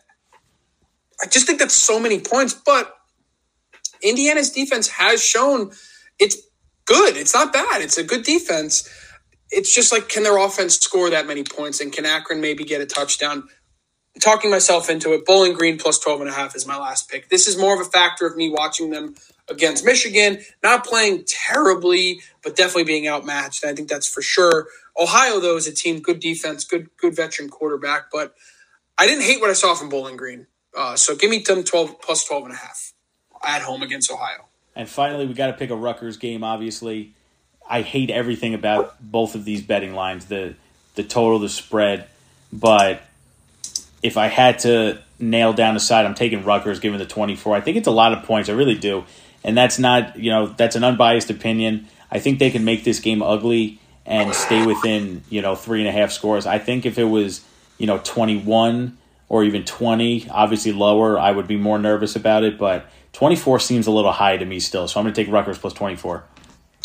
I 1.21 1.27
just 1.27 1.47
think 1.47 1.59
that's 1.59 1.73
so 1.73 1.99
many 1.99 2.19
points. 2.19 2.53
But 2.53 2.93
Indiana's 4.01 4.51
defense 4.51 4.87
has 4.89 5.23
shown 5.23 5.71
it's 6.19 6.37
good. 6.85 7.17
It's 7.17 7.33
not 7.33 7.53
bad. 7.53 7.81
It's 7.81 7.97
a 7.97 8.03
good 8.03 8.23
defense 8.23 8.87
it's 9.51 9.73
just 9.73 9.91
like, 9.91 10.09
can 10.09 10.23
their 10.23 10.37
offense 10.37 10.75
score 10.75 11.09
that 11.09 11.27
many 11.27 11.43
points? 11.43 11.81
And 11.81 11.91
can 11.91 12.05
Akron 12.05 12.41
maybe 12.41 12.63
get 12.63 12.81
a 12.81 12.85
touchdown? 12.85 13.47
Talking 14.19 14.51
myself 14.51 14.89
into 14.89 15.13
it, 15.13 15.25
Bowling 15.25 15.53
Green 15.53 15.77
plus 15.77 15.99
12 15.99 16.21
and 16.21 16.29
a 16.29 16.33
half 16.33 16.55
is 16.55 16.65
my 16.67 16.77
last 16.77 17.09
pick. 17.09 17.29
This 17.29 17.47
is 17.47 17.57
more 17.57 17.73
of 17.73 17.85
a 17.85 17.89
factor 17.89 18.25
of 18.25 18.35
me 18.35 18.49
watching 18.49 18.89
them 18.89 19.15
against 19.49 19.85
Michigan, 19.85 20.39
not 20.61 20.85
playing 20.85 21.23
terribly, 21.27 22.21
but 22.43 22.55
definitely 22.55 22.83
being 22.83 23.07
outmatched. 23.07 23.65
I 23.65 23.73
think 23.73 23.89
that's 23.89 24.07
for 24.07 24.21
sure. 24.21 24.67
Ohio, 24.99 25.39
though, 25.39 25.55
is 25.55 25.67
a 25.67 25.73
team, 25.73 26.01
good 26.01 26.19
defense, 26.19 26.63
good 26.63 26.89
good 26.97 27.15
veteran 27.15 27.49
quarterback, 27.49 28.11
but 28.11 28.35
I 28.97 29.07
didn't 29.07 29.23
hate 29.23 29.39
what 29.39 29.49
I 29.49 29.53
saw 29.53 29.73
from 29.75 29.89
Bowling 29.89 30.17
Green. 30.17 30.47
Uh, 30.77 30.95
so 30.95 31.15
give 31.15 31.29
me 31.29 31.39
them 31.39 31.63
12 31.63 32.01
plus 32.01 32.25
12 32.25 32.45
and 32.45 32.53
a 32.53 32.57
half 32.57 32.93
at 33.43 33.61
home 33.61 33.81
against 33.81 34.11
Ohio. 34.11 34.45
And 34.75 34.87
finally, 34.87 35.25
we 35.25 35.33
got 35.33 35.47
to 35.47 35.53
pick 35.53 35.69
a 35.69 35.75
Rutgers 35.75 36.17
game, 36.17 36.43
obviously. 36.43 37.13
I 37.67 37.81
hate 37.81 38.09
everything 38.09 38.53
about 38.53 38.95
both 38.99 39.35
of 39.35 39.45
these 39.45 39.61
betting 39.61 39.93
lines 39.93 40.25
the 40.25 40.55
the 40.95 41.03
total, 41.03 41.39
the 41.39 41.49
spread, 41.49 42.07
but 42.51 43.01
if 44.01 44.17
I 44.17 44.27
had 44.27 44.59
to 44.59 45.01
nail 45.19 45.53
down 45.53 45.75
a 45.75 45.79
side, 45.79 46.05
I'm 46.05 46.15
taking 46.15 46.43
Rutgers 46.43 46.79
given 46.79 46.99
the 46.99 47.05
24. 47.05 47.55
I 47.55 47.61
think 47.61 47.77
it's 47.77 47.87
a 47.87 47.91
lot 47.91 48.13
of 48.13 48.23
points. 48.23 48.49
I 48.49 48.53
really 48.53 48.75
do. 48.75 49.03
And 49.43 49.57
that's 49.57 49.79
not, 49.79 50.17
you 50.17 50.31
know, 50.31 50.47
that's 50.47 50.75
an 50.75 50.83
unbiased 50.83 51.29
opinion. 51.29 51.87
I 52.11 52.19
think 52.19 52.39
they 52.39 52.49
can 52.49 52.65
make 52.65 52.83
this 52.83 52.99
game 52.99 53.21
ugly 53.21 53.79
and 54.05 54.33
stay 54.33 54.65
within, 54.65 55.23
you 55.29 55.41
know, 55.41 55.55
three 55.55 55.79
and 55.79 55.87
a 55.87 55.91
half 55.91 56.11
scores. 56.11 56.45
I 56.45 56.59
think 56.59 56.85
if 56.85 56.97
it 56.97 57.03
was, 57.05 57.45
you 57.77 57.87
know, 57.87 57.99
21 58.03 58.97
or 59.29 59.43
even 59.43 59.63
20, 59.63 60.29
obviously 60.29 60.71
lower, 60.71 61.19
I 61.19 61.31
would 61.31 61.47
be 61.47 61.57
more 61.57 61.77
nervous 61.77 62.15
about 62.15 62.43
it. 62.43 62.57
But 62.57 62.89
24 63.13 63.59
seems 63.59 63.87
a 63.87 63.91
little 63.91 64.11
high 64.11 64.37
to 64.37 64.45
me 64.45 64.59
still. 64.59 64.87
So 64.87 64.99
I'm 64.99 65.05
going 65.05 65.13
to 65.13 65.23
take 65.23 65.31
Rutgers 65.31 65.57
plus 65.57 65.73
24. 65.73 66.23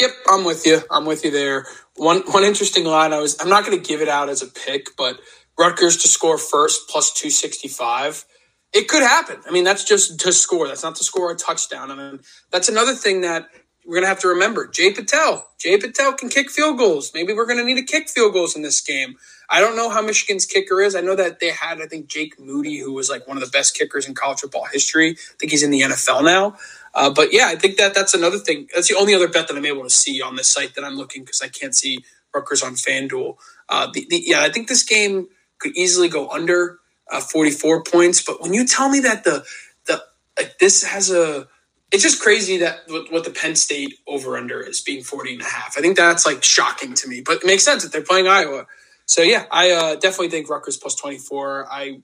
Yep, 0.01 0.11
I'm 0.29 0.45
with 0.45 0.67
you. 0.67 0.81
I'm 0.91 1.07
with 1.07 1.25
you 1.25 1.31
there. 1.31 1.67
One 1.97 2.23
one 2.23 2.43
interesting 2.43 2.85
line. 2.85 3.13
I 3.13 3.21
was. 3.21 3.41
I'm 3.41 3.49
not 3.49 3.65
going 3.65 3.81
to 3.81 3.89
give 3.89 4.03
it 4.03 4.09
out 4.09 4.29
as 4.29 4.43
a 4.43 4.49
pick, 4.49 4.97
but 4.97 5.21
Rutgers 5.59 5.99
to 5.99 6.09
score 6.09 6.39
first 6.39 6.89
plus 6.89 7.13
265. 7.13 8.25
It 8.73 8.89
could 8.89 9.03
happen. 9.03 9.41
I 9.47 9.53
mean, 9.53 9.65
that's 9.65 9.85
just 9.85 10.19
to 10.21 10.33
score. 10.33 10.67
That's 10.67 10.83
not 10.83 10.97
to 10.97 11.05
score 11.05 11.31
a 11.31 11.37
touchdown. 11.37 11.91
I 11.91 11.95
mean, 11.95 12.21
that's 12.51 12.69
another 12.69 12.95
thing 12.95 13.21
that 13.21 13.49
we're 13.87 13.95
going 13.95 14.05
to 14.05 14.09
have 14.09 14.21
to 14.21 14.29
remember. 14.29 14.67
Jai 14.67 14.93
Patel. 14.95 15.47
Jai 15.59 15.79
Patel 15.79 16.15
can 16.15 16.29
kick 16.29 16.51
field 16.51 16.79
goals. 16.79 17.13
Maybe 17.15 17.35
we're 17.35 17.47
going 17.47 17.59
to 17.59 17.65
need 17.65 17.77
to 17.77 17.83
kick 17.83 18.09
field 18.09 18.33
goals 18.33 18.57
in 18.57 18.63
this 18.63 18.81
game. 18.81 19.17
I 19.51 19.61
don't 19.61 19.77
know 19.77 19.91
how 19.91 20.01
Michigan's 20.01 20.47
kicker 20.47 20.81
is. 20.81 20.97
I 20.97 21.03
know 21.03 21.15
that 21.15 21.39
they 21.39 21.51
had, 21.51 21.81
I 21.81 21.87
think, 21.87 22.07
Jake 22.07 22.41
Moody, 22.41 22.79
who 22.79 22.93
was 22.95 23.11
like 23.11 23.29
one 23.29 23.37
of 23.37 23.45
the 23.45 23.51
best 23.51 23.77
kickers 23.77 24.09
in 24.09 24.15
college 24.15 24.41
football 24.41 24.65
history. 24.65 25.11
I 25.11 25.35
think 25.39 25.53
he's 25.53 25.63
in 25.63 25.71
the 25.71 25.83
NFL 25.83 26.25
now. 26.25 26.57
Uh, 26.95 27.11
but 27.11 27.33
yeah, 27.33 27.47
I 27.49 27.57
think 27.57 27.77
that 27.77 27.95
that's 27.95 28.15
another 28.15 28.39
thing. 28.39 28.69
That's 28.75 28.89
the 28.89 28.97
only 28.97 29.15
other 29.15 29.29
bet 29.29 29.49
that 29.49 29.57
I'm 29.57 29.67
able 29.67 29.83
to 29.83 29.91
see 29.91 30.23
on 30.23 30.37
this 30.37 30.49
site 30.49 30.75
that 30.77 30.85
I'm 30.85 30.95
looking 30.95 31.23
because 31.23 31.43
I 31.43 31.49
can't 31.49 31.75
see 31.75 32.05
Rutgers 32.35 32.63
on 32.63 32.75
FanDuel. 32.75 33.37
Uh, 33.69 33.89
the, 33.93 34.07
the, 34.09 34.23
yeah, 34.25 34.43
I 34.43 34.51
think 34.51 34.69
this 34.69 34.83
game 34.83 35.29
could 35.65 35.77
easily 35.77 36.09
go 36.09 36.29
under 36.29 36.79
uh, 37.11 37.21
44 37.21 37.83
points. 37.83 38.23
But 38.23 38.41
when 38.41 38.55
you 38.55 38.67
tell 38.67 38.89
me 38.89 39.01
that 39.01 39.25
the 39.25 39.45
the 39.87 40.05
like 40.39 40.59
this 40.59 40.85
has 40.85 41.11
a 41.11 41.49
it's 41.91 42.03
just 42.03 42.21
crazy 42.23 42.59
that 42.59 42.81
what, 42.89 43.11
what 43.13 43.25
the 43.25 43.31
Penn 43.31 43.55
State 43.55 43.95
over 44.07 44.37
under 44.37 44.61
is 44.61 44.81
being 44.81 45.03
40 45.03 45.35
and 45.35 45.43
a 45.43 45.45
half. 45.45 45.79
I 45.79 45.81
think 45.81 45.97
that's 45.97 46.27
like 46.27 46.43
shocking 46.43 46.95
to 46.95 47.09
me, 47.09 47.23
but 47.25 47.37
it 47.39 47.47
makes 47.47 47.63
sense 47.63 47.83
that 47.83 47.93
they're 47.93 48.03
playing 48.03 48.27
Iowa. 48.27 48.67
So 49.07 49.23
yeah, 49.23 49.47
I 49.51 49.71
uh, 49.71 49.95
definitely 49.95 50.31
think 50.31 50.49
Rutgers 50.49 50.77
plus 50.77 50.95
24. 50.97 51.69
I, 51.71 51.83
I 51.83 52.01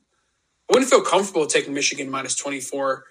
wouldn't 0.70 0.90
feel 0.90 1.02
comfortable 1.02 1.46
taking 1.46 1.74
Michigan 1.74 2.10
minus 2.10 2.36
24. 2.36 3.04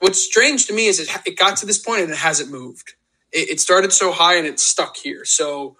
What's 0.00 0.22
strange 0.22 0.66
to 0.66 0.72
me 0.72 0.86
is 0.86 0.98
it, 0.98 1.08
it 1.24 1.38
got 1.38 1.58
to 1.58 1.66
this 1.66 1.78
point 1.78 2.02
and 2.02 2.10
it 2.10 2.18
hasn't 2.18 2.50
moved. 2.50 2.94
It, 3.30 3.50
it 3.50 3.60
started 3.60 3.92
so 3.92 4.10
high 4.10 4.36
and 4.36 4.46
it's 4.46 4.64
stuck 4.64 4.96
here. 4.96 5.24
So 5.24 5.76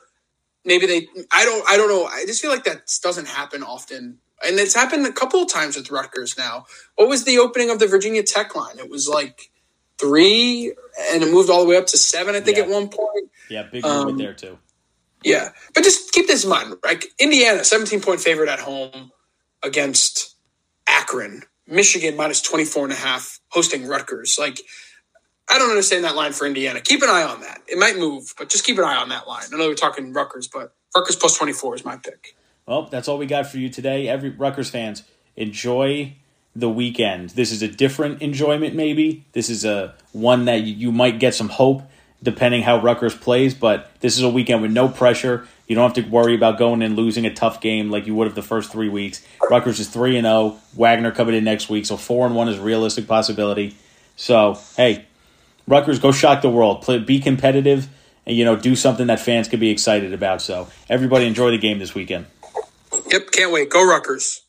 maybe 0.66 0.86
they, 0.86 1.08
I 1.32 1.44
don't, 1.44 1.66
I 1.68 1.76
don't 1.76 1.88
know. 1.88 2.04
I 2.04 2.24
just 2.26 2.42
feel 2.42 2.50
like 2.50 2.64
that 2.64 2.90
doesn't 3.02 3.28
happen 3.28 3.62
often. 3.62 4.18
And 4.46 4.58
it's 4.58 4.74
happened 4.74 5.06
a 5.06 5.12
couple 5.12 5.42
of 5.42 5.48
times 5.48 5.76
with 5.76 5.90
Rutgers 5.90 6.36
now. 6.36 6.66
What 6.96 7.08
was 7.08 7.24
the 7.24 7.38
opening 7.38 7.70
of 7.70 7.78
the 7.78 7.86
Virginia 7.86 8.22
Tech 8.22 8.54
line? 8.54 8.78
It 8.78 8.90
was 8.90 9.08
like 9.08 9.50
three 9.98 10.74
and 11.12 11.22
it 11.22 11.32
moved 11.32 11.48
all 11.48 11.62
the 11.62 11.68
way 11.68 11.78
up 11.78 11.86
to 11.86 11.96
seven, 11.96 12.34
I 12.34 12.40
think, 12.40 12.58
yeah. 12.58 12.64
at 12.64 12.68
one 12.68 12.88
point. 12.88 13.30
Yeah, 13.48 13.62
big 13.62 13.84
movement 13.84 14.10
um, 14.10 14.18
there 14.18 14.34
too. 14.34 14.58
Yeah, 15.24 15.50
but 15.74 15.84
just 15.84 16.12
keep 16.12 16.26
this 16.26 16.44
in 16.44 16.50
mind. 16.50 16.74
Like 16.84 17.06
Indiana, 17.18 17.64
seventeen 17.64 18.00
point 18.00 18.20
favorite 18.20 18.50
at 18.50 18.60
home 18.60 19.10
against 19.62 20.36
Akron. 20.86 21.42
Michigan 21.66 22.16
minus 22.16 22.40
24 22.42 22.84
and 22.84 22.92
a 22.92 22.96
half 22.96 23.40
hosting 23.48 23.86
Rutgers. 23.86 24.38
Like, 24.38 24.60
I 25.48 25.58
don't 25.58 25.70
understand 25.70 26.04
that 26.04 26.16
line 26.16 26.32
for 26.32 26.46
Indiana. 26.46 26.80
Keep 26.80 27.02
an 27.02 27.08
eye 27.08 27.22
on 27.22 27.40
that. 27.42 27.62
It 27.68 27.78
might 27.78 27.96
move, 27.96 28.34
but 28.36 28.48
just 28.48 28.64
keep 28.64 28.78
an 28.78 28.84
eye 28.84 28.96
on 28.96 29.08
that 29.10 29.28
line. 29.28 29.44
I 29.52 29.56
know 29.56 29.68
we're 29.68 29.74
talking 29.74 30.12
Rutgers, 30.12 30.48
but 30.48 30.74
Rutgers 30.94 31.16
plus 31.16 31.36
24 31.38 31.76
is 31.76 31.84
my 31.84 31.96
pick. 31.96 32.36
Well, 32.66 32.82
that's 32.82 33.06
all 33.06 33.16
we 33.18 33.26
got 33.26 33.46
for 33.46 33.58
you 33.58 33.68
today. 33.68 34.08
Every 34.08 34.30
Rutgers 34.30 34.70
fans, 34.70 35.04
enjoy 35.36 36.14
the 36.56 36.68
weekend. 36.68 37.30
This 37.30 37.52
is 37.52 37.62
a 37.62 37.68
different 37.68 38.22
enjoyment, 38.22 38.74
maybe. 38.74 39.24
This 39.32 39.48
is 39.48 39.64
a 39.64 39.94
one 40.12 40.46
that 40.46 40.62
you 40.62 40.90
might 40.90 41.20
get 41.20 41.34
some 41.34 41.48
hope 41.48 41.82
depending 42.22 42.62
how 42.62 42.80
Rutgers 42.80 43.14
plays. 43.14 43.54
But 43.54 43.90
this 44.00 44.16
is 44.16 44.24
a 44.24 44.28
weekend 44.28 44.62
with 44.62 44.72
no 44.72 44.88
pressure. 44.88 45.46
You 45.68 45.76
don't 45.76 45.94
have 45.94 46.04
to 46.04 46.10
worry 46.10 46.34
about 46.34 46.58
going 46.58 46.82
and 46.82 46.96
losing 46.96 47.26
a 47.26 47.32
tough 47.32 47.60
game 47.60 47.90
like 47.90 48.06
you 48.06 48.14
would 48.14 48.26
have 48.26 48.34
the 48.34 48.42
first 48.42 48.72
three 48.72 48.88
weeks. 48.88 49.24
Rutgers 49.50 49.78
is 49.78 49.88
three 49.88 50.16
and 50.16 50.24
zero. 50.24 50.34
Oh. 50.34 50.60
Wagner 50.74 51.12
coming 51.12 51.34
in 51.34 51.44
next 51.44 51.68
week, 51.68 51.86
so 51.86 51.96
four 51.96 52.26
and 52.26 52.34
one 52.34 52.48
is 52.48 52.58
a 52.58 52.62
realistic 52.62 53.06
possibility. 53.06 53.76
So 54.16 54.58
hey, 54.76 55.06
Rutgers, 55.66 55.98
go 55.98 56.12
shock 56.12 56.42
the 56.42 56.50
world. 56.50 56.82
Play, 56.82 56.98
be 56.98 57.20
competitive, 57.20 57.88
and 58.24 58.36
you 58.36 58.44
know 58.44 58.56
do 58.56 58.76
something 58.76 59.08
that 59.08 59.20
fans 59.20 59.48
could 59.48 59.60
be 59.60 59.70
excited 59.70 60.12
about. 60.12 60.42
So 60.42 60.68
everybody 60.88 61.26
enjoy 61.26 61.50
the 61.50 61.58
game 61.58 61.78
this 61.78 61.94
weekend. 61.94 62.26
Yep, 63.10 63.30
can't 63.32 63.52
wait. 63.52 63.70
Go 63.70 63.86
Rutgers. 63.86 64.45